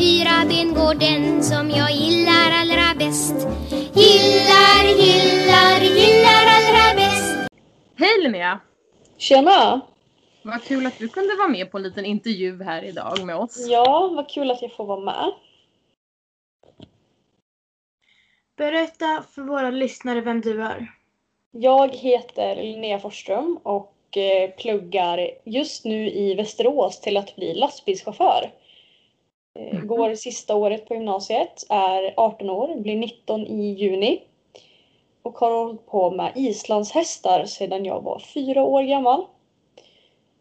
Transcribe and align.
fyra 0.00 0.44
ben 0.48 0.74
går 0.74 0.94
den 0.94 1.42
som 1.42 1.70
jag 1.70 1.92
gillar 1.92 2.50
allra 2.60 2.94
bäst. 2.98 3.34
Gillar, 3.94 4.84
gillar, 5.02 5.80
gillar 5.80 6.44
allra 6.56 6.94
bäst. 6.96 7.50
Hej 7.96 8.22
Linnea! 8.22 8.60
Tjena! 9.18 9.80
Vad 10.42 10.62
kul 10.62 10.86
att 10.86 10.98
du 10.98 11.08
kunde 11.08 11.36
vara 11.36 11.48
med 11.48 11.70
på 11.70 11.76
en 11.76 11.82
liten 11.82 12.04
intervju 12.04 12.62
här 12.62 12.82
idag 12.84 13.26
med 13.26 13.36
oss. 13.36 13.66
Ja, 13.68 14.10
vad 14.16 14.28
kul 14.28 14.50
att 14.50 14.62
jag 14.62 14.72
får 14.72 14.84
vara 14.84 15.00
med. 15.00 15.32
Berätta 18.56 19.24
för 19.34 19.42
våra 19.42 19.70
lyssnare 19.70 20.20
vem 20.20 20.40
du 20.40 20.62
är. 20.62 20.92
Jag 21.50 21.94
heter 21.94 22.56
Linnea 22.56 22.98
Forsström 22.98 23.58
och 23.62 24.16
eh, 24.16 24.50
pluggar 24.50 25.30
just 25.44 25.84
nu 25.84 26.10
i 26.10 26.34
Västerås 26.34 27.00
till 27.00 27.16
att 27.16 27.36
bli 27.36 27.54
lastbilschaufför. 27.54 28.50
Mhm. 29.58 29.86
Går 29.86 30.14
sista 30.14 30.54
året 30.56 30.86
på 30.88 30.94
gymnasiet, 30.94 31.66
är 31.68 32.14
18 32.16 32.50
år, 32.50 32.76
blir 32.80 32.96
19 32.96 33.46
i 33.46 33.72
juni. 33.72 34.22
Och 35.22 35.38
har 35.38 35.50
hållit 35.64 35.86
på 35.86 36.10
med 36.10 36.32
islandshästar 36.36 37.44
sedan 37.44 37.84
jag 37.84 38.02
var 38.02 38.18
fyra 38.18 38.62
år 38.62 38.82
gammal. 38.82 39.26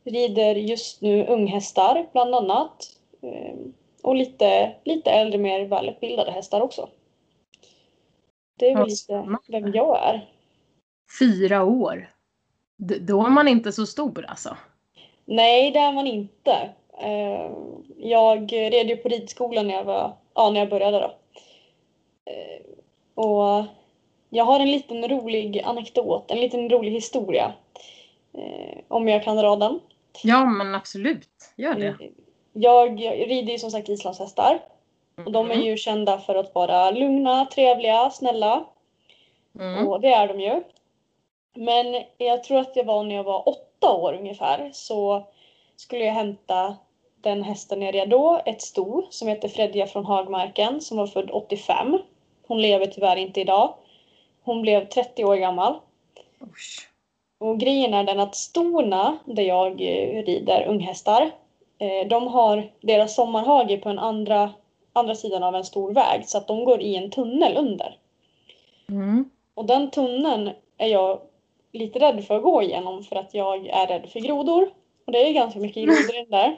Rider 0.04 0.56
just 0.56 1.02
nu 1.02 1.26
unghästar 1.26 2.08
bland 2.12 2.36
annat. 2.36 2.86
Eh, 3.22 3.56
Och 4.04 4.16
lite, 4.16 4.76
lite 4.84 5.12
äldre, 5.12 5.38
mer 5.40 5.66
välutbildade 5.66 6.32
hästar 6.32 6.62
också. 6.62 6.90
Det 8.60 8.70
är 8.72 8.76
väl 8.76 8.88
lite 8.88 9.38
vem 9.48 9.74
jag 9.74 10.04
är. 10.04 10.30
Fyra 11.20 11.64
år. 11.64 12.10
D- 12.78 13.00
då 13.00 13.26
är 13.26 13.30
man 13.30 13.48
inte 13.48 13.72
så 13.72 13.86
stor 13.86 14.26
alltså. 14.28 14.58
Nej, 15.26 15.72
det 15.72 15.80
är 15.80 15.94
man 15.94 16.08
inte. 16.08 16.70
Eh, 17.00 17.52
Jag 17.98 18.52
red 18.54 18.90
ju 18.90 18.98
på 18.98 19.10
ridskolan 19.10 19.68
när 19.68 19.74
jag, 19.74 19.84
var, 19.84 20.12
ja, 20.34 20.50
när 20.50 20.60
jag 20.60 20.70
började. 20.70 21.00
Då. 21.00 21.12
Eh, 22.32 22.62
Och 23.16 23.66
jag 24.30 24.46
har 24.46 24.60
en 24.60 24.72
liten 24.72 25.08
rolig 25.10 25.62
anekdot, 25.66 26.32
en 26.32 26.40
liten 26.40 26.70
rolig 26.70 26.92
historia. 26.92 27.54
Eh, 28.34 28.78
Om 28.88 29.08
jag 29.08 29.24
kan 29.24 29.38
dra 29.38 29.56
den. 29.56 29.80
Ja 30.24 30.46
men 30.46 30.76
absolut, 30.76 31.30
gör 31.58 31.76
det. 31.76 31.96
Jag, 32.54 33.00
jag 33.00 33.30
rider 33.30 33.52
ju 33.54 33.60
som 33.60 33.72
sagt 33.72 33.90
islandshästar. 33.90 34.60
Och 35.26 35.32
de 35.32 35.52
är 35.52 35.56
Mm. 35.56 35.66
ju 35.66 35.78
kända 35.78 36.20
för 36.20 36.36
att 36.36 36.56
vara 36.56 36.92
lugna, 36.92 37.46
trevliga, 37.46 38.10
snälla. 38.10 38.66
Mm. 39.60 39.88
Och 39.88 40.02
det 40.02 40.08
är 40.14 40.28
de 40.28 40.40
ju. 40.40 40.64
Men 41.56 42.04
jag 42.18 42.44
tror 42.44 42.60
att 42.60 42.74
det 42.74 42.84
var 42.84 43.04
när 43.04 43.16
jag 43.16 43.24
var 43.24 43.50
åtta 43.50 43.94
år 43.94 44.14
ungefär 44.14 44.70
så 44.74 45.28
skulle 45.76 46.06
jag 46.06 46.14
hämta 46.14 46.76
den 47.22 47.44
hästen 47.44 47.82
jag 47.82 47.96
red 47.96 48.10
då, 48.10 48.42
ett 48.46 48.62
sto 48.62 49.08
som 49.10 49.28
heter 49.28 49.48
Fredja 49.48 49.88
från 49.88 50.06
Hagmarken 50.06 50.82
som 50.82 50.98
var 50.98 51.08
född 51.08 51.30
85. 51.32 51.98
Hon 52.48 52.62
lever 52.62 52.86
tyvärr 52.86 53.16
inte 53.16 53.42
idag. 53.42 53.74
Hon 54.44 54.62
blev 54.62 54.88
30 54.88 55.26
år 55.26 55.36
gammal. 55.36 55.80
Usch. 56.42 56.90
Och 57.40 57.60
grejen 57.60 57.94
är 57.94 58.04
den 58.04 58.20
att 58.20 58.36
stona 58.36 59.18
där 59.26 59.44
jag 59.44 59.72
eh, 59.72 60.24
rider 60.24 60.66
unghästar, 60.68 61.32
eh, 61.78 62.08
de 62.08 62.28
har 62.28 62.72
deras 62.82 63.16
sommarhage 63.16 63.82
på 63.82 63.90
en 63.90 64.00
andra, 64.00 64.52
andra 64.94 65.16
sidan 65.16 65.44
av 65.44 65.56
en 65.56 65.64
stor 65.64 65.94
väg 65.94 66.28
så 66.28 66.38
att 66.38 66.48
de 66.48 66.66
går 66.66 66.82
i 66.82 66.96
en 66.96 67.12
tunnel 67.12 67.58
under. 67.58 67.98
Mm. 68.90 69.30
Och 69.54 69.66
den 69.66 69.92
tunneln 69.92 70.52
är 70.78 70.88
jag 70.88 71.20
lite 71.72 72.00
rädd 72.00 72.26
för 72.26 72.36
att 72.36 72.44
gå 72.44 72.64
igenom 72.64 73.04
för 73.04 73.16
att 73.16 73.34
jag 73.34 73.68
är 73.68 73.88
rädd 73.88 74.10
för 74.10 74.20
grodor. 74.20 74.70
Och 75.06 75.12
det 75.12 75.28
är 75.30 75.34
ganska 75.34 75.60
mycket 75.60 75.84
grodor 75.84 76.32
där. 76.32 76.58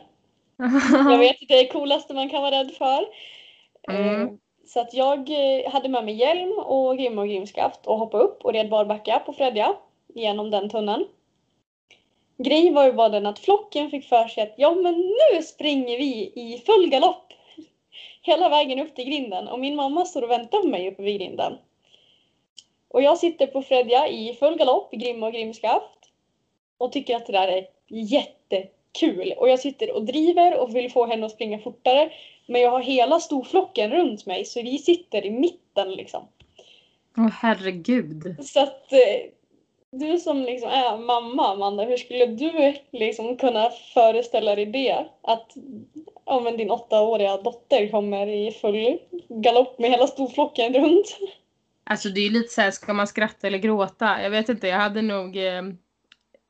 Jag 0.91 1.17
vet 1.17 1.37
det 1.47 1.53
är 1.53 1.63
det 1.63 1.71
coolaste 1.71 2.13
man 2.13 2.29
kan 2.29 2.41
vara 2.41 2.59
rädd 2.59 2.71
för. 2.71 3.05
Mm. 3.89 4.21
Eh, 4.21 4.33
Så 4.65 4.79
att 4.79 4.93
jag 4.93 5.29
eh, 5.29 5.71
hade 5.71 5.89
med 5.89 6.05
mig 6.05 6.15
hjälm 6.15 6.51
och 6.51 6.97
grimma 6.97 7.21
och 7.21 7.27
grimskaft 7.27 7.87
och 7.87 7.97
hoppade 7.97 8.23
upp 8.23 8.45
och 8.45 8.53
red 8.53 8.69
barbacka 8.69 9.19
på 9.25 9.33
Fredja 9.33 9.75
genom 10.15 10.51
den 10.51 10.69
tunneln. 10.69 11.05
Grejen 12.37 12.73
var 12.73 12.85
ju 12.85 12.93
bara 12.93 13.09
den 13.09 13.25
att 13.25 13.39
flocken 13.39 13.89
fick 13.89 14.05
för 14.05 14.27
sig 14.27 14.43
att 14.43 14.53
ja 14.57 14.75
men 14.75 14.93
nu 14.97 15.41
springer 15.41 15.97
vi 15.97 16.31
i 16.35 16.63
full 16.65 16.89
galopp 16.89 17.33
hela 18.21 18.49
vägen 18.49 18.79
upp 18.79 18.95
till 18.95 19.05
grinden 19.05 19.47
och 19.47 19.59
min 19.59 19.75
mamma 19.75 20.05
står 20.05 20.21
och 20.21 20.29
väntar 20.29 20.61
på 20.61 20.67
mig 20.67 20.87
uppe 20.87 21.01
vid 21.01 21.19
grinden. 21.19 21.57
Och 22.87 23.01
jag 23.01 23.17
sitter 23.17 23.47
på 23.47 23.61
Fredja 23.61 24.07
i 24.07 24.33
full 24.33 24.57
galopp, 24.57 24.91
grimma 24.91 25.25
och 25.25 25.33
grimskaft 25.33 26.11
och 26.77 26.91
tycker 26.91 27.15
att 27.15 27.25
det 27.25 27.33
där 27.33 27.47
är 27.47 27.67
jättekul. 28.91 29.33
Och 29.37 29.49
jag 29.49 29.59
sitter 29.59 29.95
och 29.95 30.05
driver 30.05 30.59
och 30.59 30.75
vill 30.75 30.91
få 30.91 31.05
henne 31.05 31.25
att 31.25 31.31
springa 31.31 31.59
fortare 31.59 32.11
men 32.47 32.61
jag 32.61 32.71
har 32.71 32.81
hela 32.81 33.19
storflocken 33.19 33.91
runt 33.91 34.25
mig 34.25 34.45
så 34.45 34.61
vi 34.61 34.77
sitter 34.77 35.25
i 35.25 35.31
mitten 35.31 35.91
liksom. 35.91 36.27
Åh 37.17 37.29
herregud. 37.31 38.35
Så 38.45 38.59
att 38.59 38.93
eh, 38.93 39.29
du 39.91 40.17
som 40.17 40.41
liksom 40.41 40.69
är 40.69 40.97
mamma 40.97 41.53
Amanda, 41.53 41.83
hur 41.83 41.97
skulle 41.97 42.25
du 42.25 42.73
liksom 42.91 43.37
kunna 43.37 43.69
föreställa 43.93 44.55
dig 44.55 44.65
det? 44.65 45.05
Att 45.23 45.51
ja, 46.25 46.39
men 46.39 46.57
din 46.57 46.71
åttaåriga 46.71 47.37
dotter 47.37 47.91
kommer 47.91 48.27
i 48.27 48.51
full 48.51 48.97
galopp 49.29 49.79
med 49.79 49.89
hela 49.89 50.07
storflocken 50.07 50.73
runt. 50.73 51.17
Alltså 51.83 52.09
det 52.09 52.21
är 52.21 52.29
lite 52.29 52.53
så 52.53 52.61
här, 52.61 52.71
ska 52.71 52.93
man 52.93 53.07
skratta 53.07 53.47
eller 53.47 53.57
gråta? 53.57 54.21
Jag 54.21 54.29
vet 54.29 54.49
inte, 54.49 54.67
jag 54.67 54.77
hade 54.77 55.01
nog 55.01 55.37
eh, 55.37 55.61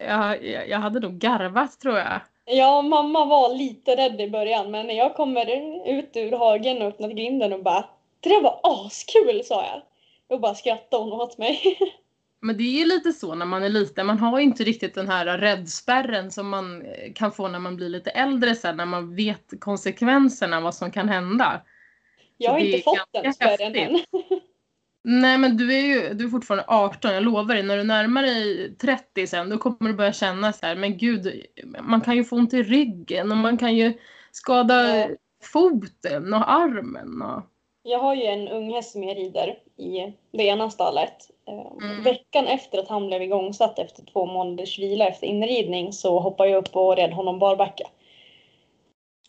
jag, 0.07 0.45
jag 0.45 0.69
jag 0.69 0.79
hade 0.79 0.99
nog 0.99 1.19
garvat 1.19 1.79
tror 1.79 1.97
jag. 1.97 2.21
Ja, 2.53 2.81
mamma 2.81 3.25
var 3.25 3.55
lite 3.55 3.95
rädd 3.95 4.21
i 4.21 4.29
början 4.29 4.71
men 4.71 4.87
när 4.87 4.93
jag 4.93 5.15
kommer 5.15 5.45
ut 5.87 6.11
ur 6.13 6.31
hagen 6.31 6.81
och 6.81 6.87
öppnat 6.87 7.11
grinden 7.11 7.53
och 7.53 7.63
bara 7.63 7.85
Det 8.19 8.29
där 8.29 8.41
var 8.41 8.59
askul 8.63 9.43
sa 9.43 9.63
jag. 9.63 9.81
Och 10.29 10.41
bara 10.41 10.55
skrattade 10.55 11.03
hon 11.03 11.21
åt 11.21 11.37
mig. 11.37 11.77
Men 12.43 12.57
det 12.57 12.63
är 12.63 12.79
ju 12.79 12.85
lite 12.85 13.13
så 13.13 13.35
när 13.35 13.45
man 13.45 13.63
är 13.63 13.69
liten, 13.69 14.05
man 14.05 14.19
har 14.19 14.39
inte 14.39 14.63
riktigt 14.63 14.95
den 14.95 15.07
här 15.09 15.37
räddspärren 15.37 16.31
som 16.31 16.49
man 16.49 16.81
eh, 16.81 17.13
kan 17.15 17.31
få 17.31 17.47
när 17.47 17.59
man 17.59 17.75
blir 17.75 17.89
lite 17.89 18.09
äldre 18.09 18.55
sen, 18.55 18.77
när 18.77 18.85
man 18.85 19.15
vet 19.15 19.53
konsekvenserna, 19.59 20.61
vad 20.61 20.75
som 20.75 20.91
kan 20.91 21.09
hända. 21.09 21.61
Jag 22.37 22.51
har 22.51 22.59
inte 22.59 22.81
fått 22.81 23.09
den 23.11 23.33
spärren 23.33 23.75
än. 23.75 23.99
Nej 25.03 25.37
men 25.37 25.57
du 25.57 25.73
är 25.77 25.81
ju 25.81 26.13
du 26.13 26.25
är 26.25 26.29
fortfarande 26.29 26.65
18, 26.67 27.13
jag 27.13 27.23
lovar 27.23 27.53
dig. 27.55 27.63
När 27.63 27.77
du 27.77 27.83
närmar 27.83 28.23
dig 28.23 28.75
30 28.77 29.27
sen 29.27 29.49
då 29.49 29.57
kommer 29.57 29.89
du 29.91 29.93
börja 29.93 30.13
känna 30.13 30.53
så 30.53 30.65
här, 30.65 30.75
men 30.75 30.97
gud, 30.97 31.45
man 31.81 32.01
kan 32.01 32.15
ju 32.15 32.23
få 32.23 32.35
ont 32.35 32.53
i 32.53 32.63
ryggen 32.63 33.31
och 33.31 33.37
man 33.37 33.57
kan 33.57 33.75
ju 33.75 33.93
skada 34.31 34.97
Ja. 34.97 35.07
foten 35.43 36.33
och 36.33 36.51
armen. 36.51 37.21
Och... 37.21 37.41
Jag 37.83 37.99
har 37.99 38.15
ju 38.15 38.23
en 38.23 38.47
ung 38.47 38.73
häst 38.73 38.91
som 38.91 39.03
jag 39.03 39.17
rider 39.17 39.57
i 39.77 40.13
det 40.31 40.43
ena 40.43 40.69
stallet. 40.69 41.13
Eh, 41.47 41.71
Mm. 41.83 42.03
Veckan 42.03 42.47
efter 42.47 42.77
att 42.79 42.87
han 42.87 43.07
blev 43.07 43.21
igångsatt 43.21 43.79
efter 43.79 44.03
två 44.05 44.25
månaders 44.25 44.79
vila 44.79 45.07
efter 45.07 45.27
inridning 45.27 45.93
så 45.93 46.19
hoppade 46.19 46.49
jag 46.49 46.57
upp 46.57 46.75
och 46.75 46.95
red 46.95 47.13
honom 47.13 47.39
barbacka. 47.39 47.83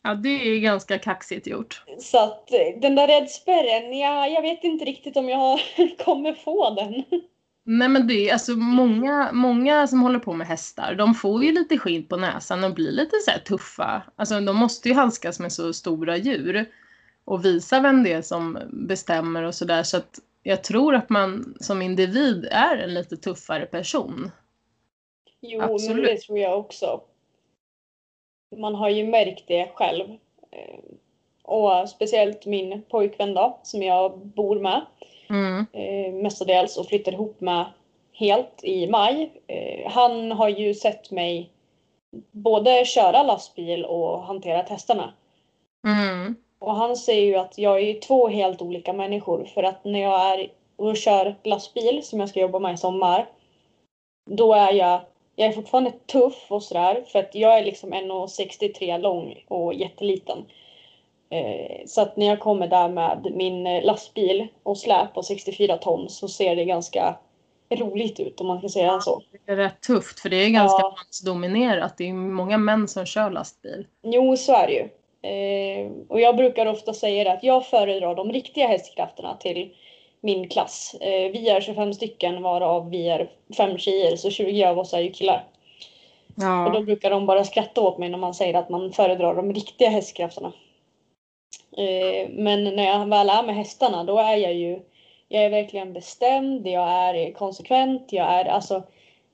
Ja 0.03 0.15
det 0.15 0.29
är 0.29 0.61
ganska 0.61 0.99
kaxigt 0.99 1.47
gjort. 1.47 1.83
Så 1.99 2.25
att 2.25 2.53
eh, 2.53 2.81
den 2.81 2.95
där 2.95 3.07
räddspärren, 3.07 3.99
ja, 3.99 4.27
jag 4.27 4.43
vet 4.43 4.65
inte 4.65 4.85
riktigt 4.85 5.17
om 5.17 5.29
jag 5.29 5.61
kommer 6.05 6.33
få 6.33 6.75
den. 6.75 7.05
Nej 7.65 7.89
men 7.89 8.07
det 8.07 8.29
är 8.29 8.33
alltså 8.33 8.53
många, 8.53 9.33
många 9.33 9.87
som 9.87 10.03
håller 10.03 10.19
på 10.19 10.33
med 10.33 10.47
hästar, 10.47 10.95
de 10.95 11.15
får 11.15 11.45
ju 11.45 11.53
lite 11.53 11.79
skit 11.79 12.09
på 12.09 12.17
näsan 12.17 12.65
och 12.65 12.75
blir 12.75 12.93
lite 12.93 13.17
så 13.17 13.31
tuffa. 13.45 14.03
Alltså 14.17 14.41
de 14.41 14.57
måste 14.57 14.89
ju 14.89 14.95
handskas 14.95 15.41
med 15.41 15.53
så 15.53 15.73
stora 15.73 16.17
djur 16.17 16.71
och 17.25 17.45
visa 17.45 17.81
vem 17.81 18.03
det 18.03 18.13
är 18.13 18.23
som 18.23 18.59
bestämmer 18.73 19.43
och 19.43 19.55
sådär 19.55 19.83
så 19.83 19.97
att 19.97 20.19
jag 20.43 20.65
tror 20.65 20.95
att 20.95 21.11
man 21.11 21.55
som 21.61 21.83
individ 21.83 22.49
är 22.51 22.77
en 22.77 22.95
lite 22.95 23.17
tuffare 23.17 23.67
person. 23.67 24.31
Jo, 25.41 25.61
men 25.61 25.71
Absolut. 25.71 26.07
det 26.07 26.21
tror 26.21 26.39
jag 26.39 26.59
också. 26.59 27.01
Man 28.57 28.75
har 28.75 28.89
ju 28.89 29.07
märkt 29.07 29.45
det 29.47 29.69
själv. 29.75 30.05
Eh, 30.51 30.79
Och 31.43 31.89
speciellt 31.89 32.47
min 32.47 32.83
pojkvän 32.83 33.35
då, 33.35 33.59
som 33.63 33.83
jag 33.83 34.19
bor 34.19 34.61
med. 34.61 34.81
Mm. 35.31 35.67
eh, 35.73 36.13
mestadels 36.23 36.77
och 36.77 36.87
flyttar 36.87 37.13
ihop 37.13 37.41
med 37.41 37.65
helt 38.13 38.65
i 38.65 38.87
maj. 38.87 39.31
Eh, 39.47 39.91
han 39.91 40.33
har 40.33 40.49
ju 40.49 40.75
sett 40.75 41.11
mig 41.11 41.51
både 42.31 42.85
köra 42.85 43.23
lastbil 43.23 43.85
och 43.85 44.23
hantera 44.23 44.63
testerna. 44.63 45.13
Mm. 45.87 46.35
Och 46.59 46.75
han 46.75 46.97
säger 46.97 47.23
ju 47.27 47.37
att 47.37 47.59
jag 47.59 47.81
är 47.83 48.01
två 48.01 48.29
helt 48.29 48.63
olika 48.63 48.93
människor 48.93 49.45
för 49.45 49.63
att 49.63 49.85
när 49.85 50.01
jag 50.01 50.21
är 50.21 50.51
och 50.77 50.97
kör 50.97 51.35
lastbil 51.45 52.03
som 52.03 52.21
jag 52.21 52.29
ska 52.29 52.41
jobba 52.41 52.59
med 52.59 52.75
i 52.75 52.77
sommar. 52.77 53.27
Då 54.31 54.53
är 54.55 54.73
jag, 54.73 55.01
jag 55.37 55.49
är 55.49 55.53
fortfarande 55.53 55.91
tuff 55.91 56.47
och 56.49 56.63
sådär 56.63 57.05
för 57.13 57.19
att 57.19 57.35
jag 57.35 57.59
är 57.59 57.65
liksom 57.65 57.95
1,63 57.95 58.99
lång 58.99 59.45
och 59.49 59.75
jätteliten. 59.75 60.45
Eh, 61.31 61.87
Så 61.87 62.01
att 62.01 62.17
när 62.17 62.27
jag 62.27 62.41
kommer 62.41 62.67
där 62.69 62.89
med 62.89 63.33
min 63.35 63.67
eh, 63.67 63.85
lastbil 63.85 64.47
och 64.63 64.79
släp 64.79 65.15
på 65.15 65.23
64 65.23 65.77
ton 65.79 66.09
så 66.09 66.29
ser 66.29 66.57
det 66.57 66.65
ganska 66.65 67.17
roligt 67.71 68.21
ut 68.21 68.41
om 68.41 68.47
man 68.47 68.59
ska 68.59 68.69
säga 68.69 69.01
så. 69.01 69.23
Det 69.47 69.53
är 69.53 69.57
rätt 69.57 69.81
tufft 69.81 70.21
för 70.21 70.29
det 70.29 70.37
är 70.37 70.49
ganska 70.51 70.83
Ja. 70.83 70.95
mansdominerat. 70.99 71.95
Det 71.99 72.09
är 72.09 72.13
många 72.13 72.59
män 72.59 72.89
som 72.89 73.07
kör 73.07 73.31
lastbil. 73.31 73.87
Jo, 74.03 74.37
så 74.37 74.53
är 74.55 74.67
det 74.67 74.73
ju. 74.73 74.89
Eh, 75.31 75.91
och 76.09 76.21
jag 76.21 76.37
brukar 76.37 76.67
ofta 76.67 76.93
säga 76.95 77.25
det 77.25 77.33
att 77.33 77.43
jag 77.45 77.67
föredrar 77.67 78.15
de 78.15 78.33
riktiga 78.33 78.67
hästkrafterna 78.67 79.37
till 79.37 79.75
min 80.23 80.49
klass. 80.49 80.95
Eh, 81.01 81.33
vi 81.33 81.49
är 81.49 81.61
25 81.61 81.95
stycken 81.95 82.43
varav 82.43 82.91
vi 82.91 83.09
är 83.09 83.31
fem 83.57 83.79
tjejer 83.79 84.17
så 84.17 84.31
20 84.31 84.65
av 84.65 84.79
oss 84.79 84.95
är 84.95 85.01
ju 85.01 85.11
killar. 85.13 85.45
Och 86.67 86.73
då 86.73 86.79
Ja. 86.79 86.83
brukar 86.83 87.11
de 87.11 87.27
bara 87.27 87.45
skratta 87.45 87.81
åt 87.81 87.99
mig 87.99 88.09
när 88.09 88.19
man 88.19 88.35
säger 88.35 88.55
att 88.55 88.69
man 88.69 88.93
föredrar 88.93 89.35
de 89.35 89.53
riktiga 89.55 89.89
hästkrafterna. 89.89 90.53
Eh, 91.77 92.29
men 92.31 92.65
när 92.65 92.87
jag 92.87 93.07
väl 93.07 93.29
är 93.29 93.43
med 93.43 93.55
hästarna 93.57 94.05
då 94.05 94.19
är 94.19 94.37
jag 94.37 94.55
ju 94.55 94.81
jag 95.29 95.45
är 95.45 95.51
verkligen 95.51 95.93
bestämd, 95.93 96.67
jag 96.67 96.89
är 96.89 97.33
konsekvent, 97.33 98.13
jag 98.13 98.27
är 98.27 98.45
alltså 98.45 98.83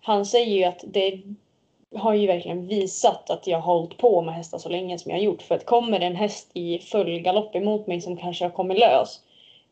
han 0.00 0.26
säger 0.26 0.56
ju 0.56 0.64
att 0.64 0.84
det 0.86 1.22
har 1.96 2.14
ju 2.14 2.26
verkligen 2.26 2.66
visat 2.66 3.30
att 3.30 3.46
jag 3.46 3.58
har 3.60 3.74
hållit 3.74 3.96
på 3.96 4.22
med 4.22 4.34
hästar 4.34 4.58
så 4.58 4.68
länge 4.68 4.98
som 4.98 5.10
jag 5.10 5.18
har 5.18 5.24
gjort. 5.24 5.42
För 5.42 5.54
att 5.54 5.66
kommer 5.66 6.00
en 6.00 6.16
häst 6.16 6.50
i 6.54 6.78
full 6.78 7.18
galopp 7.20 7.56
emot 7.56 7.86
mig 7.86 8.00
som 8.00 8.16
kanske 8.16 8.44
har 8.44 8.50
kommit 8.50 8.78
lös. 8.78 9.20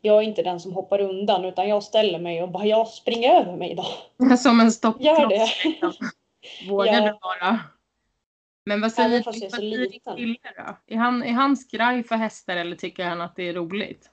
Jag 0.01 0.17
är 0.17 0.21
inte 0.21 0.43
den 0.43 0.59
som 0.59 0.73
hoppar 0.73 1.01
undan 1.01 1.45
utan 1.45 1.69
jag 1.69 1.83
ställer 1.83 2.19
mig 2.19 2.43
och 2.43 2.49
bara 2.49 2.65
jag 2.65 2.87
springer 2.87 3.41
över 3.41 3.55
mig 3.55 3.71
idag. 3.71 4.37
Som 4.37 4.59
en 4.59 4.71
stoppkloss. 4.71 5.05
Gör 5.19 5.27
det. 5.27 5.47
Vågar 6.69 6.93
Ja. 6.93 7.01
du 7.01 7.17
vara? 7.21 7.59
Men 8.65 8.81
vad 8.81 8.91
säger, 8.91 9.23
vad 9.25 9.33
din 9.35 9.99
kille 10.15 10.39
då? 10.57 10.93
Är 10.95 10.97
han, 10.97 11.23
är 11.23 11.31
han 11.31 11.57
skraj 11.57 12.03
för 12.03 12.15
hästar 12.15 12.55
eller 12.55 12.75
tycker 12.75 13.05
han 13.05 13.21
att 13.21 13.35
det 13.35 13.49
är 13.49 13.53
roligt? 13.53 14.09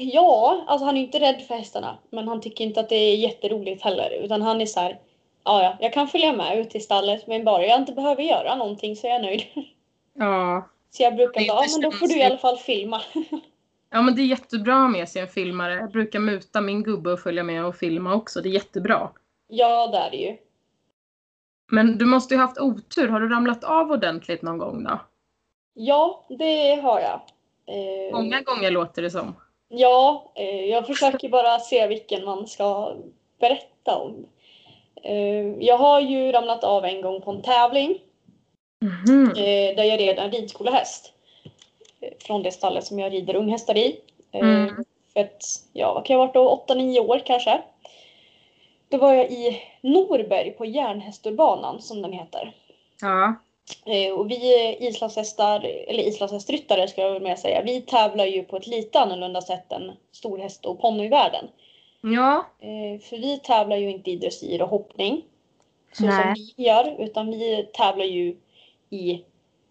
Ja, 0.00 0.64
alltså 0.66 0.84
han 0.86 0.96
är 0.96 1.00
inte 1.00 1.20
rädd 1.20 1.42
för 1.48 1.54
hästarna. 1.54 1.98
Men 2.10 2.28
han 2.28 2.40
tycker 2.40 2.64
inte 2.64 2.80
att 2.80 2.88
det 2.88 2.96
är 2.96 3.16
jätteroligt 3.16 3.82
heller. 3.82 4.10
Utan 4.10 4.42
han 4.42 4.60
är 4.60 4.66
så 4.66 4.80
här. 4.80 4.98
Ja, 5.44 5.62
ja, 5.62 5.76
jag 5.80 5.92
kan 5.92 6.08
följa 6.08 6.32
med 6.32 6.58
ut 6.58 6.70
till 6.70 6.82
stallet 6.84 7.26
men 7.26 7.44
bara 7.44 7.66
jag 7.66 7.80
inte 7.80 7.92
behöver 7.92 8.22
göra 8.22 8.54
någonting 8.56 8.96
så 8.96 9.06
är 9.06 9.10
jag 9.10 9.22
nöjd. 9.22 9.42
Ja. 10.14 10.68
Så 10.90 11.02
jag 11.02 11.16
brukar 11.16 11.32
bara, 11.32 11.60
det 11.60 11.66
ja 11.66 11.72
men 11.72 11.90
då 11.90 11.96
får 11.96 12.06
du 12.08 12.18
i 12.18 12.22
alla 12.22 12.38
fall 12.38 12.56
filma. 12.56 13.00
Ja 13.90 14.02
men 14.02 14.14
det 14.14 14.22
är 14.22 14.26
jättebra 14.26 14.84
att 14.84 14.90
med 14.92 15.08
sig 15.08 15.22
en 15.22 15.28
filmare. 15.28 15.74
Jag 15.74 15.90
brukar 15.90 16.18
muta 16.20 16.60
min 16.60 16.82
gubbe 16.82 17.12
och 17.12 17.20
följa 17.20 17.42
med 17.42 17.64
och 17.64 17.76
filma 17.76 18.14
också. 18.14 18.40
Det 18.40 18.48
är 18.48 18.50
jättebra. 18.50 19.10
Ja, 19.48 19.86
det 19.86 19.98
är 19.98 20.10
det 20.10 20.16
ju. 20.16 20.36
Men 21.72 21.98
du 21.98 22.04
måste 22.04 22.34
ju 22.34 22.40
haft 22.40 22.58
otur. 22.58 23.08
Har 23.08 23.20
du 23.20 23.28
ramlat 23.28 23.64
av 23.64 23.90
ordentligt 23.90 24.42
någon 24.42 24.58
gång 24.58 24.84
då? 24.84 25.00
Ja, 25.74 26.24
det 26.28 26.74
har 26.82 27.00
jag. 27.00 27.20
Eh, 27.66 28.12
Många 28.12 28.40
gånger 28.40 28.70
låter 28.70 29.02
det 29.02 29.10
som. 29.10 29.34
Ja, 29.68 30.32
eh, 30.36 30.64
jag 30.64 30.86
försöker 30.86 31.28
bara 31.28 31.58
se 31.58 31.86
vilken 31.86 32.24
man 32.24 32.46
ska 32.46 32.96
berätta 33.40 33.96
om. 33.96 34.26
Eh, 35.02 35.46
jag 35.60 35.78
har 35.78 36.00
ju 36.00 36.32
ramlat 36.32 36.64
av 36.64 36.84
en 36.84 37.00
gång 37.02 37.22
på 37.22 37.30
en 37.30 37.42
tävling 37.42 37.98
Mhm. 38.80 39.30
eh, 39.30 39.76
där 39.76 39.84
jag 39.84 40.00
red 40.00 40.18
en 40.18 40.30
ridskolehäst. 40.30 41.12
Från 42.20 42.42
det 42.42 42.50
stallet 42.52 42.84
som 42.84 42.98
jag 42.98 43.12
rider 43.12 43.36
unghästar 43.36 43.76
i. 43.76 44.00
Eh, 44.32 44.40
Mm. 44.40 44.84
För 45.12 45.20
att, 45.20 45.42
ja 45.72 45.94
vad 45.94 46.04
kan 46.06 46.14
jag 46.14 46.20
ha 46.20 46.26
varit 46.26 46.66
då, 46.68 46.74
8-9 46.74 46.98
år 47.00 47.22
kanske. 47.26 47.62
Då 48.88 48.98
var 48.98 49.12
jag 49.14 49.30
i 49.30 49.62
Norberg 49.80 50.50
på 50.50 50.64
Järnhästurbanan 50.64 51.82
som 51.82 52.02
den 52.02 52.12
heter. 52.12 52.52
Ja. 53.00 53.34
Eh, 53.86 54.12
Och 54.14 54.30
vi 54.30 54.76
islandshästar, 54.80 55.60
eller 55.64 56.02
islandshästryttare 56.08 56.88
ska 56.88 57.02
jag 57.02 57.12
väl 57.12 57.22
mer 57.22 57.36
säga, 57.36 57.62
vi 57.62 57.80
tävlar 57.80 58.24
ju 58.26 58.42
på 58.42 58.56
ett 58.56 58.66
lite 58.66 59.00
annorlunda 59.00 59.40
sätt 59.40 59.72
än 59.72 59.92
storhäst 60.12 60.66
och 60.66 60.80
ponnyvärlden. 60.80 61.48
Ja. 62.00 62.46
Eh, 62.60 63.00
För 63.00 63.16
vi 63.16 63.38
tävlar 63.38 63.76
ju 63.76 63.90
inte 63.90 64.10
i 64.10 64.16
dressyr 64.16 64.62
och 64.62 64.68
hoppning. 64.68 65.22
Så 65.92 66.04
Nej. 66.04 66.22
som 66.22 66.34
vi 66.56 66.64
gör, 66.64 66.96
utan 66.98 67.30
vi 67.30 67.68
tävlar 67.72 68.04
ju 68.04 68.36
i, 68.90 69.22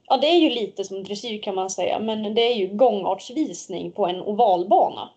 ja 0.08 0.18
det 0.18 0.28
är 0.28 0.40
ju 0.40 0.50
lite 0.50 0.84
som 0.84 1.04
dressyr 1.04 1.42
kan 1.42 1.56
man 1.56 1.70
säga, 1.70 2.00
men 2.00 2.36
det 2.36 2.42
är 2.42 2.56
ju 2.56 2.68
gångartsvisning 2.68 3.92
på 3.92 4.08
en 4.08 4.22
ovalbana. 4.22 5.10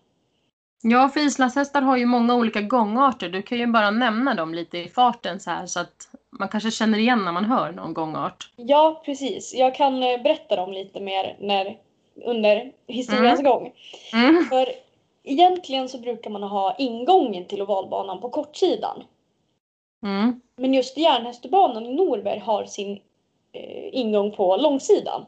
Ja, 0.81 1.09
för 1.09 1.19
islandshästar 1.19 1.81
har 1.81 1.97
ju 1.97 2.05
många 2.05 2.35
olika 2.35 2.61
gångarter. 2.61 3.29
Du 3.29 3.41
kan 3.41 3.57
ju 3.57 3.67
bara 3.67 3.91
nämna 3.91 4.33
dem 4.33 4.53
lite 4.53 4.77
i 4.77 4.89
farten 4.89 5.39
så 5.39 5.49
här 5.49 5.65
så 5.65 5.79
att 5.79 6.09
man 6.29 6.49
kanske 6.49 6.71
känner 6.71 6.97
igen 6.97 7.25
när 7.25 7.31
man 7.31 7.45
hör 7.45 7.71
någon 7.71 7.93
gångart. 7.93 8.51
Ja, 8.55 9.01
precis. 9.05 9.53
Jag 9.53 9.75
kan 9.75 10.03
eh, 10.03 10.21
berätta 10.21 10.55
dem 10.55 10.73
lite 10.73 10.99
mer 10.99 11.35
när, 11.39 11.77
under 12.25 12.71
historiens 12.87 13.43
gång. 13.43 13.71
Mm. 14.13 14.45
För 14.45 14.69
egentligen 15.23 15.89
så 15.89 15.97
brukar 15.97 16.29
man 16.29 16.43
ha 16.43 16.75
ingången 16.77 17.45
till 17.45 17.61
ovalbanan 17.61 18.21
på 18.21 18.29
kortsidan. 18.29 19.03
Mm. 20.03 20.41
Men 20.57 20.73
just 20.73 20.97
Järnhästurbanan 20.97 21.85
i 21.85 21.95
Norberg 21.95 22.39
har 22.39 22.65
sin 22.65 22.99
ingång 23.91 24.31
på 24.31 24.57
långsidan. 24.57 25.25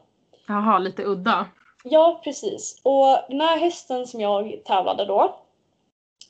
Jaha, 0.48 0.78
lite 0.78 1.04
udda. 1.04 1.46
Ja, 1.84 2.20
precis. 2.24 2.80
Och 2.82 3.18
den 3.28 3.40
här 3.40 3.58
hästen 3.58 4.06
som 4.06 4.20
jag 4.20 4.64
tävlade 4.64 5.04
då. 5.04 5.36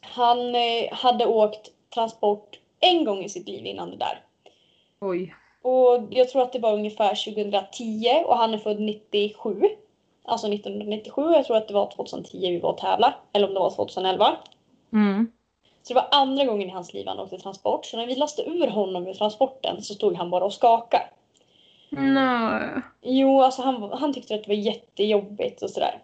Han 0.01 0.55
eh, 0.55 0.93
hade 0.93 1.27
åkt 1.27 1.71
transport 1.95 2.59
en 2.81 3.05
gång 3.05 3.25
i 3.25 3.29
sitt 3.29 3.49
liv 3.49 3.67
innan 3.67 3.91
det 3.91 3.97
där. 3.97 4.23
Oj. 5.01 5.35
Och 5.63 6.03
jag 6.11 6.29
tror 6.29 6.43
att 6.43 6.53
det 6.53 6.59
var 6.59 6.73
ungefär 6.73 7.33
2010 7.35 8.25
och 8.27 8.37
han 8.37 8.55
är 8.55 8.59
född 8.59 8.81
97. 8.81 9.63
Alltså 10.25 10.47
1997. 10.47 11.23
Jag 11.23 11.45
tror 11.45 11.57
att 11.57 11.69
det 11.69 11.75
var 11.75 11.91
2010 11.91 12.39
vi 12.41 12.59
var 12.59 12.73
och 12.73 12.79
tävla. 12.79 13.15
Eller 13.33 13.49
om 13.49 13.55
det 13.55 13.61
var 13.61 13.71
2011. 13.71 14.37
Mm. 14.93 15.33
Så 15.83 15.95
det 15.95 16.01
var 16.01 16.09
andra 16.11 16.45
gången 16.45 16.69
i 16.69 16.73
hans 16.73 16.95
liv 16.95 17.07
han 17.07 17.19
åkte 17.19 17.39
transport. 17.39 17.87
Så 17.87 17.97
när 17.97 18.07
vi 18.07 18.15
lastade 18.15 18.51
ur 18.51 18.67
honom 18.67 19.07
ur 19.07 19.15
transporten 19.15 19.83
så 19.83 19.95
stod 19.95 20.17
han 20.17 20.31
bara 20.31 20.45
och 20.45 20.53
skakade. 20.53 21.05
Nej. 21.97 22.83
Jo, 23.03 23.43
alltså 23.43 23.63
han, 23.63 23.93
han 23.93 24.15
tyckte 24.15 24.35
att 24.35 24.45
det 24.45 24.49
var 24.49 24.55
jättejobbigt 24.55 25.63
och 25.63 25.71
sådär. 25.71 26.03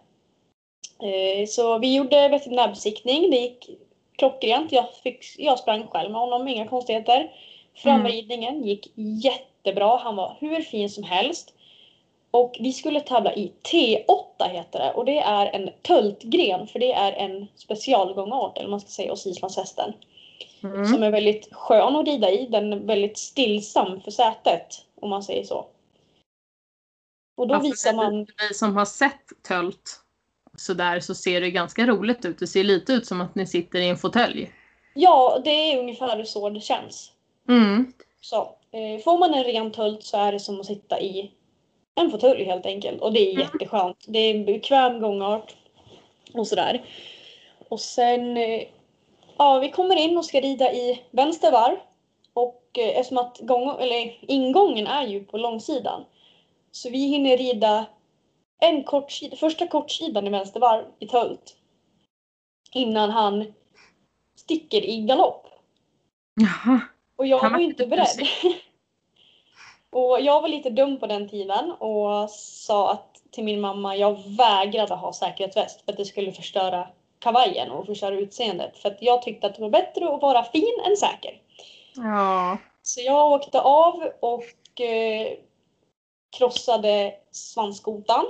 Eh, 1.03 1.45
så 1.47 1.77
vi 1.77 1.95
gjorde 1.95 2.29
veterinärbesiktning. 2.29 3.31
Det 3.31 3.37
gick 3.37 3.69
klockrent. 4.17 4.71
Jag, 4.71 4.85
fick, 5.03 5.25
jag 5.37 5.59
sprang 5.59 5.87
själv 5.87 6.11
med 6.11 6.21
honom, 6.21 6.47
inga 6.47 6.67
konstigheter. 6.67 7.31
Framridningen 7.75 8.63
gick 8.63 8.91
jättebra. 9.23 9.97
Han 9.97 10.15
var 10.15 10.37
hur 10.39 10.61
fin 10.61 10.89
som 10.89 11.03
helst. 11.03 11.53
Och 12.31 12.57
vi 12.59 12.73
skulle 12.73 12.99
tävla 12.99 13.33
i 13.33 13.51
T8 13.71 14.49
heter 14.49 14.79
det. 14.79 14.91
Och 14.93 15.05
det 15.05 15.19
är 15.19 15.55
en 15.55 15.69
töltgren. 15.81 16.67
För 16.67 16.79
det 16.79 16.93
är 16.93 17.11
en 17.11 17.47
specialgångart, 17.55 18.57
eller 18.57 18.69
man 18.69 18.79
ska 18.79 18.89
säga, 18.89 19.11
hos 19.11 19.27
islandshästen. 19.27 19.93
Mm. 20.63 20.85
Som 20.85 21.03
är 21.03 21.11
väldigt 21.11 21.53
skön 21.53 21.95
att 21.95 22.07
rida 22.07 22.31
i. 22.31 22.45
Den 22.45 22.73
är 22.73 22.77
väldigt 22.77 23.17
stillsam 23.17 24.01
för 24.01 24.11
sätet, 24.11 24.85
om 25.01 25.09
man 25.09 25.23
säger 25.23 25.43
så. 25.43 25.65
Och 27.39 27.47
då 27.47 27.55
Ja, 27.55 27.59
för 27.59 27.67
visar 27.67 27.93
man... 27.93 28.19
Ni 28.19 28.53
som 28.53 28.75
har 28.75 28.85
sett 28.85 29.43
tölt 29.47 29.99
sådär 30.57 30.99
så 30.99 31.15
ser 31.15 31.41
det 31.41 31.51
ganska 31.51 31.85
roligt 31.85 32.25
ut. 32.25 32.39
Det 32.39 32.47
ser 32.47 32.63
lite 32.63 32.93
ut 32.93 33.05
som 33.07 33.21
att 33.21 33.35
ni 33.35 33.47
sitter 33.47 33.79
i 33.79 33.89
en 33.89 33.97
fåtölj. 33.97 34.51
Ja, 34.93 35.41
det 35.43 35.49
är 35.49 35.79
ungefär 35.79 36.23
så 36.23 36.49
det 36.49 36.59
känns. 36.61 37.11
Mm. 37.49 37.93
Så, 38.21 38.37
eh, 38.71 39.03
får 39.03 39.17
man 39.17 39.33
en 39.33 39.43
ren 39.43 39.71
tölt 39.71 40.03
så 40.03 40.17
är 40.17 40.31
det 40.31 40.39
som 40.39 40.59
att 40.59 40.65
sitta 40.65 41.01
i 41.01 41.31
en 41.95 42.11
fåtölj 42.11 42.43
helt 42.43 42.65
enkelt. 42.65 43.01
Och 43.01 43.13
det 43.13 43.19
är 43.19 43.33
Mm. 43.33 43.41
jätteskönt. 43.41 44.05
Det 44.07 44.19
är 44.19 44.35
en 44.35 44.45
bekväm 44.45 44.99
gångart. 45.01 45.55
Och 46.33 46.47
sådär. 46.47 46.85
Och 47.69 47.79
sen, 47.79 48.37
eh, 48.37 48.63
ja 49.37 49.59
vi 49.59 49.71
kommer 49.71 49.95
in 49.95 50.17
och 50.17 50.25
ska 50.25 50.39
rida 50.41 50.73
i 50.73 51.03
vänster 51.11 51.51
varv. 51.51 51.77
Och 52.33 52.63
eh, 52.77 52.99
eftersom 52.99 53.17
att 53.17 53.39
gång, 53.39 53.69
eller 53.79 54.17
ingången 54.21 54.87
är 54.87 55.07
ju 55.07 55.23
på 55.23 55.37
långsidan. 55.37 56.05
Så 56.71 56.89
vi 56.89 57.07
hinner 57.07 57.37
rida 57.37 57.85
en 58.59 58.83
kortsida, 58.83 59.35
första 59.35 59.67
kortsidan 59.67 60.27
i 60.27 60.29
vänster 60.29 60.59
varv 60.59 60.85
i 60.99 61.07
tölt. 61.07 61.55
Innan 62.71 63.09
han 63.09 63.53
sticker 64.35 64.85
i 64.85 65.01
galopp. 65.01 65.47
Jaha. 66.33 66.79
Och 67.15 67.27
jag 67.27 67.39
Han 67.39 67.51
var 67.51 67.59
var 67.59 67.65
inte 67.65 67.87
beredd. 67.87 68.27
och 69.89 70.21
jag 70.21 70.41
var 70.41 70.47
lite 70.47 70.69
dum 70.69 70.99
på 70.99 71.07
den 71.07 71.29
tiden 71.29 71.71
och 71.71 72.29
sa 72.29 72.91
att 72.91 73.21
till 73.31 73.43
min 73.43 73.61
mamma 73.61 73.95
jag 73.95 74.17
vägrade 74.37 74.95
ha 74.95 75.13
säkerhetsväst 75.13 75.85
för 75.85 75.91
att 75.91 75.97
det 75.97 76.05
skulle 76.05 76.31
förstöra 76.31 76.87
kavajen 77.19 77.71
och 77.71 77.85
förstöra 77.85 78.15
utseendet. 78.15 78.77
För 78.77 78.89
att 78.89 79.01
jag 79.01 79.21
tyckte 79.21 79.47
att 79.47 79.55
det 79.55 79.61
var 79.61 79.69
bättre 79.69 80.13
att 80.15 80.21
vara 80.21 80.43
fin 80.43 80.79
än 80.85 80.97
säker. 80.97 81.41
Ja. 81.95 82.57
Så 82.81 83.01
jag 83.01 83.31
åkte 83.31 83.61
av 83.61 84.03
och 84.19 84.81
eh, 84.81 85.27
krossade 86.29 87.13
svanskotan. 87.31 88.25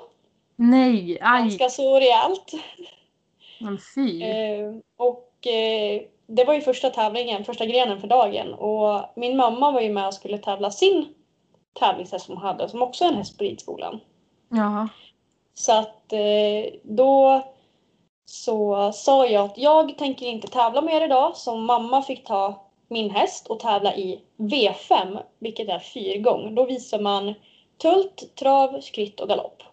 Nej, 0.56 1.18
aj. 1.22 1.42
Ganska 1.42 1.70
så 1.70 2.00
rejält. 2.00 2.52
Men 3.60 3.80
fy. 3.96 4.22
Eh, 4.24 4.76
och 4.98 5.48
eh, 5.48 6.02
det 6.28 6.44
var 6.46 6.54
ju 6.54 6.62
första 6.62 6.90
tävlingen, 6.90 7.46
första 7.46 7.66
grenen 7.66 8.02
för 8.02 8.08
dagen. 8.08 8.54
Och 8.54 9.02
min 9.16 9.38
mamma 9.38 9.72
var 9.72 9.82
ju 9.82 9.94
med 9.94 10.08
och 10.08 10.14
skulle 10.14 10.38
tävla 10.38 10.72
sin 10.72 11.14
tävlingshäst 11.80 12.26
som 12.26 12.36
hon 12.36 12.44
hade, 12.44 12.70
som 12.70 12.82
också 12.82 13.04
är 13.04 13.10
en 13.10 13.16
häst 13.16 13.38
på 13.38 13.44
ridskolan. 13.44 14.00
Ja. 14.50 14.88
Så 15.54 15.72
att 15.80 16.14
eh, 16.14 16.74
då 16.84 17.44
så 18.26 18.92
sa 18.92 19.28
jag 19.28 19.46
att 19.46 19.58
jag 19.58 19.98
tänker 19.98 20.26
inte 20.26 20.48
tävla 20.48 20.82
mer 20.82 21.02
idag. 21.02 21.38
Så 21.38 21.56
mamma 21.56 22.02
fick 22.02 22.26
ta 22.26 22.66
min 22.88 23.10
häst 23.10 23.48
och 23.48 23.60
tävla 23.60 23.96
i 23.96 24.22
V5, 24.38 25.20
vilket 25.40 25.70
är 25.70 25.80
fyrgång. 25.80 26.56
Då 26.56 26.66
visar 26.66 27.00
man 27.00 27.34
Tult, 27.82 28.36
trav, 28.36 28.82
skritt 28.82 29.20
och 29.20 29.30
galopp. 29.30 29.64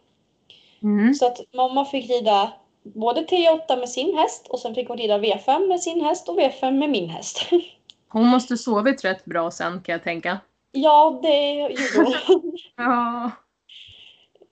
Mm. 0.82 1.14
Så 1.14 1.26
att 1.26 1.40
mamma 1.54 1.84
fick 1.84 2.10
rida 2.10 2.52
både 2.82 3.20
T8 3.20 3.78
med 3.78 3.88
sin 3.88 4.16
häst 4.16 4.46
och 4.48 4.58
sen 4.58 4.74
fick 4.74 4.88
hon 4.88 4.98
rida 4.98 5.18
V5 5.18 5.68
med 5.68 5.80
sin 5.80 6.04
häst 6.04 6.28
och 6.28 6.38
V5 6.38 6.70
med 6.70 6.90
min 6.90 7.08
häst. 7.08 7.48
Hon 8.08 8.26
måste 8.26 8.56
sovit 8.56 9.04
rätt 9.04 9.24
bra 9.24 9.50
sen 9.50 9.82
kan 9.82 9.92
jag 9.92 10.04
tänka. 10.04 10.38
ja, 10.72 11.18
det 11.22 11.54
gjorde 11.54 11.76
hon. 12.26 12.52
Ja. 12.76 13.30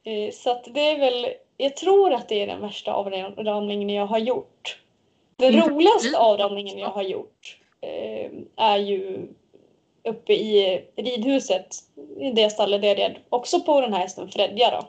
Eh, 0.05 0.33
Så 0.33 0.51
att 0.51 0.65
det 0.75 0.91
är 0.91 0.99
väl, 0.99 1.27
jag 1.57 1.77
tror 1.77 2.13
att 2.13 2.29
det 2.29 2.43
är 2.43 2.47
den 2.47 2.61
värsta 2.61 2.93
avramningen 2.93 3.91
jag 3.91 4.07
har 4.07 4.19
gjort. 4.19 4.79
Den 5.37 5.55
Inför 5.55 5.71
roligaste 5.71 6.09
krig 6.09 6.15
avramningen 6.17 6.79
jag 6.79 6.89
har 6.89 7.03
gjort 7.03 7.59
eh, 7.81 8.31
är 8.57 8.79
ju 8.79 9.29
uppe 10.09 10.33
i 10.33 10.85
ridhuset, 10.97 11.67
i 12.21 12.31
det 12.31 12.51
stallet 12.51 12.83
där 12.83 12.89
jag 12.89 12.99
red, 12.99 13.17
också 13.29 13.61
på 13.61 13.81
den 13.81 13.93
här 13.93 14.01
hästen 14.01 14.29
Fredja 14.31 14.71
då. 14.71 14.87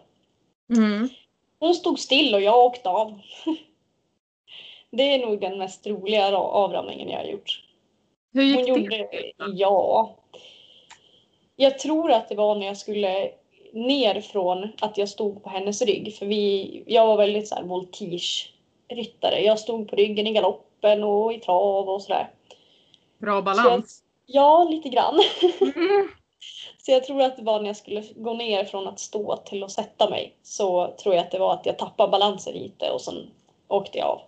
Mm. 0.75 1.09
Hon 1.59 1.75
stod 1.75 1.99
still 1.99 2.35
och 2.35 2.41
jag 2.41 2.65
åkte 2.65 2.89
av. 2.89 3.19
Det 4.91 5.03
är 5.03 5.19
nog 5.19 5.41
den 5.41 5.57
mest 5.57 5.87
roliga 5.87 6.31
ra- 6.31 6.35
avramningen 6.35 7.09
jag 7.09 7.17
har 7.17 7.25
gjort. 7.25 7.61
Hur 8.33 8.43
gick 8.43 8.55
Hon 8.57 8.65
det? 8.65 8.97
gjorde, 8.97 9.09
ja. 9.53 10.15
Jag 11.55 11.79
tror 11.79 12.11
att 12.11 12.29
det 12.29 12.35
var 12.35 12.55
när 12.55 12.65
jag 12.67 12.77
skulle 12.77 13.31
ner 13.73 14.21
från 14.21 14.71
att 14.81 14.97
jag 14.97 15.09
stod 15.09 15.43
på 15.43 15.49
hennes 15.49 15.81
rygg. 15.81 16.15
För 16.15 16.25
vi, 16.25 16.83
jag 16.87 17.07
var 17.07 17.17
väldigt 17.17 17.47
så 17.47 17.55
här 17.55 17.63
voltige-ryttare. 17.63 19.39
Jag 19.39 19.59
stod 19.59 19.89
på 19.89 19.95
ryggen 19.95 20.27
i 20.27 20.33
galoppen 20.33 21.03
och 21.03 21.33
i 21.33 21.39
trav 21.39 21.89
och 21.89 22.01
sådär. 22.01 22.29
Bra 23.17 23.41
balans. 23.41 24.03
Ja, 24.25 24.63
lite 24.69 24.89
grann. 24.89 25.19
Mm. 25.61 26.07
Så 26.77 26.91
jag 26.91 27.03
tror 27.03 27.21
att 27.21 27.37
det 27.37 27.43
var 27.43 27.59
när 27.59 27.67
jag 27.67 27.77
skulle 27.77 28.03
gå 28.15 28.33
ner 28.33 28.65
från 28.65 28.87
att 28.87 28.99
stå 28.99 29.37
till 29.37 29.63
att 29.63 29.71
sätta 29.71 30.09
mig. 30.09 30.35
Så 30.43 30.95
tror 31.03 31.15
jag 31.15 31.21
att 31.25 31.31
det 31.31 31.39
var 31.39 31.53
att 31.53 31.65
jag 31.65 31.77
tappade 31.79 32.11
balansen 32.11 32.53
lite 32.53 32.91
och 32.91 33.01
sen 33.01 33.15
åkte 33.67 33.97
jag 33.97 34.07
av. 34.07 34.21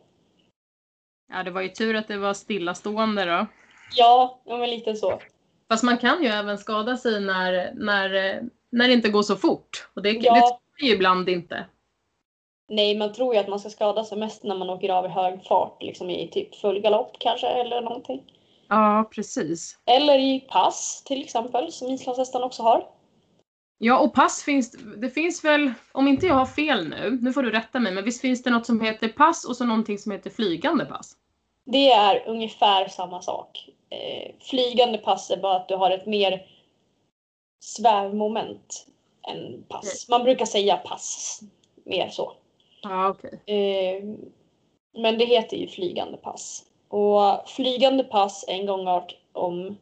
Ja, 1.34 1.44
det 1.44 1.52
var 1.52 1.62
ju 1.62 1.70
tur 1.70 1.96
att 1.96 2.08
det 2.08 2.18
var 2.18 2.34
stillastående 2.34 3.26
då. 3.26 3.46
Ja, 3.96 4.40
men 4.46 4.70
lite 4.70 4.96
så. 4.96 5.20
Fast 5.70 5.84
man 5.84 5.98
kan 5.98 6.24
ju 6.24 6.30
även 6.30 6.58
skada 6.58 6.98
sig 6.98 7.22
när, 7.22 7.72
när, 7.74 8.42
när 8.70 8.88
det 8.88 8.94
inte 8.94 9.10
går 9.10 9.24
så 9.24 9.36
fort. 9.36 9.90
Och 9.94 10.02
det, 10.02 10.12
det 10.12 10.20
Ja. 10.26 10.34
tror 10.34 10.50
man 10.50 10.88
ju 10.90 10.94
ibland 10.94 11.30
inte. 11.30 11.66
Nej, 12.70 12.98
man 12.98 13.14
tror 13.14 13.34
ju 13.34 13.40
att 13.40 13.48
man 13.48 13.60
ska 13.60 13.70
skada 13.70 14.04
sig 14.04 14.18
mest 14.18 14.44
när 14.44 14.56
man 14.56 14.70
åker 14.70 14.90
av 14.90 15.06
i 15.06 15.10
hög 15.10 15.44
fart, 15.46 15.84
liksom 15.84 16.10
i 16.10 16.28
typ 16.28 16.56
full 16.56 16.80
galopp 16.80 17.16
kanske 17.20 17.48
eller 17.48 17.82
någonting. 17.82 18.24
Ja, 18.68 19.10
precis. 19.12 19.78
Eller 19.86 20.20
i 20.20 20.40
pass 20.40 21.04
till 21.06 21.24
exempel, 21.24 21.72
som 21.72 21.88
islandshästarna 21.88 22.46
också 22.46 22.64
har. 22.64 22.88
Ja, 23.78 24.00
och 24.00 24.14
pass 24.14 24.44
finns 24.44 24.72
det 24.98 25.10
finns 25.10 25.46
väl, 25.46 25.74
om 25.92 26.08
inte 26.08 26.26
jag 26.26 26.36
har 26.36 26.46
fel 26.46 26.90
nu, 26.90 27.20
nu 27.22 27.34
får 27.34 27.44
du 27.44 27.52
rätta 27.52 27.80
mig, 27.80 27.94
men 27.94 28.04
visst 28.04 28.22
finns 28.22 28.44
det 28.44 28.50
något 28.50 28.66
som 28.66 28.82
heter 28.82 29.08
pass 29.08 29.46
och 29.46 29.56
så 29.56 29.66
någonting 29.66 29.98
som 29.98 30.12
heter 30.12 30.30
flygande 30.30 30.86
pass? 30.86 31.16
Det 31.66 31.92
är 31.92 32.28
ungefär 32.28 32.88
samma 32.88 33.22
sak. 33.22 33.70
Eh, 33.90 34.32
flygande 34.40 34.98
pass 34.98 35.32
är 35.32 35.38
bara 35.38 35.56
att 35.56 35.68
du 35.68 35.76
har 35.76 35.92
ett 35.92 36.06
mer 36.06 36.48
svävmoment 37.60 38.88
än 39.28 39.64
pass. 39.68 40.10
Man 40.10 40.24
brukar 40.24 40.46
säga 40.46 40.78
pass, 40.78 41.40
mer 41.86 42.10
så. 42.10 42.34
Ja, 42.82 43.08
okej. 43.08 43.42
Eh, 43.46 44.04
men 45.02 45.18
det 45.18 45.26
heter 45.26 45.58
ju 45.58 45.68
flygande 45.68 46.18
pass. 46.18 46.64
Och 46.90 47.50
flygande 47.50 48.04
pass 48.04 48.46
en 48.48 48.66
gångart 48.66 49.16
om... 49.34 49.78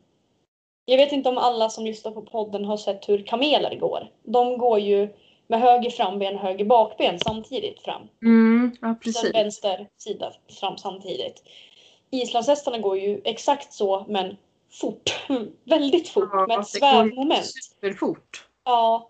Jag 0.85 0.97
vet 0.97 1.11
inte 1.11 1.29
om 1.29 1.37
alla 1.37 1.69
som 1.69 1.85
lyssnar 1.85 2.11
på 2.11 2.21
podden 2.21 2.65
har 2.65 2.77
sett 2.77 3.09
hur 3.09 3.23
kameler 3.23 3.75
går. 3.75 4.07
De 4.23 4.57
går 4.57 4.79
ju 4.79 5.09
med 5.47 5.61
höger 5.61 5.89
framben 5.89 6.35
och 6.35 6.41
höger 6.41 6.65
bakben 6.65 7.19
samtidigt 7.19 7.79
fram. 7.79 8.01
Mm, 8.21 8.77
ja, 8.81 8.87
Sen 8.87 8.99
precis. 8.99 9.35
vänster 9.35 9.87
sida 9.97 10.31
fram 10.59 10.77
samtidigt. 10.77 11.43
Islandshästarna 12.11 12.77
går 12.77 12.97
ju 12.97 13.21
exakt 13.23 13.73
så 13.73 14.05
men 14.07 14.37
fort. 14.71 15.27
Väldigt 15.63 16.09
fort 16.09 16.29
Ja, 16.33 16.45
med 16.47 16.59
ett 16.59 16.67
svävmoment. 16.67 17.45
Superfort. 17.45 18.47
Ja. 18.65 19.09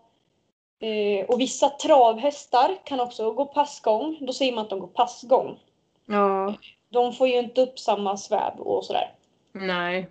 Eh, 0.80 1.26
och 1.26 1.40
vissa 1.40 1.70
travhästar 1.70 2.78
kan 2.86 3.00
också 3.00 3.32
gå 3.32 3.46
passgång. 3.46 4.18
Då 4.22 4.34
säger 4.34 4.54
man 4.54 4.64
att 4.64 4.70
de 4.70 4.80
går 4.80 4.88
passgång. 4.88 5.60
Ja, 6.06 6.54
De 6.96 7.14
får 7.14 7.28
ju 7.28 7.40
inte 7.40 7.62
upp 7.62 7.80
samma 7.80 8.18
sväv 8.18 8.60
och 8.60 8.86
sådär. 8.86 9.16
nej. 9.54 10.10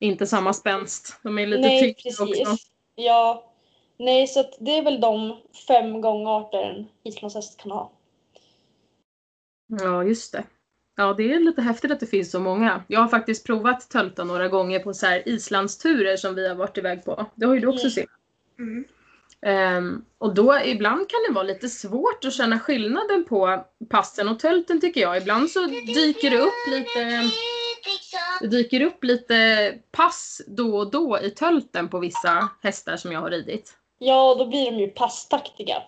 Inte 0.00 0.26
samma 0.26 0.52
spänst. 0.52 1.16
De 1.22 1.38
är 1.38 1.46
lite 1.46 1.60
Nej, 1.62 1.80
tyngre 1.80 1.94
precis. 1.94 2.20
också. 2.20 2.56
Ja. 2.94 3.52
Nej, 3.96 4.26
så 4.26 4.40
att 4.40 4.54
det 4.60 4.78
är 4.78 4.82
väl 4.82 5.00
de 5.00 5.36
fem 5.68 6.00
gångarter 6.00 6.62
en 6.62 6.88
islandshäst 7.02 7.60
kan 7.60 7.70
ha. 7.70 7.90
Ja, 9.66 10.04
just 10.04 10.32
det. 10.32 10.44
Ja, 10.96 11.14
det 11.14 11.32
är 11.32 11.40
lite 11.40 11.62
häftigt 11.62 11.90
att 11.90 12.00
det 12.00 12.06
finns 12.06 12.30
så 12.30 12.40
många. 12.40 12.84
Jag 12.88 13.00
har 13.00 13.08
faktiskt 13.08 13.46
provat 13.46 13.90
tölta 13.90 14.24
några 14.24 14.48
gånger 14.48 14.78
på 14.78 14.94
så 14.94 15.06
här 15.06 15.28
islandsturer 15.28 16.16
som 16.16 16.34
vi 16.34 16.48
har 16.48 16.54
varit 16.54 16.78
iväg 16.78 17.04
på. 17.04 17.26
Det 17.34 17.46
har 17.46 17.54
ju 17.54 17.60
du 17.60 17.66
också 17.66 17.84
Mm. 17.86 17.90
sett. 17.90 18.06
Mm. 18.58 18.84
Ehm, 19.46 20.04
och 20.18 20.34
då 20.34 20.58
ibland 20.64 21.08
kan 21.08 21.20
det 21.28 21.34
vara 21.34 21.44
lite 21.44 21.68
svårt 21.68 22.24
att 22.24 22.34
känna 22.34 22.58
skillnaden 22.58 23.24
på 23.28 23.64
passen 23.90 24.28
och 24.28 24.38
tölten 24.38 24.80
tycker 24.80 25.00
jag. 25.00 25.16
Ibland 25.16 25.50
så 25.50 25.66
dyker 25.66 26.30
det 26.30 26.38
upp 26.38 26.66
lite, 26.70 27.30
det 28.40 28.48
dyker 28.48 28.80
upp 28.80 29.04
lite 29.04 29.74
pass 29.92 30.42
då 30.46 30.76
och 30.76 30.90
då 30.90 31.18
i 31.22 31.30
tölten 31.30 31.88
på 31.88 31.98
vissa 31.98 32.48
hästar 32.62 32.96
som 32.96 33.12
jag 33.12 33.20
har 33.20 33.30
ridit. 33.30 33.74
Ja, 33.98 34.34
då 34.38 34.46
blir 34.46 34.70
de 34.70 34.78
ju 34.78 34.88
passtaktiga. 34.88 35.82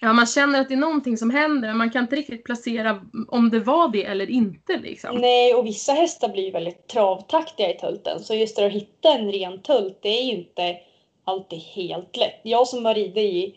Ja, 0.00 0.12
man 0.12 0.26
känner 0.26 0.60
att 0.60 0.68
det 0.68 0.74
är 0.74 0.78
någonting 0.78 1.18
som 1.18 1.30
händer 1.30 1.68
men 1.68 1.76
man 1.76 1.90
kan 1.90 2.02
inte 2.02 2.16
riktigt 2.16 2.44
placera 2.44 3.00
om 3.28 3.50
det 3.50 3.60
var 3.60 3.88
det 3.88 4.04
eller 4.04 4.30
inte 4.30 4.76
liksom. 4.76 5.16
Nej, 5.16 5.54
och 5.54 5.66
vissa 5.66 5.92
hästar 5.92 6.28
blir 6.28 6.44
ju 6.44 6.50
väldigt 6.50 6.88
travtaktiga 6.88 7.70
i 7.70 7.78
tölten. 7.78 8.20
Så 8.20 8.34
just 8.34 8.56
det 8.56 8.66
att 8.66 8.72
hitta 8.72 9.08
en 9.14 9.32
ren 9.32 9.62
tölt, 9.62 9.98
det 10.02 10.08
är 10.08 10.22
ju 10.22 10.32
inte 10.32 10.76
alltid 11.24 11.58
helt 11.58 12.16
lätt. 12.16 12.40
Jag 12.42 12.68
som 12.68 12.84
har 12.84 12.94
ridit 12.94 13.16
i 13.16 13.56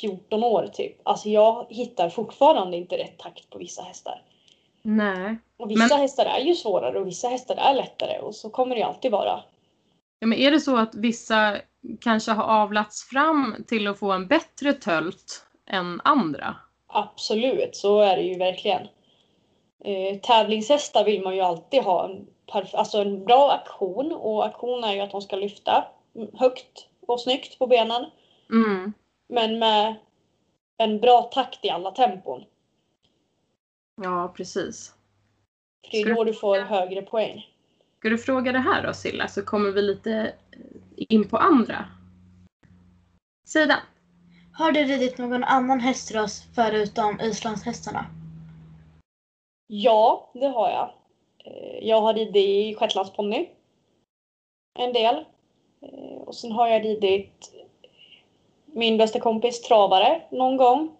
14 0.00 0.44
år 0.44 0.66
typ, 0.72 0.96
alltså 1.02 1.28
jag 1.28 1.66
hittar 1.70 2.08
fortfarande 2.08 2.76
inte 2.76 2.98
rätt 2.98 3.18
takt 3.18 3.50
på 3.50 3.58
vissa 3.58 3.82
hästar. 3.82 4.22
Nej. 4.82 5.38
Och 5.56 5.70
vissa 5.70 5.86
Men- 5.94 6.00
hästar 6.00 6.24
är 6.26 6.40
ju 6.40 6.54
svårare 6.54 6.98
och 7.00 7.06
vissa 7.06 7.28
hästar 7.28 7.56
är 7.56 7.74
lättare 7.74 8.18
och 8.18 8.34
så 8.34 8.50
kommer 8.50 8.76
det 8.76 8.82
alltid 8.82 9.10
vara. 9.12 9.40
Ja, 10.18 10.26
men 10.26 10.38
är 10.38 10.50
det 10.50 10.60
så 10.60 10.76
att 10.76 10.94
vissa 10.94 11.56
kanske 12.00 12.32
har 12.32 12.44
avlats 12.62 13.08
fram 13.08 13.56
till 13.68 13.86
att 13.86 13.98
få 13.98 14.12
en 14.12 14.26
bättre 14.26 14.72
tölt 14.72 15.46
än 15.66 16.00
andra? 16.04 16.56
Absolut, 16.86 17.76
så 17.76 18.00
är 18.00 18.16
det 18.16 18.22
ju 18.22 18.38
verkligen. 18.38 18.88
Eh, 19.84 20.18
tävlingshästar 20.22 21.04
vill 21.04 21.22
man 21.22 21.34
ju 21.36 21.40
alltid 21.40 21.82
ha 21.82 22.04
en, 22.04 22.26
alltså 22.72 22.98
en 22.98 23.24
bra 23.24 23.52
aktion 23.52 24.12
och 24.12 24.46
aktion 24.46 24.84
är 24.84 24.92
ju 24.94 25.00
att 25.00 25.10
de 25.10 25.22
ska 25.22 25.36
lyfta 25.36 25.84
högt 26.34 26.86
och 27.12 27.20
snyggt 27.20 27.58
på 27.58 27.66
benen. 27.66 28.10
Mm. 28.50 28.92
Men 29.28 29.58
med 29.58 29.96
en 30.76 31.00
bra 31.00 31.22
takt 31.22 31.64
i 31.64 31.70
alla 31.70 31.90
tempon. 31.90 32.44
Ja, 34.02 34.32
precis. 34.36 34.94
För 35.84 35.90
det 35.90 36.00
är 36.00 36.14
då 36.14 36.24
du 36.24 36.34
får 36.34 36.60
högre 36.60 37.02
poäng. 37.02 37.48
Ska 37.98 38.08
du 38.08 38.18
fråga 38.18 38.52
det 38.52 38.58
här 38.58 38.86
då 38.86 38.94
Silla 38.94 39.28
så 39.28 39.44
kommer 39.44 39.70
vi 39.70 39.82
lite 39.82 40.34
in 40.96 41.28
på 41.28 41.36
andra 41.36 41.84
sidan. 43.46 43.78
Har 44.52 44.72
du 44.72 44.84
ridit 44.84 45.18
någon 45.18 45.44
annan 45.44 45.80
hästras 45.80 46.44
förutom 46.54 47.20
islandshästarna? 47.20 48.06
Ja, 49.66 50.30
det 50.34 50.46
har 50.46 50.70
jag. 50.70 50.94
Eh, 51.44 51.88
Jag 51.88 52.00
har 52.00 52.14
ridit 52.14 52.36
i 52.36 52.74
shetlandsponny. 52.74 53.48
En 54.78 54.92
del. 54.92 55.24
Eh, 55.82 56.20
Och 56.26 56.34
sen 56.34 56.52
har 56.52 56.68
jag 56.68 56.84
ridit 56.84 57.52
min 58.66 58.96
bästa 58.96 59.20
kompis 59.20 59.60
travare 59.62 60.22
någon 60.30 60.56
gång. 60.56 60.96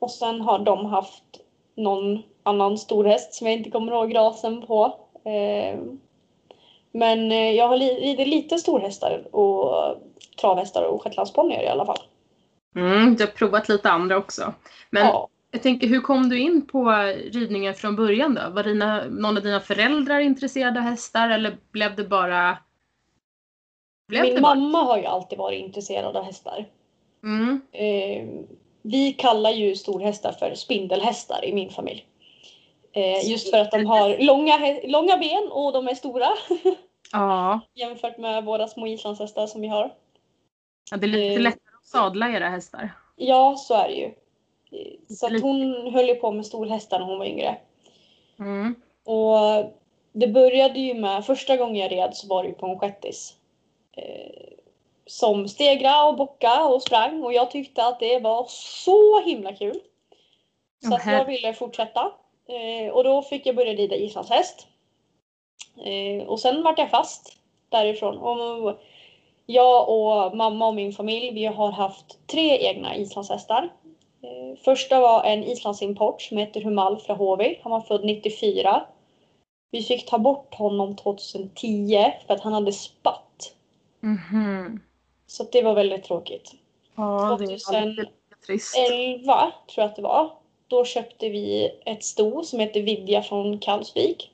Och 0.00 0.10
sen 0.10 0.40
har 0.40 0.58
de 0.58 0.86
haft 0.86 1.24
någon 1.74 2.22
annan 2.42 2.78
stor 2.78 3.04
häst 3.04 3.34
som 3.34 3.46
jag 3.46 3.56
inte 3.56 3.70
kommer 3.70 3.92
ihåg 3.92 4.14
rasen 4.14 4.66
på. 4.66 4.94
Eh, 5.24 5.78
Men 6.92 7.32
eh, 7.32 7.50
jag 7.50 7.68
har 7.68 7.76
ridit 7.76 8.28
lite 8.28 8.58
storhästar 8.58 9.34
och 9.36 9.96
travhästar 10.40 10.82
och 10.82 11.02
shetlandsponnyer 11.02 11.62
i 11.62 11.68
alla 11.68 11.86
fall. 11.86 11.98
Mm, 12.76 13.16
du 13.16 13.24
har 13.24 13.30
provat 13.30 13.68
lite 13.68 13.90
andra 13.90 14.16
också. 14.16 14.54
Men 14.90 15.06
Ja. 15.06 15.28
jag 15.50 15.62
tänker, 15.62 15.86
hur 15.86 16.00
kom 16.00 16.28
du 16.28 16.38
in 16.40 16.66
på 16.66 16.90
ridningen 17.32 17.74
från 17.74 17.96
början 17.96 18.34
då? 18.34 18.50
Var 18.50 18.62
dina, 18.62 19.04
någon 19.04 19.36
av 19.36 19.42
dina 19.42 19.60
föräldrar 19.60 20.20
intresserade 20.20 20.80
av 20.80 20.84
hästar 20.86 21.30
eller 21.30 21.56
blev 21.72 21.96
det 21.96 22.04
bara... 22.04 22.58
Min 24.08 24.40
mamma 24.40 24.82
har 24.82 24.98
ju 24.98 25.04
alltid 25.06 25.38
varit 25.38 25.60
intresserad 25.60 26.16
av 26.16 26.24
hästar. 26.24 26.64
Mm, 27.22 27.60
Eh, 27.72 28.26
vi 28.82 29.12
kallar 29.12 29.50
ju 29.50 29.76
storhästar 29.76 30.32
för 30.32 30.54
spindelhästar 30.54 31.44
i 31.44 31.52
min 31.52 31.70
familj. 31.70 32.06
Eh, 32.92 33.30
just 33.30 33.50
för 33.50 33.58
att 33.58 33.70
de 33.70 33.86
har 33.86 34.16
långa, 34.18 34.58
långa 34.84 35.16
ben 35.16 35.48
och 35.52 35.72
de 35.72 35.88
är 35.88 35.94
stora 35.94 36.28
ja, 37.12 37.60
jämfört 37.74 38.18
med 38.18 38.44
våra 38.44 38.68
små 38.68 38.86
islandshästar 38.86 39.46
som 39.46 39.60
vi 39.60 39.68
har. 39.68 39.94
Ja, 40.90 40.96
det 40.96 41.06
är 41.06 41.08
lite 41.08 41.34
Eh. 41.34 41.40
lättare 41.40 41.74
att 41.80 41.86
sadla 41.86 42.28
era 42.30 42.48
hästar. 42.48 42.90
Ja, 43.16 43.56
så 43.58 43.74
är 43.74 43.88
det 43.88 43.94
ju. 43.94 44.04
Eh, 44.80 44.92
Så 45.08 45.26
att 45.26 45.42
hon 45.42 45.92
höll 45.92 46.08
ju 46.08 46.14
på 46.14 46.32
med 46.32 46.46
storhästar 46.46 46.98
när 46.98 47.06
hon 47.06 47.18
var 47.18 47.26
yngre. 47.26 47.56
Mm. 48.38 48.74
Och 49.04 49.72
det 50.12 50.28
började 50.28 50.80
ju 50.80 50.94
med, 50.94 51.24
första 51.24 51.56
gången 51.56 51.76
jag 51.76 51.92
red 51.92 52.10
så 52.16 52.26
var 52.28 52.42
det 52.42 52.48
ju 52.48 52.54
på 52.54 52.66
en 52.66 52.78
shettis. 52.78 53.34
Eh, 53.98 54.48
som 55.06 55.48
stegra 55.48 56.04
och 56.04 56.16
bocka 56.16 56.64
och 56.64 56.82
sprang 56.82 57.22
och 57.22 57.32
jag 57.32 57.50
tyckte 57.50 57.84
att 57.84 58.00
det 58.00 58.18
var 58.18 58.46
så 58.48 59.20
himla 59.20 59.52
kul. 59.52 59.80
Så 60.88 60.94
att 60.94 61.06
jag 61.06 61.24
ville 61.24 61.54
fortsätta. 61.54 62.12
Eh, 62.48 62.92
och 62.92 63.04
då 63.04 63.22
fick 63.22 63.46
jag 63.46 63.56
börja 63.56 63.72
rida 63.72 63.96
islandshäst. 63.96 64.66
Eh, 65.84 66.26
och 66.26 66.40
sen 66.40 66.62
vart 66.62 66.78
jag 66.78 66.90
fast 66.90 67.36
därifrån. 67.68 68.18
Och 68.18 68.80
jag 69.46 69.88
och 69.88 70.36
mamma 70.36 70.66
och 70.66 70.74
min 70.74 70.92
familj, 70.92 71.30
vi 71.30 71.44
har 71.46 71.70
haft 71.70 72.26
tre 72.26 72.58
egna 72.66 72.96
islandshästar. 72.96 73.72
Första 74.64 75.00
var 75.00 75.24
en 75.24 75.44
islandsimport 75.44 76.22
som 76.22 76.36
heter 76.36 76.60
Humal 76.60 76.98
Frahovi. 76.98 77.60
Han 77.62 77.72
var 77.72 77.80
född 77.80 78.04
94. 78.04 78.86
Vi 79.70 79.82
fick 79.82 80.06
ta 80.06 80.18
bort 80.18 80.54
honom 80.54 80.96
2010 80.96 82.12
för 82.26 82.34
att 82.34 82.40
han 82.40 82.52
hade 82.52 82.72
spatt. 82.72 83.54
Mhm. 84.00 84.80
Så 85.26 85.44
det 85.52 85.62
var 85.62 85.74
väldigt 85.74 86.04
tråkigt. 86.04 86.52
Ja, 86.94 87.36
det 87.38 87.44
är 87.44 87.48
2000 87.48 87.74
alltid 87.74 87.96
lite 87.96 88.46
trist. 88.46 88.76
11 88.90 89.52
tror 89.66 89.82
jag 89.82 89.84
att 89.84 89.96
det 89.96 90.02
var. 90.02 90.30
Då 90.68 90.84
köpte 90.84 91.28
vi 91.28 91.70
ett 91.86 92.04
sto 92.04 92.42
som 92.42 92.60
heter 92.60 92.82
Vidja 92.82 93.22
från 93.22 93.58
Kalvsvik. 93.58 94.30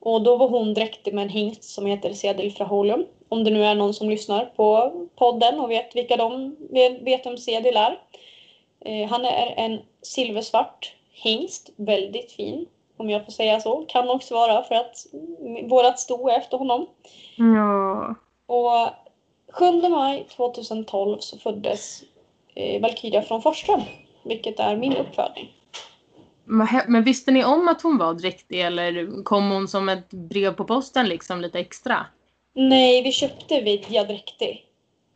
Och 0.00 0.22
då 0.22 0.36
var 0.36 0.48
hon 0.48 0.74
dräktig 0.74 1.14
med 1.14 1.22
en 1.22 1.28
hingst 1.28 1.64
som 1.64 1.86
heter 1.86 2.12
Sedel 2.12 2.50
Fraholum. 2.50 3.06
Om 3.28 3.44
det 3.44 3.50
nu 3.50 3.64
är 3.64 3.74
någon 3.74 3.94
som 3.94 4.10
lyssnar 4.10 4.44
på 4.44 4.92
podden 5.16 5.60
och 5.60 5.70
vet 5.70 5.96
vilka 5.96 6.16
de 6.16 6.56
vet, 7.02 7.26
vem 7.26 7.38
Sedel 7.38 7.76
är. 7.76 7.98
Eh, 8.80 9.08
han 9.08 9.24
är 9.24 9.54
en 9.56 9.80
silversvart 10.02 10.94
hingst, 11.12 11.70
väldigt 11.76 12.32
fin 12.32 12.66
om 12.96 13.10
jag 13.10 13.24
får 13.24 13.32
säga 13.32 13.60
så. 13.60 13.84
Kan 13.88 14.10
också 14.10 14.34
vara 14.34 14.62
för 14.62 14.74
att 14.74 15.06
mm, 15.42 15.68
vårat 15.68 16.00
sto 16.00 16.28
är 16.28 16.38
efter 16.38 16.58
honom. 16.58 16.86
Ja. 17.36 18.14
Och 18.46 18.88
7 19.52 19.88
maj 19.88 20.26
2012 20.36 21.18
så 21.20 21.38
föddes 21.38 22.02
eh, 22.54 22.82
Valkyria 22.82 23.22
från 23.22 23.42
Forsström, 23.42 23.80
vilket 24.24 24.60
är 24.60 24.76
min 24.76 24.96
uppfödning. 24.96 25.52
Men 26.88 27.04
visste 27.04 27.30
ni 27.30 27.44
om 27.44 27.68
att 27.68 27.82
hon 27.82 27.98
var 27.98 28.14
dräktig 28.14 28.60
eller 28.60 29.22
kom 29.22 29.50
hon 29.50 29.68
som 29.68 29.88
ett 29.88 30.10
brev 30.10 30.54
på 30.54 30.64
posten 30.64 31.08
liksom 31.08 31.40
lite 31.40 31.58
extra? 31.58 32.06
Nej, 32.52 33.02
vi 33.02 33.12
köpte 33.12 33.60
Vidja 33.60 34.04
dräktig, 34.04 34.64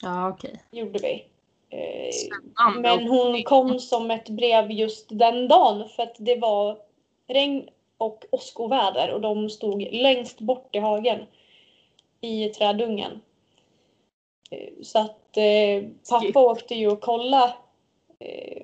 Ja, 0.03 0.29
okej. 0.29 0.63
gjorde 0.71 0.99
vi. 0.99 1.25
Eh, 1.71 2.13
Spännande. 2.13 2.81
men 2.97 3.09
hon 3.09 3.43
kom 3.43 3.79
som 3.79 4.11
ett 4.11 4.29
brev 4.29 4.71
just 4.71 5.07
den 5.11 5.49
dagen 5.49 5.89
för 5.89 6.03
att 6.03 6.17
det 6.19 6.37
var 6.37 6.79
regn 7.29 7.69
och 7.99 8.25
åskoväder 8.31 9.11
och 9.15 9.21
de 9.21 9.51
stod 9.51 9.83
längst 9.93 10.41
bort 10.41 10.77
i 10.77 10.79
hagen 10.79 11.19
i 12.21 12.49
trädungen. 12.49 13.21
Eh, 14.51 14.69
Så 14.83 14.99
att 14.99 15.37
eh, 15.37 15.89
pappa 16.11 16.41
åkte 16.41 16.75
ju 16.75 16.91
och 16.91 17.01
kollade 17.01 17.55
eh, 18.19 18.63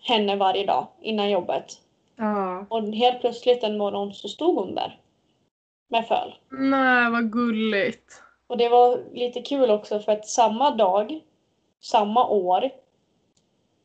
henne 0.00 0.36
varje 0.36 0.66
dag 0.66 0.86
innan 1.00 1.30
jobbet. 1.30 1.80
Ja. 2.16 2.66
Och 2.68 2.82
helt 2.82 3.20
plötsligt 3.20 3.62
en 3.62 3.78
morgon 3.78 4.14
så 4.14 4.28
stod 4.28 4.56
hon 4.56 4.74
där. 4.74 4.98
Med 5.88 6.06
föl. 6.06 6.34
Nej, 6.48 7.10
vad 7.10 7.32
gulligt. 7.32 8.22
Och 8.46 8.56
det 8.56 8.68
var 8.68 9.00
lite 9.12 9.42
kul 9.42 9.70
också 9.70 10.00
för 10.00 10.12
att 10.12 10.26
samma 10.28 10.70
dag, 10.70 11.20
samma 11.80 12.28
år, 12.28 12.70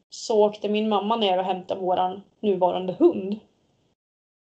så 0.09 0.45
åkte 0.45 0.69
min 0.69 0.89
mamma 0.89 1.15
ner 1.15 1.37
och 1.37 1.43
hämtade 1.43 1.81
våran 1.81 2.21
nuvarande 2.39 2.95
hund. 2.99 3.39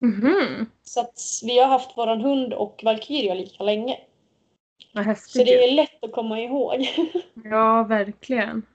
Mhm. 0.00 0.66
Så 0.82 1.00
att 1.00 1.20
vi 1.44 1.58
har 1.58 1.66
haft 1.66 1.96
våran 1.98 2.20
hund 2.20 2.52
och 2.52 2.80
Valkyria 2.84 3.34
lika 3.34 3.64
länge. 3.64 3.98
Vad 4.94 5.18
Så 5.18 5.38
det 5.38 5.64
är 5.64 5.72
lätt 5.74 6.04
att 6.04 6.12
komma 6.12 6.40
ihåg. 6.40 6.86
Ja, 7.44 7.82
verkligen. 7.82 8.66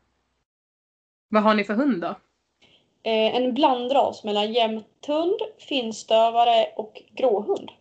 Vad 1.29 1.43
har 1.43 1.53
ni 1.53 1.63
för 1.63 1.73
hund 1.73 2.01
då? 2.01 2.07
Eh, 3.03 3.35
en 3.35 3.53
blandras 3.53 4.23
mellan 4.23 4.53
jämthund, 4.53 5.39
finstövare 5.57 6.65
och 6.75 7.01
gråhund. 7.11 7.71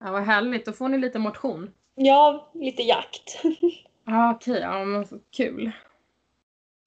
Ja, 0.00 0.10
vad 0.12 0.22
härligt. 0.22 0.66
Då 0.66 0.72
får 0.72 0.88
ni 0.88 0.98
lite 0.98 1.18
motion. 1.18 1.70
Ja, 1.94 2.50
lite 2.54 2.82
jakt. 2.82 3.42
Ja, 4.06 4.34
okej. 4.34 4.60
Ja, 4.60 4.84
men 4.84 5.06
så 5.06 5.18
kul. 5.30 5.72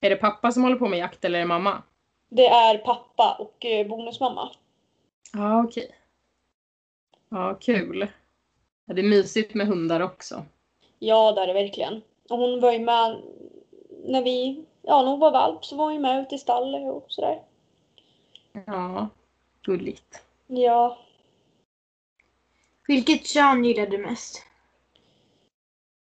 Är 0.00 0.10
det 0.10 0.16
pappa 0.16 0.52
som 0.52 0.62
håller 0.62 0.76
på 0.76 0.88
med 0.88 0.98
jakt 0.98 1.24
eller 1.24 1.38
är 1.38 1.42
det 1.42 1.48
mamma? 1.48 1.82
Det 2.28 2.46
är 2.46 2.78
pappa 2.78 3.36
och 3.38 3.64
eh, 3.64 3.86
bonusmamma. 3.86 4.50
Ja, 5.32 5.64
okej. 5.64 5.90
Ja, 7.28 7.54
kul. 7.60 8.08
Ja, 8.88 8.94
det 8.94 9.00
är 9.00 9.08
mysigt 9.08 9.54
med 9.54 9.66
hundar 9.66 10.00
också. 10.00 10.44
Ja, 10.98 11.32
det 11.32 11.40
är 11.42 11.46
det 11.46 11.52
verkligen. 11.52 12.02
Och 12.28 12.38
hon 12.38 12.60
var 12.60 12.72
ju 12.72 12.78
med 12.78 13.22
när 14.04 14.22
vi, 14.22 14.64
ja 14.82 15.02
när 15.02 15.10
hon 15.10 15.20
var 15.20 15.30
valp 15.30 15.64
så 15.64 15.76
var 15.76 15.84
hon 15.84 15.94
ju 15.94 16.00
med 16.00 16.22
ute 16.22 16.34
i 16.34 16.38
stallet 16.38 16.92
och 16.92 17.04
sådär. 17.08 17.42
Ja, 18.66 19.08
gulligt. 19.62 20.22
Ja, 20.46 20.98
Vilket 22.86 23.26
kön 23.26 23.64
gillar 23.64 23.86
du 23.86 23.98
mest? 23.98 24.42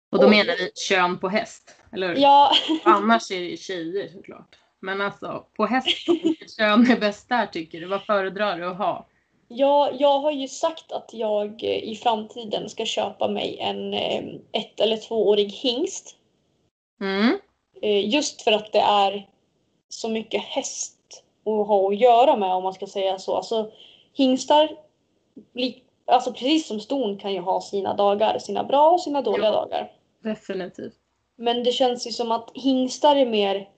Och 0.09 0.19
då 0.19 0.25
Oj. 0.25 0.29
menar 0.29 0.55
vi 0.57 0.71
kön 0.75 1.19
på 1.19 1.29
häst, 1.29 1.75
eller 1.91 2.07
hur? 2.07 2.15
ja, 2.15 2.51
Annars 2.83 3.31
är 3.31 3.39
det 3.39 3.45
ju 3.45 3.57
tjejer 3.57 4.07
såklart. 4.09 4.55
Men 4.79 5.01
alltså, 5.01 5.45
på 5.55 5.65
häst, 5.65 6.09
vilket 6.23 6.57
kön 6.57 6.91
är 6.91 6.99
bäst 6.99 7.29
där 7.29 7.47
tycker 7.47 7.79
du? 7.81 7.87
Vad 7.87 8.03
föredrar 8.05 8.57
du 8.57 8.65
att 8.65 8.77
ha? 8.77 9.07
Ja, 9.51 9.91
jag 9.99 10.19
har 10.19 10.31
ju 10.31 10.47
sagt 10.47 10.91
att 10.91 11.13
jag 11.13 11.63
eh, 11.63 11.83
i 11.83 11.95
framtiden 11.95 12.69
ska 12.69 12.85
köpa 12.85 13.27
mig 13.27 13.57
en 13.59 13.93
eh, 13.93 14.23
ett 14.51 14.79
eller 14.79 14.97
tvåårig 14.97 15.51
hingst. 15.51 16.15
Mm. 17.01 17.39
Eh, 17.81 18.09
Just 18.09 18.41
för 18.41 18.51
att 18.51 18.71
det 18.71 18.79
är 18.79 19.27
så 19.89 20.09
mycket 20.09 20.41
häst 20.41 20.97
att 21.45 21.67
ha 21.67 21.87
att 21.87 21.99
göra 21.99 22.35
med 22.35 22.53
om 22.53 22.63
man 22.63 22.73
ska 22.73 22.87
säga 22.87 23.19
så. 23.19 23.35
Alltså 23.35 23.71
hingstar, 24.13 24.77
alltså 26.05 26.33
precis 26.33 26.67
som 26.67 26.79
ston 26.79 27.17
kan 27.17 27.33
ju 27.33 27.39
ha 27.39 27.61
sina 27.61 27.93
dagar, 27.93 28.39
sina 28.39 28.63
bra 28.63 28.91
och 28.91 29.01
sina 29.01 29.21
dåliga 29.21 29.45
Ja. 29.45 29.51
dagar. 29.51 29.91
Definitivt. 30.23 30.93
Men 31.35 31.63
det 31.63 31.71
känns 31.71 32.07
ju 32.07 32.11
som 32.11 32.31
att 32.31 32.51
hingstar 32.53 33.15
är 33.15 33.25
mer 33.25 33.69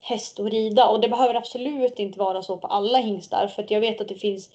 häst 0.00 0.40
att 0.40 0.50
rida 0.50 0.88
och 0.88 1.00
det 1.00 1.08
behöver 1.08 1.34
absolut 1.34 1.98
inte 1.98 2.18
vara 2.18 2.42
så 2.42 2.56
på 2.56 2.66
alla 2.66 2.98
hingstar 2.98 3.46
för 3.46 3.66
jag 3.68 3.80
vet 3.80 4.00
att 4.00 4.08
det 4.08 4.14
finns 4.14 4.50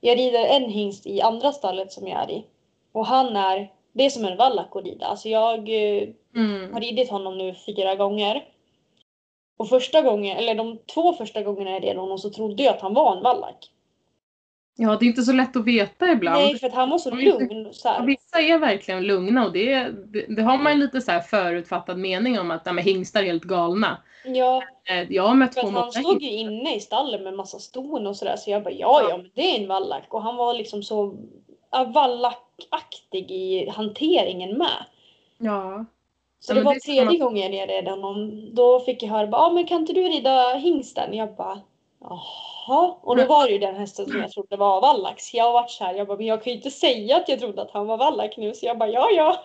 jag 0.00 0.18
rider 0.18 0.44
en 0.46 0.70
hingst 0.70 1.06
i 1.06 1.20
andra 1.20 1.52
stallet 1.52 1.92
som 1.92 2.08
jag 2.08 2.22
är 2.22 2.30
i 2.30 2.44
och 2.92 3.06
han 3.06 3.36
är 3.36 3.70
det 3.92 4.04
är 4.06 4.10
som 4.10 4.24
en 4.24 4.36
vallack 4.36 4.76
att 4.76 4.84
rida. 4.84 5.06
Alltså 5.06 5.28
jag 5.28 5.58
eh, 5.68 6.08
Mm. 6.34 6.72
har 6.72 6.80
ridit 6.80 7.10
honom 7.10 7.38
nu 7.38 7.54
fyra 7.66 7.94
gånger. 7.94 8.44
Och 9.58 9.68
första 9.68 10.02
gången, 10.02 10.36
eller 10.36 10.54
de 10.54 10.78
två 10.94 11.12
första 11.12 11.42
gångerna 11.42 11.70
jag 11.70 11.84
red 11.84 11.96
honom 11.96 12.18
så 12.18 12.30
trodde 12.30 12.62
jag 12.62 12.74
att 12.74 12.80
han 12.80 12.94
var 12.94 13.16
en 13.16 13.22
vallack. 13.22 13.70
Ja, 14.76 14.96
det 14.96 15.04
är 15.04 15.06
inte 15.06 15.22
så 15.22 15.32
lätt 15.32 15.56
att 15.56 15.64
veta 15.64 16.12
ibland. 16.12 16.42
Nej, 16.42 16.58
för 16.58 16.66
att 16.66 16.74
han 16.74 16.90
var 16.90 16.98
så 16.98 17.10
lugn. 17.10 17.68
Så 17.72 17.88
här. 17.88 18.06
vissa 18.06 18.40
är 18.40 18.58
verkligen 18.58 19.02
lugna 19.02 19.44
och 19.44 19.52
det, 19.52 19.88
det, 19.88 20.26
det 20.28 20.42
har 20.42 20.58
man 20.58 20.72
ju 20.72 20.78
lite 20.78 21.00
så 21.00 21.10
här 21.10 21.20
förutfattad 21.20 21.98
mening 21.98 22.38
om 22.40 22.50
att 22.50 22.64
men 22.64 22.78
hingstar 22.78 23.20
är 23.22 23.26
helt 23.26 23.44
galna. 23.44 24.02
Ja, 24.24 24.62
Eh, 24.90 25.12
Jag 25.12 25.22
har 25.22 25.34
mött 25.34 25.62
många 25.62 25.78
han 25.80 25.92
stod 25.92 26.22
ju 26.22 26.30
inne 26.30 26.76
i 26.76 26.80
stallet 26.80 27.20
med 27.22 27.34
massa 27.34 27.58
ston 27.58 28.06
och 28.06 28.16
sådär 28.16 28.36
så 28.36 28.50
jag 28.50 28.62
bara 28.62 28.74
ja, 28.74 29.06
ja, 29.10 29.16
men 29.16 29.30
det 29.34 29.56
är 29.56 29.60
en 29.60 29.68
vallack. 29.68 30.14
Och 30.14 30.22
han 30.22 30.36
var 30.36 30.54
liksom 30.54 30.82
så 30.82 31.14
vallackaktig 31.94 33.30
i 33.30 33.68
hanteringen 33.68 34.58
med. 34.58 34.84
Ja. 35.38 35.84
Så 36.40 36.52
Ja, 36.52 36.54
det 36.58 36.62
var 36.62 36.74
det 36.74 36.80
tredje 36.80 37.04
man- 37.04 37.18
gången 37.18 37.52
jag 37.54 37.68
red 37.68 37.88
honom. 37.88 38.48
Då 38.54 38.80
fick 38.80 39.02
jag 39.02 39.08
höra 39.10 39.26
bara, 39.26 39.42
ah, 39.42 39.50
men 39.50 39.66
kan 39.66 39.80
inte 39.80 39.92
du 39.92 40.02
rida 40.02 40.54
hingsten? 40.54 41.14
Jag 41.14 41.34
bara, 41.36 41.60
jaha. 42.00 42.94
Och 43.02 43.16
då 43.16 43.24
var 43.26 43.46
det 43.46 43.52
ju 43.52 43.58
den 43.58 43.74
hästen 43.74 44.06
som 44.06 44.20
jag 44.20 44.30
trodde 44.32 44.56
var 44.56 44.80
vallax. 44.80 45.34
Jag 45.34 45.44
har 45.44 45.52
varit 45.52 45.70
så 45.70 45.84
här, 45.84 45.94
jag 45.94 46.06
bara, 46.06 46.16
men 46.16 46.26
jag 46.26 46.44
kan 46.44 46.50
ju 46.52 46.56
inte 46.56 46.70
säga 46.70 47.16
att 47.16 47.28
jag 47.28 47.40
trodde 47.40 47.62
att 47.62 47.70
han 47.70 47.86
var 47.86 47.96
vallack 47.96 48.36
nu. 48.36 48.54
Så 48.54 48.66
jag 48.66 48.78
bara, 48.78 48.88
ja 48.88 49.08
ja. 49.10 49.42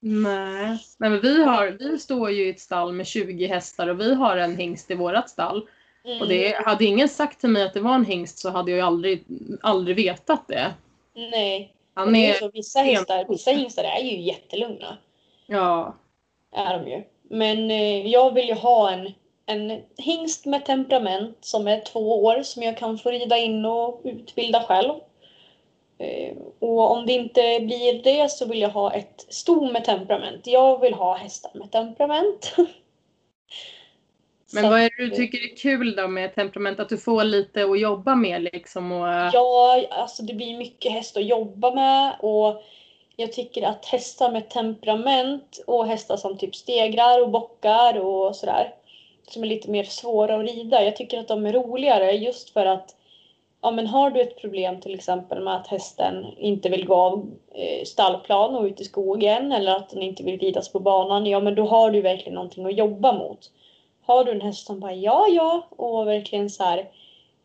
Nej. 0.00 0.78
Nej 0.98 1.10
men 1.10 1.20
vi, 1.20 1.44
har, 1.44 1.76
vi 1.78 1.98
står 1.98 2.30
ju 2.30 2.46
i 2.46 2.50
ett 2.50 2.60
stall 2.60 2.92
med 2.92 3.06
20 3.06 3.46
hästar 3.46 3.88
och 3.88 4.00
vi 4.00 4.14
har 4.14 4.36
en 4.36 4.56
hingst 4.56 4.90
i 4.90 4.94
vårat 4.94 5.30
stall. 5.30 5.68
Mm. 6.04 6.20
Och 6.20 6.28
det, 6.28 6.56
hade 6.64 6.84
ingen 6.84 7.08
sagt 7.08 7.40
till 7.40 7.48
mig 7.48 7.62
att 7.62 7.74
det 7.74 7.80
var 7.80 7.94
en 7.94 8.04
hingst 8.04 8.38
så 8.38 8.50
hade 8.50 8.70
jag 8.70 8.78
ju 8.78 8.84
aldrig, 8.84 9.24
aldrig 9.60 9.96
vetat 9.96 10.48
det. 10.48 10.74
Nej. 11.14 11.74
Han 11.94 12.12
det 12.12 12.30
är 12.30 12.34
så, 12.34 12.50
vissa, 12.50 12.80
hingstar, 12.80 13.26
vissa 13.28 13.50
hingstar 13.50 13.84
är 13.84 14.04
ju 14.04 14.20
jättelugna. 14.20 14.98
ja, 15.46 15.96
Är 16.52 16.78
de 16.78 16.90
ju. 16.90 17.02
Men 17.30 17.70
eh, 17.70 18.06
jag 18.06 18.34
vill 18.34 18.48
ju 18.48 18.54
ha 18.54 18.90
en, 18.90 19.12
en 19.46 19.82
hingst 19.96 20.46
med 20.46 20.64
temperament 20.64 21.38
som 21.40 21.68
är 21.68 21.80
två 21.80 22.24
år 22.24 22.42
som 22.42 22.62
jag 22.62 22.78
kan 22.78 22.98
få 22.98 23.10
rida 23.10 23.38
in 23.38 23.64
och 23.64 24.00
utbilda 24.04 24.62
själv. 24.62 24.94
Eh, 25.98 26.36
Och 26.58 26.90
om 26.90 27.06
det 27.06 27.12
inte 27.12 27.60
blir 27.60 28.02
det 28.02 28.30
så 28.30 28.46
vill 28.46 28.60
jag 28.60 28.68
ha 28.70 28.92
ett 28.94 29.26
sto 29.28 29.72
med 29.72 29.84
temperament. 29.84 30.46
Jag 30.46 30.80
vill 30.80 30.94
ha 30.94 31.14
hästar 31.16 31.50
med 31.54 31.70
temperament. 31.72 32.54
Men 34.54 34.70
vad 34.70 34.80
är 34.80 34.90
det 34.98 35.04
du 35.04 35.10
tycker 35.10 35.38
är 35.38 35.56
kul 35.56 35.96
då 35.96 36.08
med 36.08 36.34
temperament? 36.34 36.80
Att 36.80 36.88
du 36.88 36.98
får 36.98 37.24
lite 37.24 37.64
att 37.64 37.80
jobba 37.80 38.14
med 38.14 38.42
liksom? 38.42 38.92
Och, 38.92 39.08
Ja, 39.32 39.82
alltså 39.90 40.22
det 40.22 40.34
blir 40.34 40.58
mycket 40.58 40.92
häst 40.92 41.16
att 41.16 41.24
jobba 41.24 41.74
med 41.74 42.16
och 42.20 42.62
jag 43.16 43.32
tycker 43.32 43.62
att 43.62 43.86
hästar 43.86 44.32
med 44.32 44.50
temperament 44.50 45.64
och 45.66 45.86
hästar 45.86 46.16
som 46.16 46.38
typ 46.38 46.56
stegrar 46.56 47.22
och 47.22 47.30
bockar 47.30 47.98
och 47.98 48.36
sådär 48.36 48.74
som 49.30 49.42
är 49.42 49.46
lite 49.46 49.70
mer 49.70 49.84
svåra 49.84 50.36
att 50.36 50.46
rida. 50.46 50.84
Jag 50.84 50.96
tycker 50.96 51.18
att 51.18 51.28
de 51.28 51.46
är 51.46 51.52
roligare 51.52 52.12
just 52.12 52.50
för 52.50 52.66
att 52.66 52.94
ja, 53.62 53.70
men 53.70 53.86
har 53.86 54.10
du 54.10 54.20
ett 54.20 54.40
problem 54.40 54.80
till 54.80 54.94
exempel 54.94 55.44
med 55.44 55.56
att 55.56 55.66
hästen 55.66 56.26
inte 56.38 56.68
vill 56.68 56.86
gå 56.86 56.94
av 56.94 57.30
eh, 57.54 57.84
stallplan 57.84 58.56
och 58.56 58.64
ut 58.64 58.80
i 58.80 58.84
skogen 58.84 59.52
eller 59.52 59.76
att 59.76 59.90
den 59.90 60.02
inte 60.02 60.22
vill 60.22 60.40
ridas 60.40 60.72
på 60.72 60.80
banan, 60.80 61.26
ja 61.26 61.40
men 61.40 61.54
då 61.54 61.66
har 61.66 61.90
du 61.90 62.00
verkligen 62.00 62.34
någonting 62.34 62.66
att 62.66 62.78
jobba 62.78 63.12
mot. 63.12 63.50
Har 64.06 64.24
du 64.24 64.30
en 64.30 64.40
häst 64.40 64.66
som 64.66 64.80
bara 64.80 64.94
ja, 64.94 65.26
ja 65.28 65.68
och 65.70 66.06
verkligen 66.06 66.50
så 66.50 66.64
här, 66.64 66.88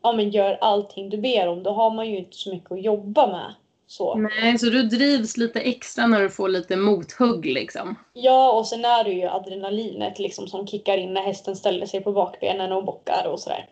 ja 0.04 0.12
men 0.12 0.30
gör 0.30 0.58
allting 0.62 1.10
du 1.10 1.18
ber 1.18 1.48
om, 1.48 1.64
då 1.64 1.72
har 1.72 1.92
man 1.92 2.10
ju 2.10 2.18
inte 2.18 2.38
så 2.38 2.50
mycket 2.50 2.72
att 2.72 2.84
jobba 2.84 3.28
med. 3.28 3.54
Så. 3.88 4.16
Nej, 4.16 4.58
så 4.60 4.66
du 4.66 4.84
drivs 4.84 5.38
lite 5.38 5.60
extra 5.60 6.08
när 6.08 6.22
du 6.22 6.30
får 6.30 6.50
lite 6.50 6.76
mothugg 6.76 7.46
liksom? 7.46 7.96
Ja, 8.14 8.52
och 8.52 8.68
sen 8.68 8.86
är 8.86 9.04
det 9.04 9.12
ju 9.12 9.28
adrenalinet 9.28 10.20
liksom 10.20 10.48
som 10.48 10.68
kickar 10.68 10.98
in 10.98 11.14
när 11.14 11.22
hästen 11.22 11.56
ställer 11.56 11.86
sig 11.86 12.02
på 12.02 12.12
bakbenen 12.12 12.72
och 12.72 12.84
bockar 12.84 13.28
och 13.28 13.40
sådär. 13.40 13.70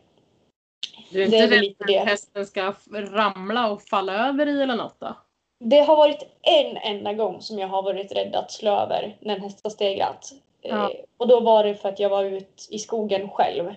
Du 1.10 1.24
är 1.24 1.28
Det 1.30 1.38
inte 1.38 1.38
är 1.38 1.48
väl 1.48 1.60
rädd 1.60 1.76
för 1.78 1.88
det. 1.88 2.00
att 2.00 2.08
hästen 2.08 2.46
ska 2.46 2.74
ramla 2.94 3.72
och 3.72 3.82
falla 3.82 4.28
över 4.30 4.48
i 4.48 4.62
eller 4.62 4.76
något 4.76 5.00
då? 5.00 5.16
Det 5.60 5.80
har 5.80 5.96
varit 5.96 6.24
en 6.42 6.78
enda 6.78 7.14
gång 7.14 7.42
som 7.42 7.60
jag 7.60 7.68
har 7.68 7.84
varit 7.84 8.12
rädd 8.12 8.36
att 8.36 8.52
slå 8.52 8.72
över 8.72 9.18
när 9.22 9.36
en 9.36 9.42
häst 9.42 9.60
har 9.64 9.70
stegrat. 9.70 10.32
Ja. 10.62 10.92
Eh, 10.92 10.98
och 11.18 11.28
då 11.28 11.40
var 11.40 11.64
det 11.64 11.76
för 11.76 11.90
att 11.90 12.00
jag 12.00 12.10
var 12.10 12.24
ute 12.24 12.48
i 12.70 12.80
skogen 12.80 13.30
själv. 13.30 13.68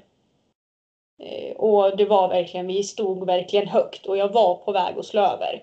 Eh, 1.22 1.56
och 1.56 1.96
det 1.96 2.04
var 2.04 2.28
verkligen, 2.28 2.66
vi 2.66 2.82
stod 2.82 3.26
verkligen 3.26 3.68
högt 3.68 4.06
och 4.06 4.16
jag 4.16 4.32
var 4.32 4.54
på 4.54 4.72
väg 4.72 4.98
att 4.98 5.06
slå 5.06 5.22
över. 5.22 5.62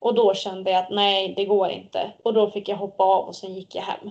Och 0.00 0.14
då 0.14 0.34
kände 0.34 0.70
jag 0.70 0.84
att 0.84 0.90
nej, 0.90 1.34
det 1.36 1.44
går 1.44 1.68
inte. 1.70 2.12
Och 2.22 2.34
då 2.34 2.50
fick 2.50 2.68
jag 2.68 2.76
hoppa 2.76 3.04
av 3.04 3.24
och 3.24 3.36
sen 3.36 3.54
gick 3.54 3.74
jag 3.74 3.82
hem. 3.82 4.10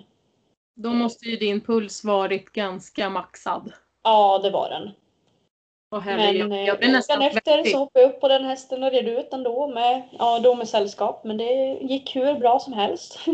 Då 0.76 0.90
måste 0.90 1.26
ju 1.26 1.36
din 1.38 1.62
puls 1.62 2.04
varit 2.04 2.50
ganska 2.52 3.10
maxad. 3.10 3.72
Ja, 4.04 4.40
det 4.44 4.50
var 4.50 4.70
den. 4.70 4.92
Och 5.90 6.06
Men 6.06 6.52
eh, 6.52 6.66
jag 6.66 6.92
nästan 6.92 7.20
veckan 7.20 7.38
efter 7.38 7.64
så 7.64 7.78
hoppade 7.78 8.06
jag 8.06 8.12
upp 8.12 8.22
på 8.22 8.28
den 8.28 8.44
hästen 8.44 8.84
och 8.84 8.92
red 8.92 9.08
ut 9.08 9.34
ändå 9.34 9.68
med, 9.68 10.02
ja, 10.20 10.40
då 10.40 10.56
med 10.56 10.70
sällskap. 10.70 11.24
Men 11.24 11.38
det 11.38 11.78
gick 11.82 12.16
hur 12.16 12.34
bra 12.34 12.60
som 12.60 12.74
helst. 12.74 13.20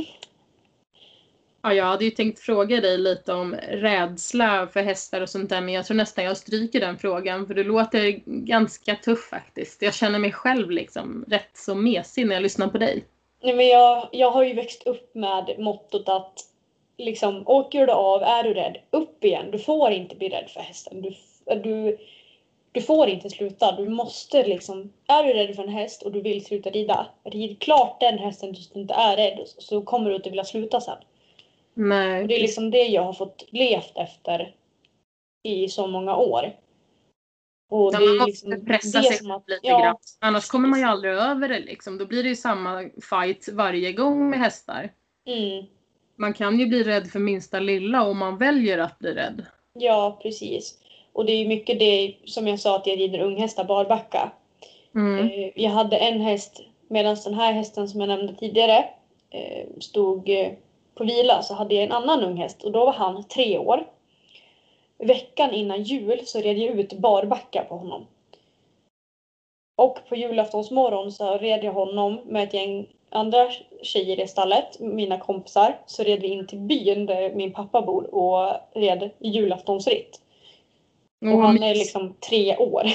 Ja, 1.65 1.73
jag 1.73 1.85
hade 1.85 2.05
ju 2.05 2.11
tänkt 2.11 2.39
fråga 2.39 2.81
dig 2.81 2.97
lite 2.97 3.33
om 3.33 3.55
rädsla 3.69 4.67
för 4.67 4.81
hästar 4.81 5.21
och 5.21 5.29
sånt 5.29 5.49
där, 5.49 5.61
men 5.61 5.73
jag 5.73 5.85
tror 5.85 5.97
nästan 5.97 6.23
jag 6.23 6.37
stryker 6.37 6.79
den 6.79 6.97
frågan, 6.97 7.47
för 7.47 7.53
det 7.53 7.63
låter 7.63 8.21
ganska 8.25 8.95
tuff 8.95 9.29
faktiskt. 9.29 9.81
Jag 9.81 9.93
känner 9.93 10.19
mig 10.19 10.31
själv 10.31 10.71
liksom 10.71 11.25
rätt 11.27 11.57
så 11.57 11.75
mesig 11.75 12.27
när 12.27 12.35
jag 12.35 12.43
lyssnar 12.43 12.67
på 12.67 12.77
dig. 12.77 13.05
Nej, 13.43 13.55
men 13.55 13.67
jag, 13.67 14.09
jag 14.11 14.31
har 14.31 14.43
ju 14.43 14.53
växt 14.53 14.87
upp 14.87 15.15
med 15.15 15.55
mottot 15.59 16.09
att 16.09 16.33
liksom, 16.97 17.43
åker 17.45 17.87
du 17.87 17.93
av, 17.93 18.23
är 18.23 18.43
du 18.43 18.53
rädd, 18.53 18.77
upp 18.91 19.23
igen. 19.23 19.51
Du 19.51 19.59
får 19.59 19.91
inte 19.91 20.15
bli 20.15 20.29
rädd 20.29 20.49
för 20.49 20.59
hästen. 20.59 21.01
Du, 21.01 21.13
du, 21.55 21.97
du 22.73 22.81
får 22.81 23.07
inte 23.09 23.29
sluta. 23.29 23.71
Du 23.71 23.89
måste 23.89 24.47
liksom, 24.47 24.93
är 25.07 25.23
du 25.23 25.33
rädd 25.33 25.55
för 25.55 25.63
en 25.63 25.69
häst 25.69 26.01
och 26.03 26.11
du 26.11 26.21
vill 26.21 26.45
sluta 26.45 26.69
rida, 26.69 27.07
rid 27.23 27.59
klart 27.61 27.99
den 27.99 28.17
hästen 28.17 28.53
tills 28.55 28.69
du 28.69 28.79
inte 28.79 28.93
är 28.93 29.17
rädd, 29.17 29.43
så 29.45 29.81
kommer 29.81 30.09
du 30.09 30.15
inte 30.15 30.29
vilja 30.29 30.43
sluta 30.43 30.81
sen. 30.81 30.97
Nej, 31.73 32.21
Och 32.21 32.27
det 32.27 32.35
är 32.35 32.39
liksom 32.41 32.71
det 32.71 32.83
jag 32.83 33.01
har 33.03 33.13
fått 33.13 33.45
levt 33.49 33.97
efter 33.97 34.55
i 35.43 35.69
så 35.69 35.87
många 35.87 36.15
år. 36.15 36.55
Och 37.71 37.93
Ja, 37.93 37.99
det 37.99 38.05
man 38.05 38.17
måste 38.17 38.47
liksom 38.47 38.65
pressa 38.65 39.03
sig 39.03 39.31
att- 39.31 39.49
lite 39.49 39.67
ja, 39.67 39.79
grann. 39.79 39.95
Annars 40.21 40.47
kommer 40.49 40.67
man 40.69 40.79
ju 40.79 40.85
aldrig 40.85 41.13
över 41.13 41.49
det 41.49 41.59
liksom. 41.59 41.97
Då 41.97 42.05
blir 42.05 42.23
det 42.23 42.29
ju 42.29 42.35
samma 42.35 42.89
fight 43.09 43.49
varje 43.53 43.93
gång 43.93 44.29
med 44.29 44.39
hästar. 44.39 44.93
Mm, 45.27 45.65
Man 46.15 46.33
kan 46.33 46.59
ju 46.59 46.65
bli 46.65 46.83
rädd 46.83 47.07
för 47.07 47.19
minsta 47.19 47.59
lilla 47.59 48.03
om 48.03 48.17
man 48.17 48.37
väljer 48.37 48.77
att 48.77 48.99
bli 48.99 49.13
rädd. 49.13 49.45
ja, 49.73 50.19
precis. 50.23 50.79
Och 51.13 51.25
det 51.25 51.33
är 51.33 51.47
mycket 51.47 51.79
det 51.79 52.15
som 52.25 52.47
jag 52.47 52.59
sa 52.59 52.75
att 52.75 52.87
jag 52.87 52.99
rider 52.99 53.19
unghästar 53.19 53.63
barbacka. 53.63 54.31
Mm. 54.95 55.27
Eh, 55.27 55.51
Jag 55.55 55.71
hade 55.71 55.97
en 55.97 56.21
häst, 56.21 56.61
medan 56.87 57.17
den 57.23 57.33
här 57.33 57.53
hästen 57.53 57.89
som 57.89 57.99
jag 57.99 58.07
nämnde 58.07 58.35
tidigare 58.35 58.85
eh, 59.29 59.67
stod 59.79 60.29
eh, 60.29 60.51
på 60.95 61.03
vila 61.03 61.41
så 61.41 61.53
hade 61.53 61.75
jag 61.75 61.83
en 61.83 61.91
annan 61.91 62.23
ung 62.23 62.37
häst 62.37 62.63
och 62.63 62.71
då 62.71 62.85
var 62.85 62.93
han 62.93 63.23
tre 63.23 63.57
år. 63.57 63.87
Veckan 64.97 65.53
innan 65.53 65.83
jul 65.83 66.21
så 66.25 66.39
red 66.39 66.57
jag 66.57 66.79
ut 66.79 66.93
barbacka 66.93 67.65
på 67.69 67.75
honom. 67.75 68.05
Och 69.77 69.97
på 70.09 70.15
julaftonsmorgon 70.15 71.11
så 71.11 71.37
red 71.37 71.63
jag 71.63 71.73
honom 71.73 72.21
med 72.25 72.43
ett 72.43 72.53
gäng 72.53 72.87
andra 73.09 73.49
tjejer 73.81 74.19
i 74.19 74.27
stallet, 74.27 74.79
mina 74.79 75.19
kompisar. 75.19 75.77
Så 75.85 76.03
red 76.03 76.21
vi 76.21 76.27
in 76.27 76.47
till 76.47 76.59
byn 76.59 77.05
där 77.05 77.33
min 77.33 77.53
pappa 77.53 77.81
bor 77.81 78.15
och 78.15 78.53
red 78.73 79.09
julaftonsritt. 79.19 80.22
Och 81.23 81.41
han 81.41 81.63
är 81.63 81.75
liksom 81.75 82.13
tre 82.13 82.57
år. 82.57 82.83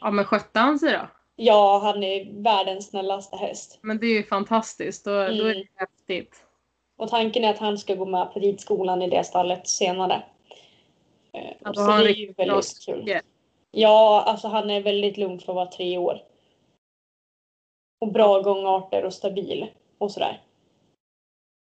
Ja 0.00 0.10
men 0.10 0.24
skötte 0.24 0.58
han 0.58 0.78
sig 0.78 0.92
då? 0.92 1.08
Ja, 1.36 1.78
han 1.82 2.02
är 2.02 2.42
världens 2.42 2.90
snällaste 2.90 3.36
häst. 3.36 3.78
Men 3.82 3.98
det 3.98 4.06
är 4.06 4.14
ju 4.14 4.22
fantastiskt. 4.22 5.04
Då, 5.04 5.10
då 5.10 5.16
är 5.18 5.28
det 5.28 5.50
Mm. 5.50 5.66
häftigt. 5.74 6.44
Och 6.96 7.08
tanken 7.08 7.44
är 7.44 7.50
att 7.50 7.58
han 7.58 7.78
ska 7.78 7.94
gå 7.94 8.06
med 8.06 8.32
på 8.32 8.40
ridskolan 8.40 9.02
i 9.02 9.10
det 9.10 9.24
stallet 9.24 9.68
senare. 9.68 10.22
Ja, 11.32 11.40
då 11.64 11.74
så 11.74 11.80
har 11.80 11.92
han 11.92 12.04
det 12.04 12.10
är 12.10 12.14
ju 12.14 12.32
väldigt 12.32 12.84
kul. 12.86 13.20
Ja, 13.70 14.22
alltså 14.26 14.48
han 14.48 14.70
är 14.70 14.82
väldigt 14.82 15.16
lugn 15.16 15.38
för 15.40 15.52
att 15.52 15.56
vara 15.56 15.66
tre 15.70 15.98
år. 15.98 16.22
Och 18.00 18.12
bra 18.12 18.40
gångarter 18.40 19.04
och 19.04 19.14
stabil 19.14 19.66
och 19.98 20.10
sådär. 20.10 20.42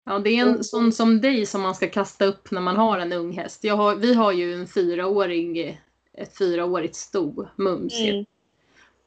Ja, 0.07 0.19
det 0.19 0.29
är 0.29 0.41
en 0.41 0.63
sån 0.63 0.91
som 0.91 1.21
dig 1.21 1.45
som 1.45 1.61
man 1.61 1.75
ska 1.75 1.87
kasta 1.87 2.25
upp 2.25 2.51
när 2.51 2.61
man 2.61 2.75
har 2.75 2.99
en 2.99 3.13
ung 3.13 3.31
häst. 3.31 3.63
Jag 3.63 3.75
har, 3.75 3.95
vi 3.95 4.13
har 4.13 4.31
ju 4.31 4.53
en 4.53 4.67
fyraåring, 4.67 5.79
ett 6.13 6.37
fyraårigt 6.37 6.95
sto, 6.95 7.47
Mums. 7.55 7.99
Mm. 7.99 8.25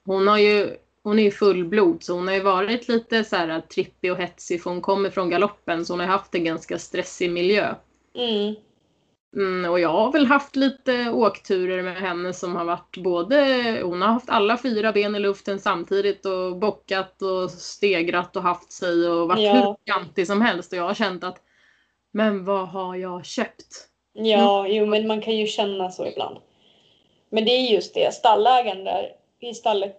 Hon, 0.04 0.28
har 0.28 0.38
ju, 0.38 0.76
hon 1.02 1.18
är 1.18 1.22
ju 1.22 1.30
fullblod 1.30 2.02
så 2.02 2.14
hon 2.14 2.28
har 2.28 2.34
ju 2.34 2.42
varit 2.42 2.88
lite 2.88 3.24
så 3.24 3.36
här 3.36 3.60
trippig 3.60 4.12
och 4.12 4.18
hetsig 4.18 4.62
för 4.62 4.70
hon 4.70 4.80
kommer 4.80 5.10
från 5.10 5.30
galoppen 5.30 5.86
så 5.86 5.92
hon 5.92 6.00
har 6.00 6.06
haft 6.06 6.34
en 6.34 6.44
ganska 6.44 6.78
stressig 6.78 7.30
miljö. 7.30 7.74
Mm. 8.14 8.54
Mm, 9.36 9.70
och 9.70 9.80
jag 9.80 9.88
har 9.88 10.12
väl 10.12 10.26
haft 10.26 10.56
lite 10.56 11.10
åkturer 11.10 11.82
med 11.82 11.96
henne 11.96 12.32
som 12.32 12.56
har 12.56 12.64
varit 12.64 12.96
både, 12.96 13.36
hon 13.82 14.02
har 14.02 14.08
haft 14.08 14.30
alla 14.30 14.58
fyra 14.58 14.92
ben 14.92 15.16
i 15.16 15.18
luften 15.18 15.58
samtidigt 15.58 16.26
och 16.26 16.56
bockat 16.56 17.22
och 17.22 17.50
stegrat 17.50 18.36
och 18.36 18.42
haft 18.42 18.72
sig 18.72 19.08
och 19.08 19.28
varit 19.28 19.42
Ja. 19.42 19.52
hur 19.52 19.94
kantig 19.94 20.26
som 20.26 20.40
helst 20.42 20.72
och 20.72 20.78
jag 20.78 20.84
har 20.84 20.94
känt 20.94 21.24
att 21.24 21.42
men 22.12 22.44
vad 22.44 22.68
har 22.68 22.96
jag 22.96 23.26
köpt? 23.26 23.88
Ja, 24.12 24.66
jo 24.68 24.86
men 24.86 25.06
man 25.06 25.20
kan 25.20 25.36
ju 25.36 25.46
känna 25.46 25.90
så 25.90 26.06
ibland. 26.06 26.36
Men 27.30 27.44
det 27.44 27.50
är 27.50 27.72
just 27.72 27.94
det, 27.94 28.14
stallägaren 28.14 28.84
där 28.84 29.12
i 29.40 29.54
stallet 29.54 29.96